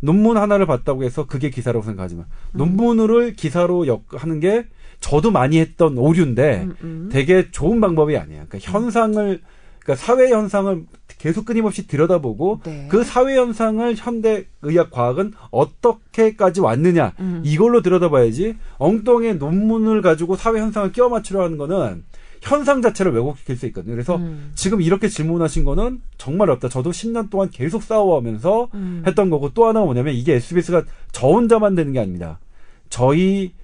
논문 0.00 0.38
하나를 0.38 0.64
봤다고 0.64 1.04
해서 1.04 1.26
그게 1.26 1.50
기사라고 1.50 1.84
생각하지 1.84 2.14
마. 2.14 2.22
음. 2.22 2.26
논문을 2.54 3.34
기사로 3.34 3.86
역 3.86 4.04
하는 4.12 4.40
게 4.40 4.64
저도 5.00 5.30
많이 5.30 5.58
했던 5.58 5.96
오류인데 5.96 6.62
음, 6.64 6.76
음. 6.82 7.08
되게 7.12 7.50
좋은 7.50 7.80
방법이 7.80 8.16
아니에요. 8.16 8.44
그러니까 8.48 8.58
현상을 8.58 9.40
그러니까 9.78 10.04
사회 10.04 10.30
현상을 10.30 10.84
계속 11.18 11.46
끊임없이 11.46 11.86
들여다보고 11.86 12.60
네. 12.64 12.88
그 12.90 13.04
사회 13.04 13.36
현상을 13.36 13.94
현대 13.96 14.46
의학 14.62 14.90
과학은 14.90 15.32
어떻게까지 15.50 16.60
왔느냐 16.60 17.14
음. 17.20 17.42
이걸로 17.44 17.80
들여다봐야지 17.80 18.56
엉뚱의 18.76 19.36
논문을 19.36 20.02
가지고 20.02 20.36
사회 20.36 20.60
현상을 20.60 20.92
끼워 20.92 21.08
맞추려 21.08 21.42
하는 21.42 21.56
거는 21.56 22.04
현상 22.40 22.82
자체를 22.82 23.12
왜곡시킬 23.12 23.56
수 23.56 23.66
있거든요. 23.66 23.94
그래서 23.94 24.16
음. 24.16 24.52
지금 24.54 24.80
이렇게 24.80 25.08
질문하신 25.08 25.64
거는 25.64 26.00
정말 26.18 26.50
없다. 26.50 26.68
저도 26.68 26.90
10년 26.90 27.30
동안 27.30 27.50
계속 27.50 27.82
싸워오면서 27.82 28.68
음. 28.74 29.02
했던 29.06 29.30
거고 29.30 29.50
또 29.54 29.66
하나가 29.66 29.86
뭐냐면 29.86 30.14
이게 30.14 30.34
SBS가 30.34 30.84
저 31.12 31.28
혼자만 31.28 31.74
되는 31.74 31.92
게 31.92 31.98
아닙니다. 31.98 32.38
저희 32.90 33.54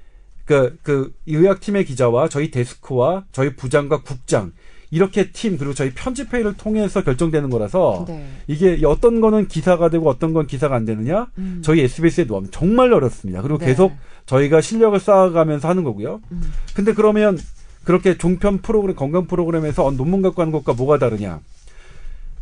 그, 0.44 0.76
그, 0.82 1.12
의학팀의 1.26 1.84
기자와 1.84 2.28
저희 2.28 2.50
데스크와 2.50 3.24
저희 3.32 3.54
부장과 3.54 4.02
국장, 4.02 4.52
이렇게 4.90 5.32
팀, 5.32 5.58
그리고 5.58 5.74
저희 5.74 5.90
편집회의를 5.92 6.54
통해서 6.56 7.02
결정되는 7.02 7.50
거라서, 7.50 8.04
네. 8.06 8.26
이게 8.46 8.80
어떤 8.84 9.20
거는 9.20 9.48
기사가 9.48 9.88
되고 9.88 10.08
어떤 10.08 10.32
건 10.32 10.46
기사가 10.46 10.76
안 10.76 10.84
되느냐, 10.84 11.26
음. 11.38 11.62
저희 11.64 11.80
SBS의 11.80 12.26
노하우 12.26 12.46
정말 12.50 12.92
어렵습니다. 12.92 13.42
그리고 13.42 13.58
네. 13.58 13.66
계속 13.66 13.92
저희가 14.26 14.60
실력을 14.60 14.98
쌓아가면서 15.00 15.68
하는 15.68 15.82
거고요. 15.82 16.20
음. 16.30 16.52
근데 16.74 16.92
그러면 16.92 17.38
그렇게 17.84 18.16
종편 18.16 18.58
프로그램, 18.58 18.94
건강 18.96 19.26
프로그램에서 19.26 19.90
논문 19.90 20.22
갖고 20.22 20.42
하는 20.42 20.52
것과 20.52 20.74
뭐가 20.74 20.98
다르냐? 20.98 21.40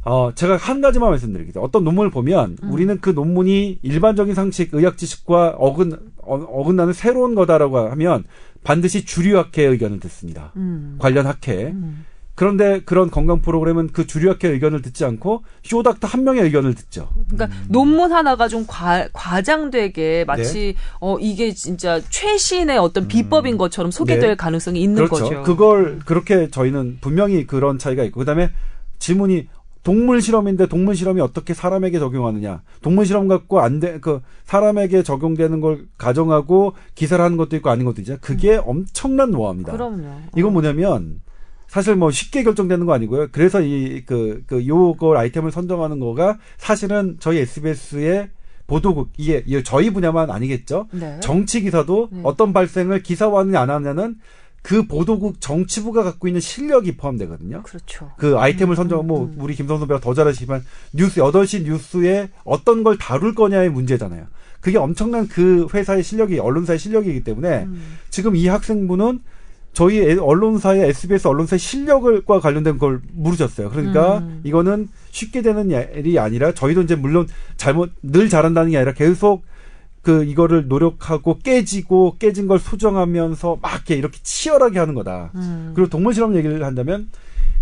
어, 0.05 0.33
제가 0.35 0.57
한 0.57 0.81
가지만 0.81 1.11
말씀드리겠습니다. 1.11 1.61
어떤 1.61 1.85
논문을 1.85 2.11
보면 2.11 2.57
음. 2.63 2.73
우리는 2.73 2.99
그 3.01 3.11
논문이 3.11 3.79
일반적인 3.83 4.35
상식, 4.35 4.75
의학 4.75 4.99
지식과 4.99 5.57
어긋, 5.59 5.93
어, 6.19 6.35
어긋나는 6.35 6.93
새로운 6.93 7.35
거다라고 7.35 7.79
하면 7.91 8.25
반드시 8.65 9.05
주류 9.05 9.39
학회의 9.39 9.69
의견을 9.69 10.01
듣습니다. 10.01 10.53
음. 10.57 10.97
관련 10.99 11.27
학회. 11.27 11.67
음. 11.67 12.05
그런데 12.35 12.81
그런 12.81 13.11
건강 13.11 13.43
프로그램은 13.43 13.91
그 13.93 14.07
주류 14.07 14.31
학회 14.31 14.49
의견을 14.49 14.81
듣지 14.81 15.05
않고 15.05 15.45
쇼닥터 15.63 16.09
한 16.09 16.25
명의 16.25 16.43
의견을 16.43 16.75
듣죠. 16.75 17.11
그러니까 17.29 17.57
음. 17.57 17.67
논문 17.69 18.13
하나가 18.13 18.49
좀 18.49 18.65
과, 18.67 19.07
과장되게 19.13 20.25
마치 20.27 20.59
네. 20.59 20.75
어 20.99 21.19
이게 21.21 21.53
진짜 21.53 22.01
최신의 22.09 22.79
어떤 22.79 23.07
비법인 23.07 23.55
음. 23.55 23.59
것처럼 23.59 23.91
소개될 23.91 24.31
네. 24.31 24.35
가능성이 24.35 24.81
있는 24.81 25.05
그렇죠. 25.05 25.25
거죠. 25.25 25.43
그걸 25.43 25.99
그렇게 26.07 26.49
저희는 26.49 26.99
분명히 27.03 27.47
그런 27.47 27.79
차이가 27.79 28.03
있고 28.03 28.21
그다음에 28.21 28.51
질문이 28.99 29.49
동물 29.83 30.23
실험인데 30.23 30.67
동물 30.67 30.95
실험이 30.95 31.21
어떻게 31.21 31.55
사람에게 31.55 31.99
적용하느냐. 31.99 32.63
동물 32.83 33.05
실험 33.05 33.29
갖고 33.29 33.61
안 33.61 33.81
돼, 33.81 33.99
그, 34.01 34.21
사람에게 34.45 35.03
적용되는 35.03 35.61
걸 35.61 35.87
가정하고 35.99 36.75
기사를 36.95 37.23
하는 37.23 37.37
것도 37.37 37.57
있고 37.57 37.71
아닌 37.71 37.85
것도 37.85 38.01
있죠. 38.03 38.17
그게 38.21 38.57
음. 38.57 38.63
엄청난 38.65 39.31
노하우입니다. 39.31 39.73
그럼요. 39.73 40.23
이건 40.37 40.53
뭐냐면, 40.53 41.21
사실 41.67 41.97
뭐 41.97 42.11
쉽게 42.11 42.45
결정되는 42.45 42.87
거 42.87 42.93
아니고요. 42.93 43.29
그래서 43.33 43.61
이, 43.61 44.05
그, 44.07 44.45
그, 44.47 44.67
요걸 44.67 45.17
아이템을 45.17 45.51
선정하는 45.51 45.99
거가 45.99 46.39
사실은 46.59 47.17
저희 47.19 47.39
SBS의 47.39 48.31
보도국, 48.69 49.11
이게, 49.17 49.43
이게 49.47 49.63
저희 49.63 49.91
분야만 49.91 50.31
아니겠죠. 50.31 50.87
네. 50.93 51.19
정치 51.21 51.61
기사도 51.61 52.09
네. 52.13 52.21
어떤 52.23 52.53
발생을 52.53 53.03
기사화하느냐 53.03 53.61
안 53.61 53.71
하느냐는 53.71 54.17
그 54.63 54.87
보도국 54.87 55.41
정치부가 55.41 56.05
갖고 56.05 56.29
있는 56.29 56.41
실력이 56.41 56.97
포함되거든요. 56.97 57.63
그렇죠. 57.63 58.13
그 58.17 58.39
아이템을 58.39 58.75
음, 58.75 58.77
선정하고 58.77 59.07
뭐 59.07 59.25
음, 59.25 59.35
음. 59.37 59.43
우리 59.43 59.55
김성 59.55 59.79
선배가 59.79 60.01
더 60.01 60.15
잘하시지만 60.15 60.65
뉴스 60.93 61.21
8시 61.21 61.65
뉴스에 61.65 62.31
어떤 62.45 62.85
걸 62.85 62.97
다룰 62.97 63.35
거냐의 63.35 63.71
문제잖아요. 63.71 64.27
그게 64.61 64.79
엄청난 64.79 65.27
그 65.27 65.67
회사의 65.75 66.05
실력이 66.05 66.39
언론사의 66.39 66.79
실력이기 66.79 67.25
때문에 67.25 67.65
음. 67.65 67.99
지금 68.11 68.37
이 68.37 68.47
학생분은 68.47 69.21
저희 69.73 70.17
언론사의 70.19 70.89
SBS 70.91 71.27
언론사의 71.27 71.59
실력과 71.59 72.39
관련된 72.39 72.79
걸 72.79 73.01
물으셨어요. 73.13 73.71
그러니까 73.71 74.19
음. 74.19 74.41
이거는 74.45 74.89
쉽게 75.11 75.43
되는 75.43 75.71
일이 75.71 76.19
아니라 76.19 76.53
저희도 76.53 76.83
이제 76.83 76.95
물론 76.95 77.27
잘못 77.57 77.91
늘 78.03 78.29
잘한다는 78.29 78.71
게 78.71 78.77
아니라 78.77 78.93
계속 78.93 79.45
그 80.03 80.25
이거를 80.25 80.67
노력하고 80.67 81.39
깨지고 81.39 82.17
깨진 82.19 82.49
걸 82.49 82.59
수정하면서 82.59 83.59
막 83.63 83.89
이렇게, 83.89 84.19
치열하게 84.23 84.79
하는 84.79 84.95
거다. 84.95 85.31
음. 85.37 85.73
그리고 85.75 85.89
동물 85.89 86.13
실험 86.13 86.35
얘기를 86.35 86.63
한다면 86.65 87.09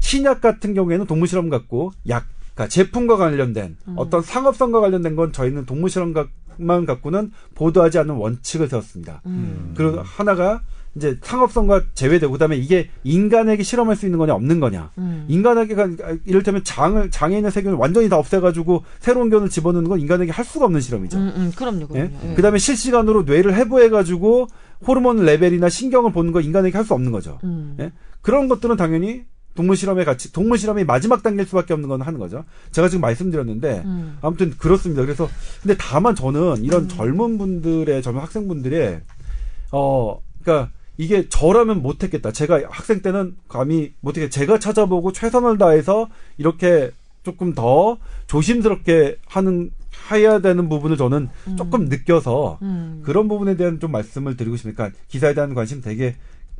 신약 0.00 0.40
같은 0.40 0.74
경우에는 0.74 1.06
동물 1.06 1.28
실험 1.28 1.50
갖고 1.50 1.92
약 2.08 2.24
그러니까 2.54 2.68
제품과 2.68 3.16
관련된 3.16 3.76
음. 3.88 3.94
어떤 3.96 4.22
상업성과 4.22 4.80
관련된 4.80 5.16
건 5.16 5.32
저희는 5.32 5.66
동물 5.66 5.90
실험만 5.90 6.86
갖고는 6.86 7.30
보도하지 7.54 7.98
않는 7.98 8.14
원칙을 8.14 8.68
세웠습니다. 8.68 9.20
음. 9.26 9.74
그리고 9.76 10.00
하나가 10.00 10.62
이제 10.96 11.16
상업성과 11.22 11.82
제외되고 11.94 12.32
그다음에 12.32 12.56
이게 12.56 12.90
인간에게 13.04 13.62
실험할 13.62 13.94
수 13.94 14.06
있는 14.06 14.18
거냐 14.18 14.34
없는 14.34 14.58
거냐. 14.58 14.90
음. 14.98 15.24
인간에게 15.28 15.76
이를테면 16.24 16.64
장을 16.64 17.10
장에 17.10 17.36
있는 17.36 17.50
세균을 17.50 17.76
완전히 17.76 18.08
다 18.08 18.16
없애가지고 18.18 18.84
새로운 18.98 19.30
견을 19.30 19.48
집어넣는 19.48 19.88
건 19.88 20.00
인간에게 20.00 20.32
할 20.32 20.44
수가 20.44 20.64
없는 20.64 20.80
실험이죠. 20.80 21.16
음, 21.18 21.32
음, 21.36 21.52
그럼요, 21.54 21.86
그럼요. 21.86 22.10
예? 22.24 22.30
예. 22.30 22.34
그다음에 22.34 22.58
실시간으로 22.58 23.22
뇌를 23.22 23.54
해부해가지고 23.54 24.48
호르몬 24.86 25.24
레벨이나 25.24 25.68
신경을 25.68 26.12
보는 26.12 26.32
거 26.32 26.40
인간에게 26.40 26.76
할 26.76 26.84
수 26.84 26.94
없는 26.94 27.12
거죠. 27.12 27.38
음. 27.44 27.76
예? 27.78 27.92
그런 28.20 28.48
것들은 28.48 28.76
당연히 28.76 29.22
동물 29.54 29.76
실험에 29.76 30.04
같이 30.04 30.32
동물 30.32 30.58
실험이 30.58 30.84
마지막 30.84 31.22
단계일 31.22 31.46
수밖에 31.46 31.72
없는 31.74 31.88
건 31.88 32.02
하는 32.02 32.18
거죠. 32.18 32.44
제가 32.72 32.88
지금 32.88 33.00
말씀드렸는데 33.02 33.82
음. 33.84 34.18
아무튼 34.22 34.50
그렇습니다. 34.58 35.02
그래서 35.02 35.28
근데 35.62 35.76
다만 35.78 36.14
저는 36.14 36.64
이런 36.64 36.84
음. 36.84 36.88
젊은 36.88 37.38
분들의 37.38 38.02
젊은 38.02 38.20
학생분들의 38.22 39.02
어 39.72 40.18
그러니까 40.42 40.72
이게 41.00 41.30
저라면 41.30 41.80
못했겠다. 41.80 42.30
제가 42.30 42.60
학생 42.68 43.00
때는 43.00 43.34
감히 43.48 43.94
못했게 44.00 44.28
제가 44.28 44.58
찾아보고 44.58 45.12
최선을 45.12 45.56
다해서 45.56 46.10
이렇게 46.36 46.90
조금 47.22 47.54
더 47.54 47.96
조심스럽게 48.26 49.16
하는 49.26 49.70
해야 50.12 50.40
되는 50.40 50.68
부분을 50.68 50.98
저는 50.98 51.30
음. 51.48 51.56
조금 51.56 51.86
느껴서 51.86 52.58
음. 52.60 53.00
그런 53.02 53.28
부분에 53.28 53.56
대한 53.56 53.80
좀 53.80 53.92
말씀을 53.92 54.36
드리고 54.36 54.58
싶으니까 54.58 54.90
기사에 55.08 55.32
대한 55.32 55.54
관심 55.54 55.80
되게 55.80 56.16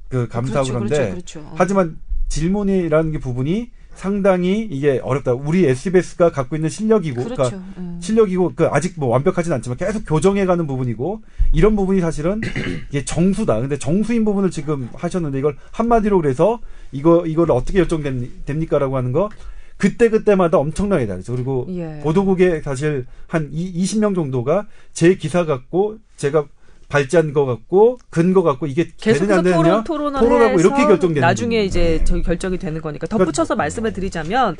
그 0.09 0.27
감사하고 0.27 0.69
그렇죠, 0.69 0.73
그런데 0.73 1.11
그렇죠, 1.11 1.41
그렇죠. 1.41 1.55
하지만 1.57 1.99
질문이라는 2.29 3.13
게 3.13 3.19
부분이 3.19 3.71
상당히 3.95 4.61
이게 4.71 4.99
어렵다. 5.03 5.35
우리 5.35 5.67
SBS가 5.67 6.31
갖고 6.31 6.57
있는 6.57 6.69
실력이고, 6.69 7.25
그렇죠. 7.25 7.43
그러니까 7.43 7.73
음. 7.79 7.99
실력이고, 8.01 8.53
그 8.55 8.67
아직 8.67 8.95
뭐 8.97 9.09
완벽하진 9.09 9.53
않지만 9.53 9.77
계속 9.77 10.05
교정해가는 10.07 10.67
부분이고 10.67 11.23
이런 11.53 11.77
부분이 11.77 12.01
사실은 12.01 12.41
이게 12.91 13.05
정수다. 13.05 13.61
근데 13.61 13.79
정수인 13.79 14.25
부분을 14.25 14.51
지금 14.51 14.89
하셨는데 14.95 15.39
이걸 15.39 15.57
한마디로 15.73 16.21
그래서 16.21 16.61
이거 16.93 17.27
이걸 17.27 17.51
어떻게 17.51 17.79
결정됩니까라고 17.79 18.97
하는 18.97 19.13
거 19.13 19.29
그때 19.77 20.11
그때마다 20.11 20.59
엄청나게 20.59 21.07
다르죠. 21.07 21.33
그리고 21.33 21.67
예. 21.71 22.01
보도국에 22.03 22.61
사실 22.61 23.07
한 23.27 23.51
20명 23.51 24.15
정도가 24.15 24.67
제 24.93 25.15
기사 25.15 25.47
갖고 25.47 25.97
제가 26.17 26.47
발전 26.91 27.33
거 27.33 27.47
같고 27.47 27.99
근거 28.11 28.43
같고 28.43 28.67
이게 28.67 28.89
계속해서 28.99 29.43
토론 29.43 29.85
토론을 29.85 30.19
토론하고 30.19 30.61
이렇게 30.61 30.83
결정되는 30.87 31.21
나중에 31.21 31.57
거예요. 31.57 31.65
이제 31.65 32.03
저기 32.05 32.23
결정이 32.23 32.59
되는 32.59 32.83
거니까 32.83 33.07
덧붙여서 33.07 33.55
그러니까, 33.55 33.55
말씀을 33.55 33.93
드리자면 33.93 34.57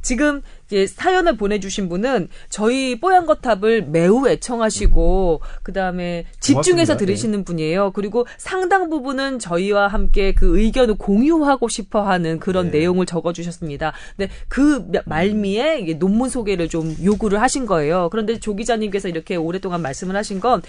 지금 0.00 0.40
이제 0.66 0.86
사연을 0.86 1.36
보내주신 1.36 1.90
분은 1.90 2.28
저희 2.48 2.98
뽀얀 2.98 3.26
거탑을 3.26 3.82
매우 3.88 4.26
애청하시고 4.26 5.42
그 5.62 5.72
다음에 5.74 6.24
집중해서 6.40 6.94
고맙습니다. 6.94 6.96
들으시는 6.96 7.38
네. 7.40 7.44
분이에요. 7.44 7.92
그리고 7.92 8.26
상당 8.38 8.88
부분은 8.88 9.38
저희와 9.38 9.88
함께 9.88 10.32
그 10.32 10.58
의견을 10.58 10.94
공유하고 10.94 11.68
싶어하는 11.68 12.40
그런 12.40 12.70
네. 12.70 12.78
내용을 12.78 13.04
적어주셨습니다. 13.04 13.92
근데 14.16 14.32
그 14.48 14.86
말미에 15.04 15.98
논문 15.98 16.30
소개를 16.30 16.70
좀 16.70 16.96
요구를 17.04 17.42
하신 17.42 17.66
거예요. 17.66 18.08
그런데 18.10 18.40
조 18.40 18.56
기자님께서 18.56 19.08
이렇게 19.08 19.36
오랫동안 19.36 19.82
말씀을 19.82 20.16
하신 20.16 20.40
건 20.40 20.62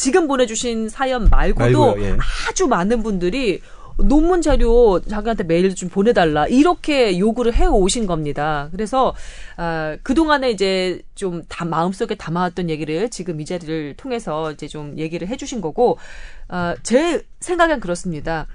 지금 0.00 0.26
보내주신 0.28 0.88
사연 0.88 1.28
말고도 1.28 1.96
예. 2.00 2.16
아주 2.48 2.66
많은 2.66 3.02
분들이 3.02 3.60
논문 3.98 4.40
자료 4.40 4.98
자기한테 5.02 5.44
메일 5.44 5.74
좀 5.74 5.90
보내달라 5.90 6.46
이렇게 6.46 7.18
요구를 7.18 7.52
해 7.52 7.66
오신 7.66 8.06
겁니다. 8.06 8.70
그래서 8.72 9.14
아, 9.58 9.98
그 10.02 10.14
동안에 10.14 10.50
이제 10.52 11.02
좀 11.14 11.42
다 11.50 11.66
마음속에 11.66 12.14
담아왔던 12.14 12.70
얘기를 12.70 13.10
지금 13.10 13.42
이 13.42 13.44
자리를 13.44 13.94
통해서 13.98 14.52
이제 14.52 14.66
좀 14.68 14.96
얘기를 14.96 15.28
해주신 15.28 15.60
거고 15.60 15.98
아, 16.48 16.74
제 16.82 17.22
생각엔 17.40 17.80
그렇습니다. 17.80 18.46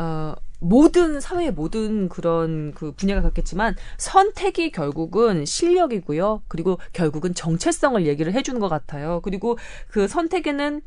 어, 0.00 0.34
모든 0.64 1.20
사회의 1.20 1.52
모든 1.52 2.08
그런 2.08 2.72
그 2.72 2.92
분야가 2.92 3.20
같겠지만 3.22 3.76
선택이 3.98 4.72
결국은 4.72 5.44
실력이고요. 5.44 6.42
그리고 6.48 6.78
결국은 6.92 7.34
정체성을 7.34 8.06
얘기를 8.06 8.32
해주는 8.32 8.58
것 8.60 8.68
같아요. 8.68 9.20
그리고 9.22 9.58
그 9.88 10.08
선택에는 10.08 10.80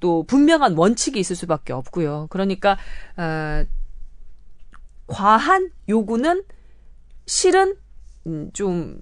또 0.00 0.24
분명한 0.24 0.76
원칙이 0.76 1.18
있을 1.18 1.36
수밖에 1.36 1.72
없고요. 1.72 2.26
그러니까 2.28 2.76
아, 3.16 3.64
과한 5.06 5.70
요구는 5.88 6.42
실은 7.26 7.76
음, 8.26 8.50
좀 8.52 9.00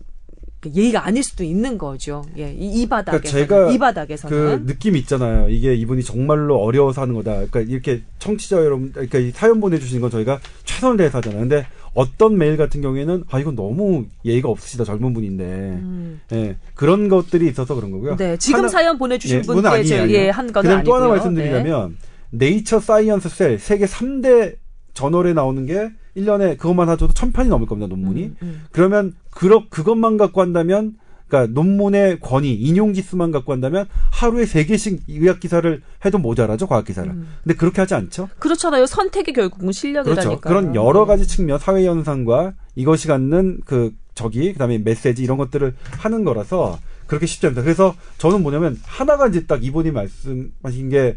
예의가 0.75 1.07
아닐 1.07 1.23
수도 1.23 1.45
있는 1.45 1.79
거죠. 1.79 2.25
예, 2.37 2.53
이, 2.53 2.83
이 2.83 2.89
바닥에서 2.89 3.21
그러니까 3.21 3.55
제가 3.57 3.71
이 3.71 3.79
바닥에서는 3.79 4.65
그 4.65 4.73
느낌이 4.73 4.99
있잖아요. 5.01 5.49
이게 5.49 5.75
이분이 5.75 6.03
정말로 6.03 6.59
어려워서 6.61 7.03
하는 7.03 7.15
거다. 7.15 7.33
그러니까 7.33 7.61
이렇게 7.61 8.03
청취자 8.19 8.57
여러분, 8.57 8.91
그러니까 8.93 9.19
이 9.19 9.31
사연 9.31 9.61
보내주신 9.61 10.01
건 10.01 10.11
저희가 10.11 10.41
최선을 10.65 10.97
다해서 10.97 11.19
하잖아요. 11.19 11.41
근데 11.41 11.67
어떤 11.95 12.37
메일 12.37 12.57
같은 12.57 12.81
경우에는 12.81 13.25
아 13.31 13.39
이건 13.39 13.55
너무 13.55 14.07
예의가 14.25 14.49
없으시다 14.49 14.85
젊은 14.85 15.15
분인데 15.15 15.45
음. 15.45 16.21
예 16.33 16.57
그런 16.75 17.09
것들이 17.09 17.49
있어서 17.49 17.75
그런 17.75 17.91
거고요. 17.91 18.17
네, 18.17 18.37
지금 18.37 18.61
하나, 18.61 18.69
사연 18.69 18.99
보내주신 18.99 19.39
예, 19.39 19.43
분께 19.43 19.69
아니에요, 19.69 20.11
예, 20.11 20.31
한 20.31 20.53
건은 20.53 20.69
그다음 20.71 20.85
또 20.85 20.95
하나 20.95 21.09
말씀드리자면 21.09 21.97
네. 22.31 22.47
네이처 22.51 22.81
사이언스 22.81 23.29
셀 23.29 23.59
세계 23.59 23.87
3대 23.87 24.57
저널에 24.95 25.33
나오는 25.33 25.65
게 25.67 25.91
1년에 26.19 26.59
그것만 26.59 26.89
하셔도 26.89 27.13
천 27.13 27.33
편이 27.33 27.49
넘을 27.49 27.67
겁니다, 27.67 27.89
논문이. 27.89 28.25
음, 28.25 28.37
음. 28.43 28.65
그러면 28.73 29.15
그러, 29.31 29.69
그것만 29.69 30.17
갖고 30.17 30.41
한다면 30.41 30.97
그러니까 31.29 31.53
논문의 31.53 32.21
권위, 32.21 32.55
인용 32.55 32.95
지수만 32.95 33.31
갖고 33.31 33.53
한다면 33.53 33.87
하루에 34.11 34.47
세 34.47 34.65
개씩 34.65 35.03
의학 35.09 35.41
기사를 35.41 35.83
해도 36.05 36.19
모자라죠, 36.19 36.67
과학 36.67 36.87
기사를. 36.87 37.11
음. 37.11 37.29
근데 37.45 37.55
그렇게 37.57 37.83
하지 37.83 37.95
않죠? 37.95 38.31
그렇잖아요. 38.39 38.87
선택이 38.87 39.35
결국은 39.35 39.71
실력이라니까. 39.73 40.23
그렇죠. 40.25 40.41
그런 40.41 40.75
여러 40.75 41.05
가지 41.05 41.27
측면, 41.27 41.59
사회 41.59 41.87
현상과 41.87 42.55
이것이 42.75 43.09
갖는 43.09 43.61
그 43.65 43.93
저기 44.15 44.53
그다음에 44.53 44.79
메시지 44.79 45.23
이런 45.23 45.37
것들을 45.37 45.75
하는 45.99 46.25
거라서 46.25 46.79
그렇게 47.07 47.27
쉽지 47.27 47.47
않다. 47.49 47.63
그래서 47.63 47.95
저는 48.19 48.43
뭐냐면 48.43 48.79
하나가 48.85 49.29
이제 49.29 49.47
딱 49.47 49.63
이분이 49.63 49.91
말씀하신 49.91 50.89
게 50.89 51.17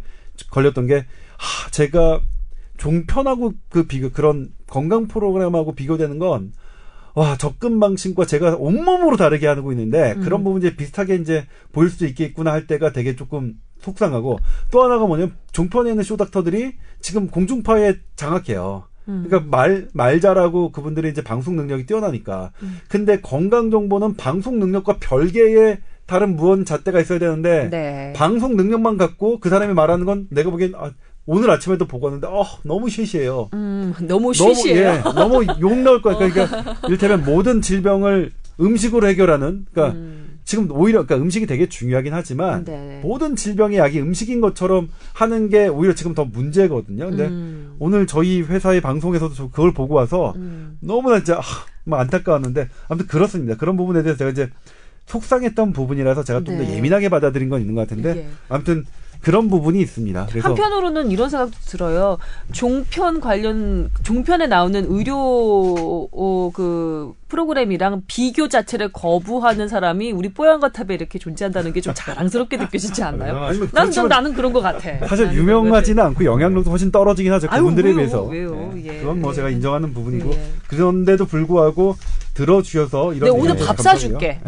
걸렸던 0.50 0.88
게 0.88 1.06
하, 1.38 1.70
제가 1.72 2.22
종편하고 2.78 3.54
그 3.70 3.84
비교 3.84 4.10
그런 4.10 4.50
건강 4.72 5.08
프로그램하고 5.08 5.76
비교되는 5.76 6.18
건 6.18 6.54
와, 7.14 7.38
접근 7.38 7.80
방식과 7.80 8.26
제가 8.26 8.56
온몸으로 8.58 9.18
다르게 9.18 9.46
하고 9.46 9.72
있는데 9.74 10.14
음. 10.14 10.22
그런 10.22 10.44
부분 10.44 10.62
이제 10.62 10.76
비슷하게 10.76 11.16
이제 11.16 11.46
보일 11.74 11.90
수도 11.90 12.06
있겠구나 12.06 12.54
할 12.54 12.68
때가 12.68 12.94
되게 12.94 13.16
조금 13.16 13.56
속상하고 13.80 14.40
또 14.72 14.84
하나가 14.84 15.06
뭐냐면 15.06 15.36
종편에 15.52 15.90
있는 15.90 16.04
쇼닥터들이 16.04 16.76
지금 17.02 17.28
공중파에 17.28 17.96
장악해요. 18.16 18.86
음. 19.10 19.26
그러니까 19.28 19.50
말, 19.50 19.90
말 19.94 20.22
잘하고 20.22 20.72
그분들이 20.72 21.10
이제 21.10 21.22
방송 21.22 21.58
능력이 21.58 21.86
뛰어나니까. 21.86 22.52
음. 22.64 22.78
근데 22.88 23.20
건강 23.20 23.72
정보는 23.72 24.16
방송 24.16 24.60
능력과 24.60 24.98
별개의 25.02 25.80
다른 26.06 26.36
무언 26.36 26.66
잣대가 26.66 27.00
있어야 27.00 27.20
되는데 27.20 27.70
네. 27.70 28.14
방송 28.16 28.56
능력만 28.56 28.98
갖고 28.98 29.40
그 29.40 29.50
사람이 29.50 29.74
말하는 29.74 30.06
건 30.06 30.28
내가 30.30 30.50
보기엔 30.50 30.74
아, 30.76 30.92
오늘 31.26 31.50
아침에도 31.52 31.86
보고 31.86 32.08
왔는데 32.08 32.28
어 32.28 32.46
너무 32.64 32.90
쉬쉬해요. 32.90 33.50
음, 33.54 33.94
너무 34.02 34.34
쉬쉬해요. 34.34 35.02
너무, 35.04 35.44
예, 35.44 35.46
너무 35.46 35.62
욕 35.62 35.78
나올 35.78 36.02
거야. 36.02 36.18
그러니까 36.18 36.76
이를테면 36.88 37.24
모든 37.24 37.62
질병을 37.62 38.32
음식으로 38.60 39.08
해결하는 39.08 39.66
그러니까 39.72 39.98
음. 39.98 40.40
지금 40.44 40.70
오히려 40.72 41.06
그러니까 41.06 41.24
음식이 41.24 41.46
되게 41.46 41.70
중요하긴 41.70 42.14
하지만 42.14 42.66
네. 42.66 43.00
모든 43.04 43.36
질병의 43.36 43.78
약이 43.78 44.00
음식인 44.02 44.42
것처럼 44.42 44.90
하는 45.14 45.50
게 45.50 45.68
오히려 45.68 45.94
지금 45.94 46.14
더 46.14 46.26
문제거든요. 46.26 47.10
근데 47.10 47.28
음. 47.28 47.76
오늘 47.80 48.08
저희 48.08 48.42
회사의 48.42 48.82
방송에서도 48.82 49.34
저 49.34 49.50
그걸 49.50 49.74
보고 49.74 49.94
와서 49.94 50.34
음. 50.36 50.78
너무나 50.82 51.18
진짜 51.18 51.40
아, 51.40 51.42
막 51.84 52.00
안타까웠는데 52.00 52.70
아무튼 52.88 53.08
그렇습니다. 53.08 53.56
그런 53.56 53.78
부분에 53.78 54.04
대해서 54.04 54.18
제가 54.18 54.32
이제 54.32 54.50
속상했던 55.06 55.74
부분이라서 55.74 56.24
제가 56.24 56.44
좀더 56.44 56.64
네. 56.64 56.76
예민하게 56.76 57.10
받아들인 57.10 57.50
건 57.50 57.62
있는 57.62 57.76
것 57.76 57.82
같은데 57.82 58.18
예. 58.18 58.28
아무튼 58.50 58.86
그런 59.22 59.50
부분이 59.50 59.80
있습니다. 59.82 60.28
그래서 60.30 60.48
한편으로는 60.50 61.12
이런 61.12 61.30
생각도 61.30 61.56
들어요. 61.66 62.18
종편 62.52 63.20
관련 63.22 63.92
종편에 64.04 64.48
나오는 64.48 64.86
의료 64.90 66.10
어, 66.12 66.52
그 66.54 67.14
프로그램이랑 67.28 68.02
비교 68.08 68.48
자체를 68.50 68.92
거부하는 68.92 69.68
사람이 69.68 70.12
우리 70.12 70.34
뽀얀거 70.34 70.70
탑에 70.70 70.94
이렇게 70.96 71.18
존재한다는 71.20 71.72
게 71.74 71.82
좀 71.82 71.94
자랑스럽게 71.96 72.58
느껴지지 72.58 73.02
않나요? 73.04 73.50
나는 73.72 73.92
좀 73.92 74.08
나는 74.08 74.34
그런 74.34 74.54
것 74.54 74.62
같아. 74.62 75.08
사실 75.08 75.32
유명하지는 75.34 76.04
않고 76.04 76.26
영향력도 76.26 76.70
훨씬 76.70 76.92
떨어지긴 76.92 77.32
하죠. 77.34 77.48
그분들에 77.48 77.94
비해서. 77.94 78.24
왜요? 78.26 78.72
네. 78.76 78.84
예. 78.86 79.00
그건 79.00 79.22
뭐 79.22 79.34
제가 79.34 79.50
인정하는 79.50 79.94
부분이고 79.94 80.32
예. 80.32 80.52
그런데도 80.68 81.26
불구하고 81.26 81.96
들어주셔서 82.42 83.14
이런 83.14 83.30
네, 83.32 83.40
오늘 83.40 83.56
밥 83.56 83.78
사줄게. 83.78 84.40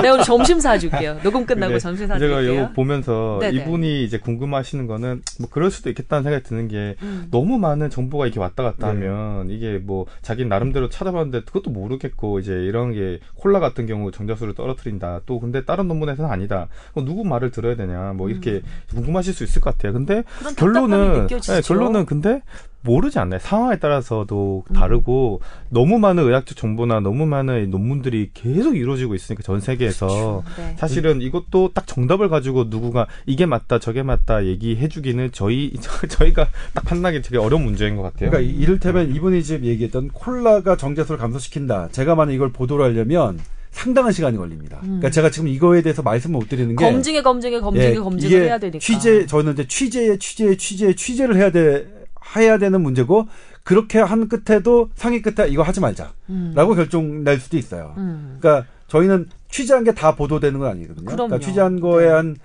네, 0.00 0.08
오늘 0.08 0.22
점심 0.22 0.60
사줄게요. 0.60 1.18
녹음 1.24 1.44
끝나고 1.44 1.78
점심 1.80 2.06
사줄게요. 2.06 2.28
제가 2.28 2.40
이거 2.42 2.72
보면서 2.72 3.38
네네. 3.40 3.56
이분이 3.56 4.04
이제 4.04 4.18
궁금하시는 4.18 4.86
거는 4.86 5.22
뭐 5.40 5.48
그럴 5.50 5.72
수도 5.72 5.90
있겠다는 5.90 6.22
생각이 6.22 6.44
드는 6.44 6.68
게 6.68 6.94
음. 7.02 7.26
너무 7.32 7.58
많은 7.58 7.90
정보가 7.90 8.26
이렇게 8.26 8.38
왔다 8.38 8.62
갔다 8.62 8.92
네. 8.92 9.06
하면 9.06 9.50
이게 9.50 9.78
뭐 9.78 10.06
자기 10.22 10.44
나름대로 10.44 10.88
찾아봤는데 10.88 11.42
그것도 11.44 11.70
모르겠고 11.70 12.38
이제 12.38 12.52
이런 12.52 12.92
게 12.92 13.18
콜라 13.34 13.58
같은 13.58 13.86
경우 13.86 14.12
정자수를 14.12 14.54
떨어뜨린다. 14.54 15.22
또 15.26 15.40
근데 15.40 15.64
다른 15.64 15.88
논문에서는 15.88 16.30
아니다. 16.30 16.68
누구 16.94 17.24
말을 17.24 17.50
들어야 17.50 17.74
되냐. 17.74 18.12
뭐 18.14 18.28
이렇게 18.30 18.52
음. 18.52 18.62
궁금하실 18.90 19.34
수 19.34 19.42
있을 19.42 19.60
것 19.60 19.76
같아요. 19.76 19.92
근데 19.92 20.22
결론은 20.56 21.26
네, 21.26 21.60
결론은 21.62 22.06
근데 22.06 22.42
모르지 22.84 23.18
않나요? 23.18 23.40
상황에 23.40 23.78
따라서도 23.78 24.64
다르고 24.74 25.40
음. 25.42 25.46
너무 25.70 25.98
많은 25.98 26.22
의학적 26.22 26.56
정보나 26.56 27.00
너무 27.00 27.26
많은 27.26 27.70
논문들이 27.70 28.30
계속 28.34 28.76
이루어지고 28.76 29.14
있으니까 29.14 29.42
전 29.42 29.60
세계에서 29.60 30.06
그렇죠. 30.06 30.44
네. 30.58 30.76
사실은 30.78 31.22
이것도 31.22 31.70
딱 31.72 31.86
정답을 31.86 32.28
가지고 32.28 32.64
누구가 32.68 33.06
이게 33.26 33.46
맞다 33.46 33.78
저게 33.78 34.02
맞다 34.02 34.44
얘기해주기는 34.44 35.30
저희 35.32 35.72
저희가 36.08 36.48
딱 36.74 36.84
판단하기 36.84 37.22
되게 37.22 37.38
어려운 37.38 37.64
문제인 37.64 37.96
것 37.96 38.02
같아요. 38.02 38.30
그러니까 38.30 38.52
이를테면 38.52 39.14
이분이 39.14 39.42
지금 39.42 39.64
얘기했던 39.64 40.08
콜라가 40.08 40.76
정제수를 40.76 41.18
감소시킨다. 41.18 41.88
제가 41.90 42.14
만약 42.14 42.32
이걸 42.32 42.52
보도를 42.52 42.84
하려면 42.84 43.40
상당한 43.70 44.12
시간이 44.12 44.36
걸립니다. 44.36 44.78
음. 44.82 44.86
그러니까 44.86 45.10
제가 45.10 45.30
지금 45.30 45.48
이거에 45.48 45.82
대해서 45.82 46.02
말씀을 46.02 46.38
못 46.38 46.48
드리는 46.48 46.76
게 46.76 46.84
검증에 46.84 47.22
검증에 47.22 47.60
검증에 47.60 47.90
예, 47.90 47.94
검증을 47.94 48.42
해야 48.44 48.58
되니까 48.58 48.78
취재 48.78 49.26
저는 49.26 49.54
이제 49.54 49.66
취재에 49.66 50.18
취재에 50.18 50.56
취재에 50.56 50.94
취재를 50.94 51.36
해야 51.36 51.50
돼 51.50 52.03
해야 52.36 52.58
되는 52.58 52.80
문제고 52.80 53.28
그렇게 53.62 53.98
한 53.98 54.28
끝에도 54.28 54.90
상위 54.94 55.22
끝에 55.22 55.48
이거 55.48 55.62
하지 55.62 55.80
말자라고 55.80 56.12
음. 56.30 56.54
결정 56.74 57.24
낼 57.24 57.38
수도 57.38 57.56
있어요. 57.56 57.94
음. 57.96 58.36
그러니까 58.40 58.66
저희는 58.88 59.28
취재한 59.50 59.84
게 59.84 59.92
다 59.92 60.14
보도되는 60.16 60.58
건 60.58 60.70
아니거든요. 60.70 61.04
그럼요. 61.06 61.28
그러니까 61.28 61.38
취재한 61.46 61.80
거에 61.80 62.06
네. 62.06 62.12
한 62.12 62.36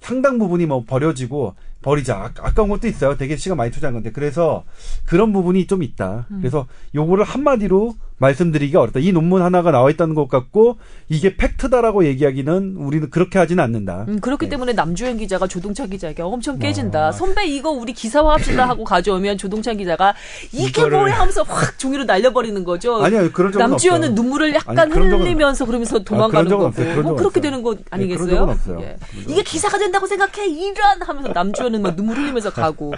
상당 0.00 0.38
부분이 0.38 0.66
뭐 0.66 0.84
버려지고 0.86 1.54
버리자. 1.82 2.16
아, 2.16 2.30
아까운 2.40 2.68
것도 2.68 2.86
있어요. 2.88 3.16
되게 3.16 3.36
시간 3.36 3.56
많이 3.56 3.70
투자한 3.70 3.94
건데. 3.94 4.10
그래서 4.12 4.64
그런 5.06 5.32
부분이 5.32 5.66
좀 5.66 5.82
있다. 5.82 6.26
음. 6.30 6.38
그래서 6.40 6.66
요거를 6.94 7.24
한마디로 7.24 7.94
말씀드리기가 8.18 8.80
어렵다. 8.80 9.00
이 9.00 9.12
논문 9.12 9.42
하나가 9.42 9.70
나와 9.70 9.90
있다는 9.90 10.14
것 10.14 10.28
같고 10.28 10.78
이게 11.08 11.36
팩트다라고 11.36 12.06
얘기하기는 12.06 12.76
우리는 12.76 13.10
그렇게 13.10 13.38
하지는 13.38 13.62
않는다. 13.62 14.06
음, 14.08 14.20
그렇기 14.20 14.46
네. 14.46 14.50
때문에 14.50 14.72
남주현 14.72 15.18
기자가 15.18 15.46
조동찬 15.46 15.90
기자에게 15.90 16.22
엄청 16.22 16.58
깨진다. 16.58 17.08
아. 17.08 17.12
선배 17.12 17.46
이거 17.46 17.70
우리 17.70 17.92
기사화합시다 17.92 18.68
하고 18.68 18.84
가져오면 18.84 19.38
조동찬 19.38 19.76
기자가 19.76 20.14
이게 20.52 20.66
이거를... 20.66 20.98
뭐야 20.98 21.20
하면서 21.20 21.42
확 21.42 21.78
종이로 21.78 22.04
날려버리는 22.04 22.64
거죠. 22.64 23.02
아니요. 23.02 23.30
그런 23.32 23.52
적은 23.52 23.68
남주현은 23.68 24.12
없어요. 24.12 24.14
눈물을 24.14 24.54
약간 24.54 24.78
아니, 24.78 24.92
흘리면서 24.92 25.66
그러면서 25.66 25.98
도망가는 25.98 26.52
아, 26.52 26.56
거고. 26.56 27.02
뭐 27.02 27.16
그렇게 27.16 27.40
되는 27.40 27.62
거 27.62 27.76
아니겠어요? 27.90 28.46
네, 28.46 28.80
예. 28.80 28.96
이게 29.28 29.42
기사가 29.42 29.78
된다고 29.78 30.06
생각해. 30.06 30.46
이런 30.46 31.02
하면서 31.02 31.28
남주현은 31.32 31.82
막 31.82 31.96
눈물 31.96 32.16
흘리면서 32.16 32.50
가고. 32.50 32.94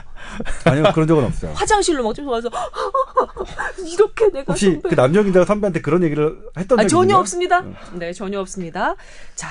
아니요. 0.64 0.84
그런 0.94 1.08
적은 1.08 1.24
없어요. 1.24 1.52
화장실로 1.54 2.04
막 2.04 2.14
쫓아가서 2.14 2.48
이렇게 3.92 4.30
내가 4.30 4.52
혹시 4.52 4.72
선배... 4.72 4.88
그 5.08 5.12
남정 5.12 5.24
기자가 5.24 5.46
선배한테 5.46 5.80
그런 5.80 6.02
얘기를 6.02 6.38
했던 6.56 6.78
아, 6.78 6.82
적이 6.82 6.90
전혀 6.90 7.16
없습니다. 7.16 7.64
네, 7.94 8.12
전혀 8.12 8.40
없습니다. 8.40 8.94
자, 9.34 9.48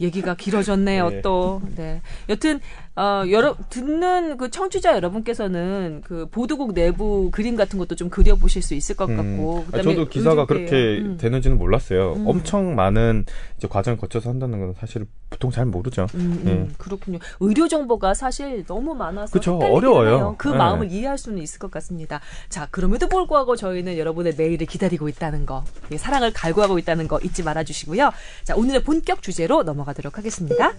얘기가 0.00 0.34
길어졌네요, 0.34 1.10
네. 1.10 1.22
또. 1.22 1.62
네. 1.76 2.02
여튼, 2.28 2.60
어, 2.96 3.24
여러, 3.28 3.56
듣는 3.70 4.36
그 4.36 4.50
청취자 4.50 4.94
여러분께서는 4.94 6.02
그 6.04 6.26
보도국 6.30 6.74
내부 6.74 7.28
그림 7.32 7.56
같은 7.56 7.78
것도 7.78 7.96
좀 7.96 8.08
그려보실 8.08 8.62
수 8.62 8.74
있을 8.74 8.94
것 8.94 9.08
음. 9.08 9.16
같고. 9.16 9.66
아, 9.72 9.82
저도 9.82 10.08
기사가 10.08 10.46
그렇게 10.46 11.00
음. 11.00 11.16
되는지는 11.16 11.58
몰랐어요. 11.58 12.12
음. 12.14 12.26
엄청 12.28 12.76
많은 12.76 13.24
이제 13.56 13.66
과정을 13.66 13.98
거쳐서 13.98 14.30
한다는 14.30 14.60
건 14.60 14.74
사실 14.78 15.06
보통 15.28 15.50
잘 15.50 15.66
모르죠. 15.66 16.06
음, 16.14 16.20
음. 16.20 16.40
네. 16.44 16.68
그렇군요. 16.78 17.18
의료 17.40 17.66
정보가 17.66 18.14
사실 18.14 18.64
너무 18.64 18.94
많아서. 18.94 19.32
그쵸, 19.32 19.58
어려워요. 19.58 20.08
해요. 20.08 20.34
그 20.38 20.48
네. 20.48 20.56
마음을 20.56 20.92
이해할 20.92 21.18
수는 21.18 21.42
있을 21.42 21.58
것 21.58 21.72
같습니다. 21.72 22.20
자, 22.48 22.68
그럼에도 22.70 23.08
불구하고 23.08 23.56
저희는 23.56 23.98
여러분의 23.98 24.34
메일을 24.38 24.68
기다리고 24.68 25.08
있다는 25.08 25.46
거, 25.46 25.64
사랑을 25.96 26.32
갈구하고 26.32 26.78
있다는 26.78 27.08
거 27.08 27.18
잊지 27.20 27.42
말아 27.42 27.64
주시고요. 27.64 28.12
자, 28.44 28.54
오늘의 28.54 28.84
본격 28.84 29.20
주제로 29.22 29.64
넘어가도록 29.64 30.16
하겠습니다. 30.16 30.72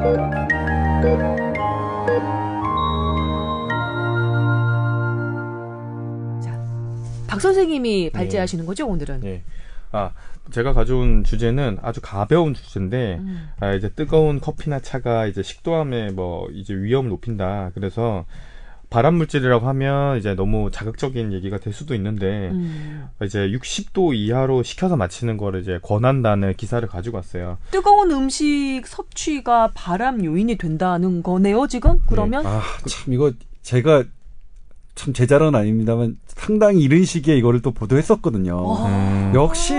자, 0.00 0.06
박 7.28 7.38
선생님이 7.38 8.10
발제하시는 8.10 8.64
네. 8.64 8.66
거죠 8.66 8.86
오늘은? 8.88 9.20
네. 9.20 9.42
아 9.92 10.12
제가 10.50 10.72
가져온 10.72 11.22
주제는 11.22 11.78
아주 11.82 12.00
가벼운 12.00 12.54
주제인데 12.54 13.16
음. 13.18 13.50
아, 13.60 13.74
이제 13.74 13.90
뜨거운 13.90 14.40
커피나 14.40 14.80
차가 14.80 15.26
이제 15.26 15.42
식도암에 15.42 16.12
뭐 16.12 16.48
이제 16.50 16.74
위험을 16.74 17.10
높인다. 17.10 17.72
그래서 17.74 18.24
발암 18.90 19.14
물질이라고 19.14 19.66
하면 19.68 20.18
이제 20.18 20.34
너무 20.34 20.70
자극적인 20.70 21.32
얘기가 21.32 21.58
될 21.58 21.72
수도 21.72 21.94
있는데 21.94 22.50
음. 22.50 23.08
이제 23.22 23.48
60도 23.48 24.14
이하로 24.14 24.64
식혀서 24.64 24.96
마치는 24.96 25.36
거를 25.36 25.60
이제 25.60 25.78
권한다는 25.82 26.54
기사를 26.54 26.86
가지고 26.88 27.18
왔어요. 27.18 27.58
뜨거운 27.70 28.10
음식 28.10 28.82
섭취가 28.84 29.70
발암 29.74 30.24
요인이 30.24 30.56
된다는 30.56 31.22
거네요, 31.22 31.68
지금? 31.68 32.00
그러면? 32.08 32.42
네. 32.42 32.48
아, 32.48 32.62
참 32.86 33.12
이거 33.12 33.32
제가 33.62 34.04
참 35.00 35.14
제자는 35.14 35.54
아닙니다만 35.54 36.18
상당히 36.26 36.82
이런 36.82 37.04
시기에 37.06 37.34
이거를 37.38 37.62
또 37.62 37.70
보도했었거든요. 37.72 38.86
음. 38.86 39.32
역시 39.34 39.74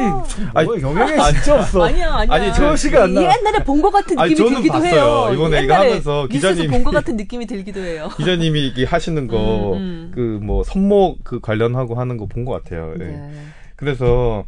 아니, 0.55 0.81
영향이 0.81 1.33
진짜 1.35 1.59
없어. 1.59 1.83
아니야, 1.83 2.11
아니야. 2.15 2.33
아니, 2.33 2.53
저안 2.53 3.13
나. 3.13 3.21
옛날에 3.21 3.63
본 3.63 3.81
것 3.83 3.91
같은 3.91 4.15
느낌이 4.15 4.21
아니, 4.21 4.35
들기도 4.35 4.73
봤어요. 4.73 4.91
해요. 4.91 5.29
이번에 5.33 5.63
이거 5.63 5.73
하면서 5.75 6.25
기자님이 6.27 6.67
본것 6.69 6.93
같은 6.93 7.17
느낌이 7.17 7.45
들기도 7.45 7.81
해요. 7.81 8.09
기자님이 8.17 8.65
이게 8.67 8.83
하시는 8.83 9.27
거 9.27 9.37
그뭐 9.37 9.77
음, 9.77 10.11
음. 10.17 10.63
손목 10.65 11.23
그 11.23 11.39
관련하고 11.39 11.95
하는 11.95 12.17
거 12.17 12.25
본 12.25 12.43
것 12.45 12.63
같아요. 12.63 12.95
네. 12.97 13.05
네. 13.05 13.31
그래서 13.75 14.45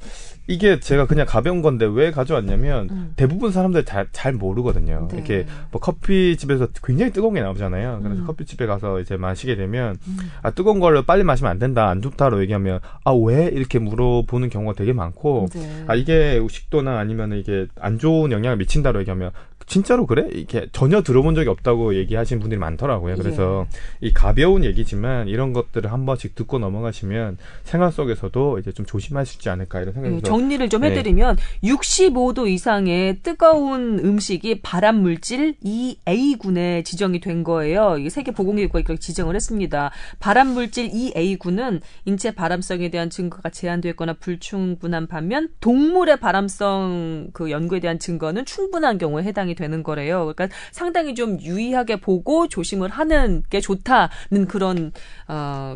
이게 0.48 0.80
제가 0.80 1.08
그냥 1.08 1.26
가벼운 1.26 1.62
건데 1.62 1.86
왜 1.86 2.12
가져왔냐면 2.12 2.90
음. 2.92 3.14
대부분 3.16 3.52
사람들 3.52 3.86
잘, 3.86 4.08
잘 4.12 4.34
모르거든요. 4.34 5.08
네. 5.10 5.18
이렇게 5.18 5.46
뭐 5.72 5.80
커피집에서 5.80 6.68
굉장히 6.84 7.12
뜨거운 7.12 7.34
게 7.34 7.42
나오잖아요. 7.42 8.02
그래서 8.04 8.22
음. 8.22 8.28
커피집에 8.28 8.66
가서 8.66 9.00
이제 9.00 9.16
마시게 9.18 9.56
되면 9.56 9.96
음. 10.08 10.18
아 10.42 10.52
뜨거운 10.52 10.80
걸로 10.80 11.04
빨리 11.04 11.24
마시면 11.24 11.50
안 11.50 11.60
된다, 11.60 11.88
안 11.88 12.02
좋다로 12.02 12.42
얘기하면 12.42 12.80
아 13.04 13.14
왜 13.14 13.46
이렇게 13.48 13.80
물어보는 13.80 14.50
경우가 14.50 14.74
되게 14.74 14.92
많고 14.92 15.48
네. 15.54 15.86
아 15.88 15.96
이게 15.96 16.46
식도나 16.50 17.00
아니면 17.00 17.34
이게 17.34 17.68
안 17.80 17.98
좋은 18.00 18.32
영향을 18.32 18.58
미친다로 18.58 19.00
얘기하면 19.02 19.32
진짜로 19.66 20.06
그래? 20.06 20.28
이렇게 20.30 20.68
전혀 20.74 21.02
들어본 21.02 21.36
적이 21.36 21.50
없다고 21.50 21.96
얘기하시는 21.96 22.40
분들이 22.42 22.60
많더라고요. 22.60 23.16
그래서 23.16 23.66
예. 24.04 24.08
이 24.08 24.14
가벼운 24.14 24.64
얘기지만 24.66 25.28
이런 25.30 25.54
것들을 25.54 25.90
한 25.92 26.06
번씩 26.06 26.36
듣고 26.36 26.60
넘어가시면 26.60 27.38
생활 27.64 27.92
속에서도 27.92 28.60
이제 28.60 28.72
좀 28.74 28.86
조심하시지 28.86 29.50
않을까 29.50 29.82
이런 29.82 29.94
생각이 29.94 30.16
예, 30.16 30.20
정리를 30.34 30.68
좀 30.70 30.84
해드리면 30.84 31.36
네. 31.36 31.70
65도 31.70 32.48
이상의 32.48 33.20
뜨거운 33.22 34.00
음식이 34.00 34.62
발암 34.62 34.96
물질 34.96 35.54
2A군에 35.64 36.84
지정이 36.84 37.20
된 37.20 37.44
거예요. 37.44 37.98
이게 38.00 38.10
세계 38.10 38.32
보건기구가 38.32 38.80
이렇게 38.80 38.98
지정을 38.98 39.36
했습니다. 39.36 39.92
발암 40.20 40.48
물질 40.56 40.90
2A군은 40.90 41.82
인체 42.06 42.32
발암성에 42.32 42.90
대한 42.90 43.12
증거가 43.12 43.52
제한됐거나 43.52 44.14
불충분한 44.14 45.06
반면 45.06 45.50
동물의 45.60 46.18
발암성 46.20 47.30
그 47.34 47.52
연구에 47.52 47.80
대한 47.80 48.00
증거는 48.00 48.46
충분한 48.46 48.98
경우에 48.98 49.24
해당이 49.24 49.54
되는 49.54 49.84
거래요. 49.84 50.34
그러니까 50.36 50.56
상당히 50.72 51.14
좀 51.14 51.40
유의하게 51.40 51.98
보고 51.98 52.48
조심을 52.48 52.90
하는 52.90 53.44
게 53.52 53.62
좋다는 53.62 54.48
그런 54.48 54.92
어 55.28 55.76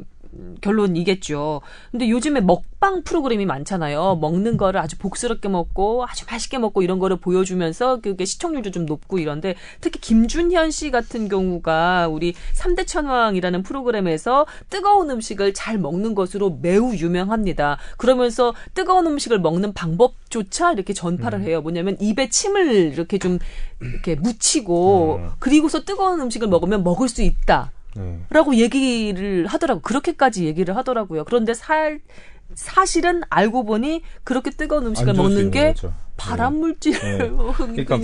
결론이겠죠. 0.62 1.62
근데 1.92 2.10
요즘에 2.10 2.42
먹방 2.42 3.04
프로그램이 3.04 3.46
많잖아요. 3.46 4.18
먹는 4.22 4.58
거를 4.58 4.80
아주 4.80 4.98
복스럽게 4.98 5.50
먹고 5.50 6.06
아주 6.08 6.26
맛있게 6.30 6.58
먹고 6.58 6.82
이런 6.82 7.00
거를 7.00 7.18
보여주면서 7.18 8.02
그게 8.02 8.26
시청률도 8.26 8.72
좀 8.72 8.86
높고 8.86 9.20
이런데 9.20 9.56
특히 9.82 10.00
김준현 10.00 10.72
씨 10.72 10.92
같은 10.92 11.28
경우가 11.28 12.08
우리 12.08 12.34
3대 12.56 12.88
천왕이라는 12.88 13.64
프로그램에서 13.64 14.46
뜨거운 14.70 15.10
음식을 15.10 15.54
잘 15.54 15.78
먹는 15.78 16.16
것으로 16.16 16.58
매우 16.62 16.94
유명합니다. 16.94 17.78
그러면서 17.98 18.54
뜨거운 18.74 19.08
음식을 19.08 19.40
먹는 19.40 19.74
방법조차 19.74 20.74
이렇게 20.74 20.94
전파를 20.94 21.40
음. 21.40 21.44
해요. 21.46 21.62
뭐냐면 21.62 21.98
입에 22.00 22.30
침을 22.30 22.94
이렇게 22.94 23.18
좀 23.18 23.40
이렇게 23.80 24.16
묻히고 24.16 25.16
음. 25.18 25.30
그리고서 25.40 25.84
뜨거운 25.84 26.20
음식을 26.22 26.48
먹으면 26.48 26.84
먹을 26.84 27.10
수 27.10 27.22
있다. 27.22 27.72
네. 27.98 28.20
라고 28.30 28.56
얘기를 28.56 29.48
하더라고. 29.48 29.82
그렇게까지 29.82 30.46
얘기를 30.46 30.76
하더라고요. 30.76 31.24
그런데 31.26 31.54
살, 31.54 32.00
사실은 32.54 33.22
알고 33.30 33.66
보니 33.66 34.04
그렇게 34.24 34.52
뜨거운 34.52 34.86
음식을 34.88 35.14
먹는 35.14 35.52
게 35.52 35.74
거죠. 35.74 35.94
발암 36.18 36.56
물질 36.60 36.94
네. 37.00 37.18
그러니까 37.58 37.98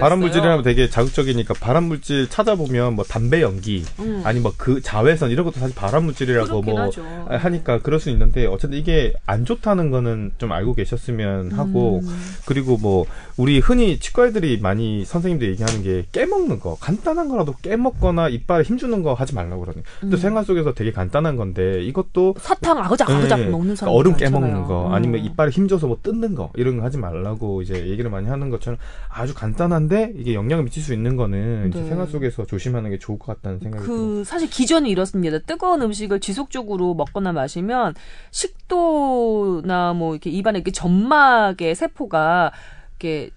발암 0.00 0.20
물질이라면 0.20 0.62
되게 0.62 0.88
자극적이니까 0.88 1.54
발암 1.54 1.84
물질 1.84 2.28
찾아보면 2.28 2.94
뭐 2.94 3.04
담배 3.04 3.42
연기 3.42 3.84
음. 3.98 4.22
아니 4.24 4.38
뭐 4.38 4.50
그 4.60 4.80
자외선 4.82 5.30
이런 5.30 5.44
것도 5.46 5.58
사실 5.58 5.74
발암 5.74 6.04
물질이라고 6.04 6.60
뭐 6.62 6.80
하죠. 6.80 7.02
하니까 7.28 7.78
그럴 7.78 7.98
수 7.98 8.10
있는데 8.10 8.46
어쨌든 8.46 8.78
이게 8.78 9.14
안 9.26 9.44
좋다는 9.44 9.90
거는 9.90 10.32
좀 10.38 10.52
알고 10.52 10.74
계셨으면 10.74 11.52
하고 11.52 12.00
음. 12.02 12.20
그리고 12.44 12.76
뭐 12.76 13.06
우리 13.38 13.58
흔히 13.58 13.98
치과애들이 13.98 14.58
많이 14.60 15.04
선생님들 15.04 15.48
얘기하는 15.52 15.82
게 15.82 16.04
깨먹는 16.12 16.60
거 16.60 16.76
간단한 16.78 17.28
거라도 17.28 17.54
깨먹거나 17.62 18.28
이빨에 18.28 18.64
힘주는 18.64 19.02
거 19.02 19.14
하지 19.14 19.34
말라고 19.34 19.62
그러는. 19.62 19.82
근데 20.00 20.16
음. 20.16 20.20
생활 20.20 20.44
속에서 20.44 20.74
되게 20.74 20.92
간단한 20.92 21.36
건데 21.36 21.82
이것도 21.84 22.34
사탕 22.38 22.76
아그작 22.78 23.08
아그작 23.08 23.40
네. 23.40 23.46
먹는 23.46 23.76
사람 23.76 23.94
얼음 23.94 24.16
깨먹는 24.16 24.64
거 24.64 24.88
음. 24.88 24.92
아니면 24.92 25.24
이빨에 25.24 25.50
힘줘서 25.50 25.86
뭐 25.86 25.98
뜯는 26.02 26.34
거 26.34 26.50
이런 26.54 26.76
거 26.76 26.84
하지 26.84 26.98
말라고 26.98 27.59
이제 27.62 27.86
얘기를 27.88 28.10
많이 28.10 28.28
하는 28.28 28.50
것처럼 28.50 28.78
아주 29.08 29.34
간단한데 29.34 30.14
이게 30.16 30.34
영향을 30.34 30.64
미칠 30.64 30.82
수 30.82 30.94
있는 30.94 31.16
거는 31.16 31.70
네. 31.70 31.84
생활 31.88 32.06
속에서 32.06 32.44
조심하는 32.46 32.90
게 32.90 32.98
좋을 32.98 33.18
것 33.18 33.26
같다는 33.26 33.58
생각이 33.58 33.84
그 33.84 33.96
들어요. 33.96 34.24
사실 34.24 34.48
기전이 34.50 34.90
이렇습니다. 34.90 35.38
뜨거운 35.38 35.82
음식을 35.82 36.20
지속적으로 36.20 36.94
먹거나 36.94 37.32
마시면 37.32 37.94
식도나 38.30 39.92
뭐 39.94 40.14
이렇게 40.14 40.30
입안에 40.30 40.58
이렇게 40.58 40.70
점막의 40.70 41.74
세포가 41.74 42.52
이렇게 42.98 43.30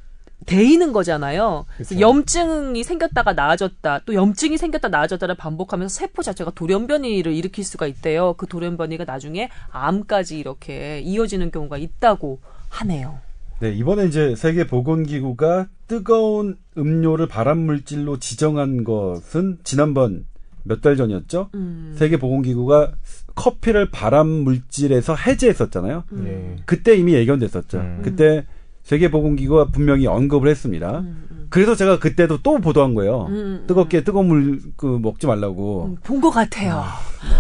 데이는 0.46 0.92
거잖아요. 0.92 1.66
그래서 1.76 2.00
염증이 2.00 2.84
생겼다가 2.84 3.34
나아졌다, 3.34 4.02
또 4.06 4.14
염증이 4.14 4.58
생겼다 4.58 4.90
나아졌다를 4.90 5.36
반복하면서 5.36 5.94
세포 5.94 6.22
자체가 6.22 6.52
돌연변이를 6.52 7.32
일으킬 7.32 7.64
수가 7.64 7.88
있대요. 7.88 8.34
그 8.34 8.46
돌연변이가 8.48 9.06
나중에 9.06 9.50
암까지 9.72 10.38
이렇게 10.38 11.00
이어지는 11.00 11.50
경우가 11.52 11.78
있다고 11.78 12.42
하네요. 12.70 13.20
네, 13.64 13.72
이번에 13.72 14.08
이제 14.08 14.36
세계보건기구가 14.36 15.70
뜨거운 15.88 16.58
음료를 16.78 17.28
발암물질로 17.30 18.20
지정한 18.20 18.84
것은 18.84 19.60
지난번 19.64 20.26
몇 20.64 20.82
달 20.82 20.98
전이었죠? 20.98 21.50
음. 21.56 21.96
세계보건기구가 21.98 22.92
커피를 23.36 23.90
발암물질에서 23.90 25.16
해제했었잖아요. 25.16 26.04
음. 26.12 26.58
그때 26.66 26.98
이미 26.98 27.14
예견됐었죠. 27.14 27.78
음. 27.78 28.02
그때 28.04 28.46
세계보건기구가 28.84 29.68
분명히 29.72 30.08
언급을 30.08 30.50
했습니다. 30.50 31.00
음, 31.00 31.28
음. 31.32 31.48
그래서 31.50 31.76
제가 31.76 32.00
그때도 32.00 32.40
또 32.42 32.58
보도한 32.60 32.96
거예요. 32.96 33.28
음, 33.30 33.34
음 33.34 33.64
뜨겁게 33.68 34.04
뜨거운 34.04 34.28
물 34.28 34.60
그 34.76 35.00
먹지 35.02 35.28
말라고. 35.28 35.86
음, 35.86 35.98
본것 36.04 36.34
같아요. 36.34 36.84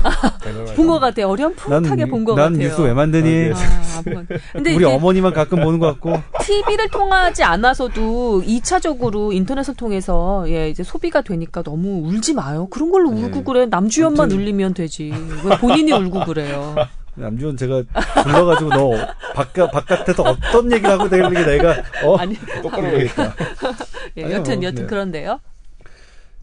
아, 0.03 0.37
본 0.75 0.87
것 0.87 0.99
같아요. 0.99 1.27
어렴풋하게 1.29 2.05
본 2.05 2.23
것 2.23 2.35
같아요. 2.35 2.49
난 2.51 2.59
뉴스 2.59 2.79
왜 2.81 2.93
만드니? 2.93 3.51
아, 3.53 3.57
아, 3.57 4.01
근데 4.53 4.75
우리 4.75 4.85
어머니만 4.85 5.33
가끔 5.33 5.61
보는 5.61 5.79
것 5.79 5.87
같고. 5.87 6.13
TV를 6.43 6.89
통하지 6.89 7.43
않아서도 7.43 8.43
2차적으로 8.45 9.33
인터넷을 9.33 9.73
통해서 9.75 10.45
예 10.47 10.69
이제 10.69 10.83
소비가 10.83 11.21
되니까 11.21 11.61
너무 11.63 12.07
울지 12.07 12.33
마요. 12.35 12.67
그런 12.69 12.91
걸로 12.91 13.11
네. 13.11 13.23
울고 13.23 13.43
그래. 13.43 13.65
남주연만 13.65 14.31
울리면 14.31 14.73
되지. 14.75 15.11
왜 15.43 15.57
본인이 15.57 15.91
울고 15.91 16.25
그래요? 16.25 16.75
남주원 17.15 17.57
제가 17.57 17.83
불러가지고 18.23 18.69
너 18.69 18.91
바깥 19.33 19.71
바깥에서 19.71 20.23
어떤 20.23 20.71
얘기를 20.71 20.89
하고 20.89 21.09
되는 21.09 21.29
게 21.31 21.45
내가 21.45 21.75
어 22.03 22.15
아니 22.17 22.35
똑바로 22.61 22.89
보겠다. 22.91 23.35
예, 24.17 24.31
여튼 24.31 24.63
여튼 24.63 24.83
네. 24.83 24.87
그런데요. 24.87 25.39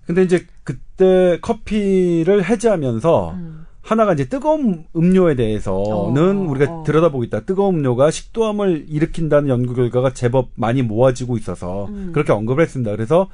근데 0.07 0.23
이제 0.23 0.47
그때 0.65 1.39
커피를 1.41 2.45
해제하면서 2.45 3.31
음. 3.33 3.67
하나가 3.83 4.13
이제 4.13 4.29
뜨거운 4.29 4.85
음료에 4.95 5.35
대해서는 5.35 6.47
어, 6.47 6.51
우리가 6.51 6.73
어. 6.73 6.83
들여다보고 6.85 7.25
있다. 7.25 7.41
뜨거운 7.41 7.77
음료가 7.77 8.11
식도암을 8.11 8.87
일으킨다는 8.89 9.49
연구 9.49 9.75
결과가 9.75 10.13
제법 10.13 10.51
많이 10.55 10.83
모아지고 10.83 11.37
있어서 11.39 11.87
음. 11.87 12.11
그렇게 12.13 12.33
언급을 12.33 12.63
했습니다. 12.63 12.91
그래서 12.93 13.29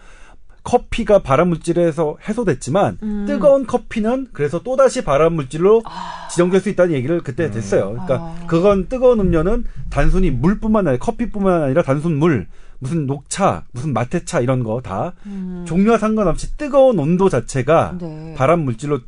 커피가 0.66 1.20
발암물질에서 1.20 2.16
해소됐지만 2.28 2.98
음. 3.02 3.24
뜨거운 3.26 3.66
커피는 3.66 4.28
그래서 4.32 4.62
또다시 4.62 5.04
발암물질로 5.04 5.82
아. 5.84 6.28
지정될 6.28 6.60
수 6.60 6.68
있다는 6.68 6.92
얘기를 6.94 7.20
그때 7.20 7.44
음. 7.44 7.50
됐어요. 7.52 7.90
그러니까 7.92 8.14
아. 8.16 8.46
그건 8.48 8.88
뜨거운 8.88 9.20
음료는 9.20 9.64
단순히 9.90 10.30
물뿐만 10.30 10.88
아니라 10.88 11.00
커피뿐만 11.00 11.62
아니라 11.62 11.82
단순 11.82 12.16
물, 12.16 12.48
무슨 12.80 13.06
녹차, 13.06 13.64
무슨 13.70 13.92
마테차 13.92 14.40
이런 14.40 14.64
거다 14.64 15.14
음. 15.26 15.64
종류와 15.68 15.98
상관없이 15.98 16.56
뜨거운 16.56 16.98
온도 16.98 17.28
자체가 17.28 17.98
네. 18.00 18.34
발암물질로 18.36 18.98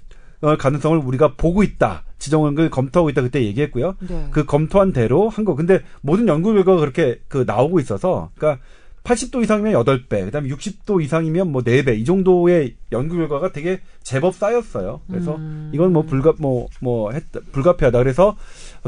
어, 0.40 0.56
가능성을 0.56 0.96
우리가 0.98 1.34
보고 1.36 1.64
있다. 1.64 2.04
지정을 2.20 2.70
검토하고 2.70 3.10
있다 3.10 3.22
그때 3.22 3.42
얘기했고요. 3.44 3.96
네. 3.98 4.28
그 4.30 4.44
검토한 4.44 4.92
대로 4.92 5.28
한 5.28 5.44
거. 5.44 5.56
근데 5.56 5.82
모든 6.02 6.28
연구 6.28 6.52
결과가 6.52 6.78
그렇게 6.78 7.20
그 7.26 7.42
나오고 7.46 7.80
있어서 7.80 8.30
그러니까 8.36 8.62
80도 9.04 9.42
이상이면 9.42 9.72
8배, 9.84 10.24
그 10.24 10.30
다음에 10.30 10.48
60도 10.48 11.02
이상이면 11.02 11.50
뭐 11.50 11.62
4배 11.62 11.98
이 11.98 12.04
정도의 12.04 12.76
연구 12.92 13.16
결과가 13.16 13.52
되게 13.52 13.80
제법 14.02 14.34
쌓였어요. 14.34 15.00
그래서 15.08 15.36
음. 15.36 15.70
이건 15.72 15.92
뭐 15.92 16.02
불가 16.02 16.32
뭐뭐 16.38 16.68
뭐 16.80 17.12
했다 17.12 17.40
불가피하다. 17.52 17.98
그래서 17.98 18.36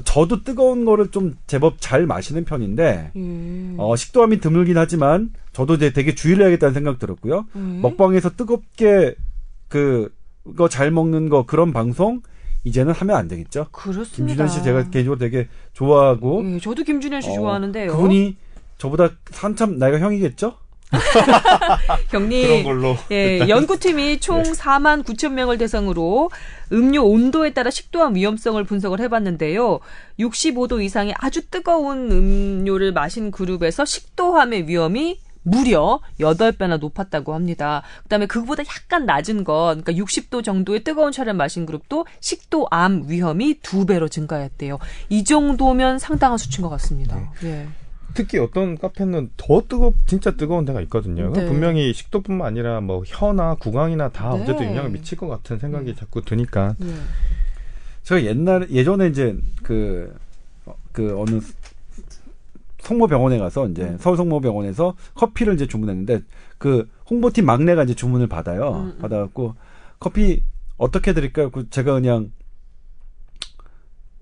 저도 0.05 0.45
뜨거운 0.45 0.85
거를 0.85 1.11
좀 1.11 1.35
제법 1.47 1.77
잘 1.81 2.07
마시는 2.07 2.45
편인데 2.45 3.13
음. 3.17 3.77
어 3.79 3.97
식도암이 3.97 4.41
드물긴 4.41 4.79
하지만 4.79 5.31
저도 5.53 5.75
이제 5.75 5.93
되게 5.93 6.15
주의를 6.15 6.45
해야겠다는 6.45 6.75
생각 6.75 6.99
들었고요. 6.99 7.47
음. 7.57 7.81
먹방에서 7.83 8.31
뜨겁게 8.31 9.15
그거 9.69 10.69
잘 10.69 10.91
먹는 10.91 11.29
거 11.29 11.45
그런 11.47 11.73
방송 11.73 12.23
이제는 12.65 12.93
하면 12.93 13.17
안 13.17 13.29
되겠죠. 13.29 13.67
그렇습니다. 13.73 14.17
김준현 14.17 14.49
씨 14.49 14.63
제가 14.63 14.91
개인적으로 14.91 15.19
되게 15.19 15.49
좋아하고 15.73 16.43
예, 16.45 16.59
저도 16.59 16.83
김준현 16.83 17.23
씨 17.23 17.31
어, 17.31 17.35
좋아하는데요. 17.35 17.93
그분이 17.93 18.37
저보다 18.81 19.11
한참 19.33 19.79
나이가 19.79 20.01
형이겠죠? 20.01 20.55
경리 22.11 22.65
예, 23.13 23.49
연구팀이 23.49 24.19
총 24.19 24.43
네. 24.43 24.51
4만 24.51 25.05
9천 25.05 25.35
명을 25.35 25.57
대상으로 25.59 26.31
음료 26.73 27.05
온도에 27.05 27.53
따라 27.53 27.71
식도암 27.71 28.17
위험성을 28.17 28.63
분석을 28.65 28.99
해봤는데요. 28.99 29.79
65도 30.19 30.83
이상의 30.83 31.15
아주 31.19 31.49
뜨거운 31.49 32.11
음료를 32.11 32.93
마신 32.93 33.31
그룹에서 33.31 33.85
식도암의 33.85 34.67
위험이 34.67 35.21
무려 35.43 36.01
8배나 36.19 36.79
높았다고 36.79 37.35
합니다. 37.35 37.83
그다음에 38.03 38.27
그보다 38.27 38.63
약간 38.65 39.07
낮은 39.07 39.45
것, 39.45 39.77
그러니까 39.81 39.93
60도 39.93 40.43
정도의 40.43 40.85
뜨거운 40.85 41.13
차를 41.13 41.35
마신 41.35 41.67
그룹도 41.67 42.07
식도암 42.21 43.05
위험이 43.07 43.61
2배로 43.61 44.11
증가했대요. 44.11 44.79
이 45.09 45.25
정도면 45.25 45.99
상당한 45.99 46.37
수치인 46.37 46.63
것 46.63 46.69
같습니다. 46.71 47.17
네. 47.43 47.49
예. 47.49 47.69
특히 48.15 48.39
어떤 48.39 48.77
카페는 48.77 49.31
더 49.37 49.63
뜨겁 49.69 49.95
진짜 50.07 50.33
뜨거운 50.33 50.65
데가 50.65 50.81
있거든요. 50.83 51.33
네. 51.33 51.47
분명히 51.47 51.93
식도뿐만 51.93 52.47
아니라 52.47 52.81
뭐 52.81 53.03
혀나 53.07 53.55
구강이나 53.55 54.11
다 54.11 54.35
네. 54.35 54.43
어쨌든 54.43 54.67
영향을 54.67 54.91
미칠 54.91 55.17
것 55.19 55.29
같은 55.29 55.59
생각이 55.59 55.87
네. 55.87 55.95
자꾸 55.95 56.23
드니까. 56.23 56.75
네. 56.79 56.95
제가 58.03 58.25
옛날 58.25 58.69
예전에 58.71 59.09
이제 59.09 59.37
그그 59.63 60.17
어, 60.67 60.75
그 60.93 61.21
어느 61.21 61.41
성모병원에 62.81 63.39
가서 63.39 63.69
이제 63.69 63.85
음. 63.85 63.99
서울 63.99 64.17
성모병원에서 64.17 64.97
커피를 65.15 65.55
이제 65.55 65.67
주문했는데 65.67 66.23
그 66.59 66.89
홍보팀 67.11 67.45
막내가 67.45 67.85
이제 67.85 67.95
주문을 67.95 68.27
받아요. 68.27 68.71
음. 68.71 68.85
음. 68.87 68.99
받아갖고 69.01 69.55
커피 69.99 70.43
어떻게 70.77 71.13
드릴까요? 71.13 71.51
그 71.51 71.69
제가 71.71 71.93
그냥 71.93 72.33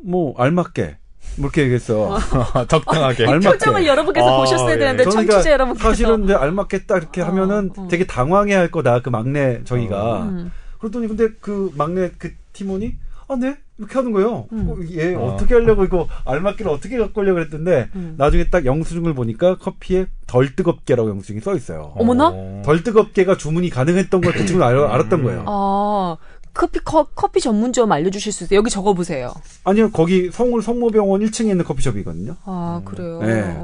뭐 0.02 0.34
알맞게 0.36 0.98
뭐 1.38 1.46
이렇게 1.46 1.62
얘기했어. 1.62 2.18
적당하게. 2.68 3.26
아, 3.26 3.38
표정을 3.38 3.86
여러분께서 3.86 4.26
아, 4.26 4.38
보셨어야 4.38 4.74
예. 4.74 4.78
되는데 4.78 5.04
청취자 5.04 5.26
그러니까 5.26 5.50
여러분께서 5.52 5.88
사실은 5.88 6.26
내 6.26 6.34
알맞겠다 6.34 6.96
이렇게 6.98 7.22
어, 7.22 7.26
하면은 7.26 7.70
어. 7.76 7.88
되게 7.88 8.06
당황해할 8.06 8.70
거다 8.70 9.00
그 9.00 9.10
막내 9.10 9.62
저희가. 9.64 10.22
음. 10.24 10.52
그랬더니 10.78 11.08
근데 11.08 11.28
그 11.40 11.72
막내 11.76 12.10
그 12.18 12.32
팀원이 12.52 12.94
아 13.28 13.36
네. 13.36 13.56
이렇게 13.78 13.94
하는 13.94 14.10
거예요. 14.12 14.46
음. 14.52 14.68
어, 14.68 14.76
얘 14.92 15.14
어. 15.14 15.36
떻게 15.38 15.54
하려고 15.54 15.84
이거 15.84 16.08
알맞기를 16.24 16.70
어떻게 16.70 16.98
갖고 16.98 17.20
오려고 17.20 17.36
그랬던데 17.36 17.88
음. 17.94 18.14
나중에 18.16 18.48
딱 18.48 18.64
영수증을 18.64 19.14
보니까 19.14 19.56
커피에 19.56 20.06
덜 20.26 20.54
뜨겁게라고 20.56 21.10
영수증이 21.10 21.40
써 21.40 21.54
있어요. 21.54 21.92
어머나? 21.94 22.62
덜 22.64 22.82
뜨겁게가 22.82 23.36
주문이 23.36 23.70
가능했던 23.70 24.20
걸그 24.20 24.46
친구는 24.46 24.66
알았던 24.66 25.22
거예요. 25.22 25.44
아 25.46 26.16
커피 26.58 26.80
커, 26.80 27.04
커피 27.14 27.40
전문점 27.40 27.92
알려주실 27.92 28.32
수 28.32 28.44
있어요? 28.44 28.58
여기 28.58 28.68
적어보세요. 28.68 29.32
아니요, 29.62 29.92
거기 29.92 30.30
서울 30.32 30.60
성모병원 30.60 31.20
1층에 31.20 31.50
있는 31.50 31.64
커피숍이거든요. 31.64 32.34
아 32.44 32.82
그래요. 32.84 33.20
네. 33.22 33.56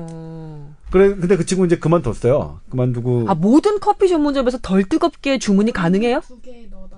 그래 0.92 1.08
근데 1.08 1.36
그 1.36 1.44
친구 1.44 1.66
이제 1.66 1.76
그만뒀어요. 1.76 2.60
그만두고. 2.70 3.24
아 3.26 3.34
모든 3.34 3.80
커피 3.80 4.08
전문점에서 4.08 4.58
덜 4.62 4.84
뜨겁게 4.84 5.38
주문이 5.38 5.72
가능해요? 5.72 6.20
두개 6.20 6.68
넣어달라고. 6.70 6.93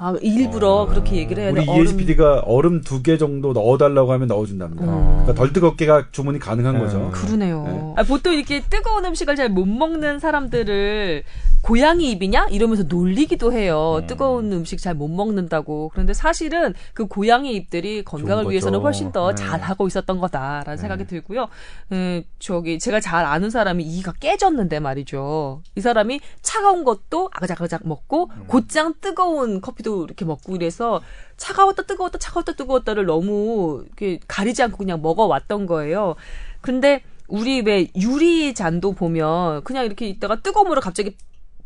아 0.00 0.14
일부러 0.22 0.68
어, 0.82 0.86
그렇게 0.86 1.16
얘기를 1.16 1.42
해야 1.42 1.52
돼. 1.52 1.60
우리 1.68 1.80
ESPD가 1.82 2.42
얼음 2.46 2.82
두 2.82 3.02
개 3.02 3.18
정도 3.18 3.52
넣어달라고 3.52 4.12
하면 4.12 4.28
넣어준답니다. 4.28 4.84
어. 4.86 5.20
그러니까 5.22 5.34
덜 5.34 5.52
뜨겁게가 5.52 6.06
주문이 6.12 6.38
가능한 6.38 6.74
네. 6.74 6.80
거죠. 6.80 7.10
그러네요. 7.12 7.64
네. 7.64 7.92
아, 7.96 8.02
보통 8.04 8.32
이렇게 8.34 8.60
뜨거운 8.62 9.04
음식을 9.04 9.34
잘 9.36 9.48
못 9.48 9.66
먹는 9.66 10.18
사람들을 10.20 11.22
고양이 11.62 12.10
입이냐 12.12 12.46
이러면서 12.50 12.84
놀리기도 12.84 13.52
해요. 13.52 13.98
음. 14.02 14.06
뜨거운 14.06 14.52
음식 14.52 14.80
잘 14.80 14.94
못 14.94 15.08
먹는다고. 15.08 15.90
그런데 15.92 16.12
사실은 16.14 16.74
그 16.94 17.06
고양이 17.06 17.54
입들이 17.54 18.04
건강을 18.04 18.50
위해서는 18.50 18.80
훨씬 18.80 19.10
더 19.10 19.30
네. 19.30 19.34
잘하고 19.36 19.86
있었던 19.88 20.18
거다라는 20.20 20.76
네. 20.76 20.76
생각이 20.76 21.06
들고요. 21.06 21.48
음, 21.92 22.22
저기 22.38 22.78
제가 22.78 23.00
잘 23.00 23.24
아는 23.24 23.50
사람이 23.50 23.82
이가 23.84 24.12
깨졌는데 24.20 24.78
말이죠. 24.80 25.62
이 25.76 25.80
사람이 25.80 26.20
차가운 26.42 26.84
것도 26.84 27.30
아그작아그작 27.34 27.82
먹고 27.84 28.30
음. 28.36 28.44
곧장 28.46 28.94
뜨거운 29.00 29.60
커피도 29.60 29.87
이렇게 30.04 30.24
먹고 30.24 30.56
이래서 30.56 31.02
차가웠다 31.36 31.84
뜨거웠다 31.84 32.18
차가웠다 32.18 32.52
뜨거웠다를 32.52 33.06
너무 33.06 33.84
이렇게 33.86 34.20
가리지 34.28 34.62
않고 34.62 34.78
그냥 34.78 35.02
먹어왔던 35.02 35.66
거예요. 35.66 36.16
근데 36.60 37.02
우리 37.28 37.60
왜 37.60 37.88
유리 37.96 38.54
잔도 38.54 38.92
보면 38.92 39.62
그냥 39.64 39.84
이렇게 39.84 40.08
있다가 40.08 40.40
뜨거운 40.40 40.68
물을 40.68 40.80
갑자기 40.80 41.16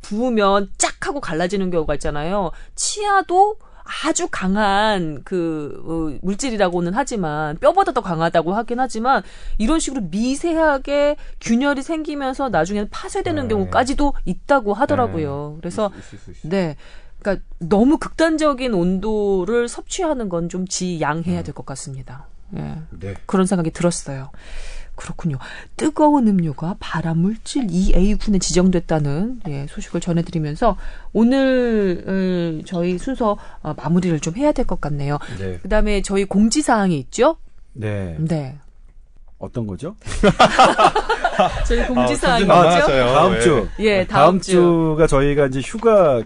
부으면 0.03 0.70
쫙 0.79 1.07
하고 1.07 1.20
갈라지는 1.20 1.70
경우가 1.70 1.95
있잖아요. 1.95 2.51
치아도 2.75 3.57
아주 4.05 4.29
강한 4.31 5.23
그 5.25 5.83
어, 5.85 6.18
물질이라고는 6.23 6.93
하지만 6.95 7.57
뼈보다 7.59 7.93
더 7.93 8.01
강하다고 8.01 8.55
하긴 8.55 8.81
하지만 8.81 9.23
이런 9.59 9.81
식으로 9.81 10.03
미세하게 10.11 11.16
균열이 11.41 11.83
생기면서 11.83 12.49
나중에는 12.49 12.89
파쇄되는 12.91 13.43
네. 13.45 13.49
경우까지도 13.49 14.14
있다고 14.25 14.75
하더라고요. 14.75 15.53
네. 15.55 15.61
그래서 15.61 15.91
네. 16.43 16.77
그러니까 17.23 17.45
너무 17.59 17.99
극단적인 17.99 18.75
온도를 18.75 19.68
섭취하는 19.68 20.29
건 20.29 20.49
좀 20.49 20.66
지양해야 20.66 21.39
음. 21.41 21.45
될것 21.45 21.64
같습니다. 21.66 22.27
예. 22.57 22.75
네. 22.91 23.14
그런 23.27 23.47
생각이 23.47 23.70
들었어요. 23.70 24.31
그렇군요. 24.97 25.39
뜨거운 25.77 26.29
음료가 26.29 26.77
발암물질 26.79 27.68
EA군에 27.70 28.39
지정됐다는 28.39 29.41
예, 29.49 29.66
소식을 29.70 30.01
전해드리면서 30.01 30.77
오늘 31.14 32.62
저희 32.66 32.99
순서 32.99 33.39
어, 33.62 33.73
마무리를 33.75 34.20
좀 34.20 34.37
해야 34.37 34.53
될 34.53 34.66
것 34.66 34.81
같네요. 34.81 35.18
네. 35.39 35.59
그다음에 35.62 36.03
저희 36.03 36.25
공지사항이 36.27 36.99
있죠? 36.99 37.37
네. 37.73 38.16
네. 38.18 38.59
어떤 39.39 39.66
거죠? 39.66 39.97
저희 41.66 41.87
공지사항이 41.87 42.45
아, 42.51 42.77
있죠? 42.79 42.87
다음 42.89 43.41
주. 43.41 43.68
예, 43.79 44.07
다음, 44.07 44.25
다음 44.25 44.41
주. 44.41 44.53
주가 44.53 45.07
저희가 45.07 45.47
이제 45.47 45.61
휴가 45.61 46.23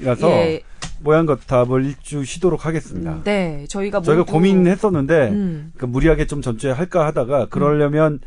라서 0.00 0.28
예. 0.30 0.62
모양것 1.00 1.46
답을 1.46 1.84
일주 1.84 2.24
쉬도록 2.24 2.66
하겠습니다. 2.66 3.12
음, 3.12 3.20
네, 3.24 3.66
저희가 3.68 4.00
저희가 4.00 4.24
고민했었는데 4.24 5.28
음. 5.28 5.72
그러니까 5.74 5.86
무리하게 5.86 6.26
좀 6.26 6.40
전주에 6.42 6.70
할까 6.72 7.06
하다가 7.06 7.46
그러려면 7.50 8.20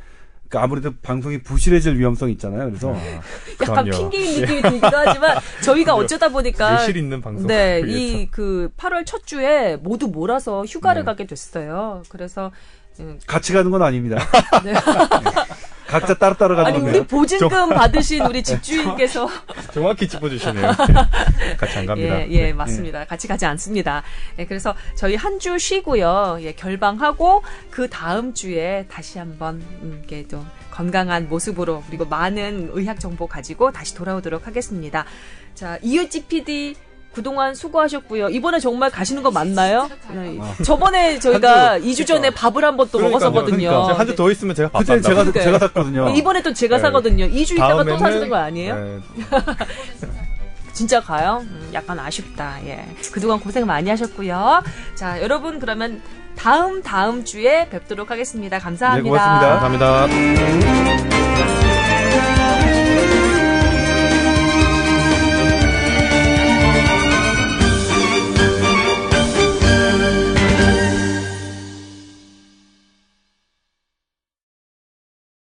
그러니까 0.48 0.64
아무래도 0.64 0.92
방송이 1.02 1.40
부실해질 1.42 1.98
위험성이 1.98 2.34
있잖아요. 2.34 2.66
그래서 2.70 2.94
아, 2.94 3.00
약간 3.62 3.86
핑계인 3.90 4.42
느낌이 4.42 4.62
들기도 4.62 4.90
하지만 4.94 5.38
저희가 5.64 5.96
어쩌다 5.96 6.30
보니까 6.30 6.78
실 6.80 6.96
있는 6.98 7.20
방송 7.22 7.48
네, 7.48 7.82
이 7.86 8.28
그 8.32 8.70
8월 8.78 9.06
첫 9.06 9.26
주에 9.26 9.76
모두 9.78 10.08
몰아서 10.08 10.64
휴가를 10.64 11.02
네. 11.02 11.06
가게 11.06 11.26
됐어요. 11.26 12.04
그래서 12.10 12.52
음. 13.00 13.20
같이 13.28 13.54
가는 13.54 13.70
건 13.72 13.82
아닙니다. 13.82 14.18
네. 14.64 14.74
각자 15.88 16.14
따로따로 16.14 16.56
가는 16.56 16.74
아니 16.74 16.80
우리 16.90 17.06
보증금 17.06 17.70
받으신 17.74 18.26
우리 18.26 18.44
집주인께서 18.44 19.28
정확히 19.74 20.08
짚어주시네요. 20.08 20.72
같이 21.58 21.78
안 21.80 21.86
갑니다. 21.86 22.22
예, 22.22 22.32
예 22.32 22.54
맞습니다. 22.54 23.00
네. 23.00 23.06
같이 23.06 23.28
가지 23.28 23.46
않습니다. 23.46 24.04
예, 24.38 24.46
그래서 24.46 24.76
저희 24.96 25.16
한 25.16 25.38
주 25.38 25.60
쉬고요. 25.60 26.40
예, 26.42 26.54
결방하고 26.54 27.44
그 27.70 27.88
다음 27.90 28.34
주에 28.34 28.86
다시 28.90 29.20
한번 29.20 29.56
음, 29.84 30.00
이렇게 30.00 30.28
좀 30.28 30.50
건강한 30.72 31.30
모습으로 31.30 31.84
그리고 31.88 32.06
많은 32.06 32.72
의학 32.74 33.00
정보 33.00 33.28
가지고 33.28 33.72
다시 33.72 33.94
돌아오도록 33.94 34.48
하겠습니다. 34.48 35.06
자 35.54 35.78
이유지 35.84 36.26
PD 36.26 36.76
그동안 37.18 37.56
수고하셨고요. 37.56 38.30
이번에 38.30 38.60
정말 38.60 38.92
가시는 38.92 39.24
거 39.24 39.32
맞나요? 39.32 39.90
네. 40.14 40.38
아. 40.40 40.54
저번에 40.64 41.18
저희가 41.18 41.80
2주 41.80 42.06
전에 42.06 42.30
밥을 42.30 42.64
한 42.64 42.78
번또 42.78 43.00
먹었었거든요. 43.00 43.70
그러니까. 43.70 43.98
한주 43.98 44.16
더 44.16 44.30
있으면 44.30 44.54
제가 44.54 44.70
밥 44.70 44.80
그때 44.82 45.02
제가 45.02 45.16
그러니까요. 45.16 45.44
제가 45.44 45.58
샀거든요. 45.58 46.10
이번에 46.10 46.44
또 46.44 46.54
제가 46.54 46.76
네. 46.76 46.82
사거든요. 46.84 47.26
2주 47.26 47.54
있다가 47.54 47.84
또 47.84 47.98
사시는 47.98 48.30
거 48.30 48.36
아니에요? 48.36 48.76
네. 48.76 49.00
진짜 50.74 51.02
가요? 51.02 51.40
음, 51.42 51.72
약간 51.74 52.00
아쉽다. 52.00 52.60
예. 52.68 52.86
그동안 53.12 53.40
고생 53.40 53.66
많이 53.66 53.90
하셨고요. 53.90 54.62
자, 54.94 55.20
여러분 55.20 55.58
그러면 55.58 56.00
다음 56.36 56.84
다음 56.84 57.26
주에 57.26 57.68
뵙도록 57.70 58.12
하겠습니다. 58.12 58.60
감사합니다. 58.60 59.04
네, 59.04 59.10
고맙습니다. 59.10 59.60
감사합니다. 59.60 60.78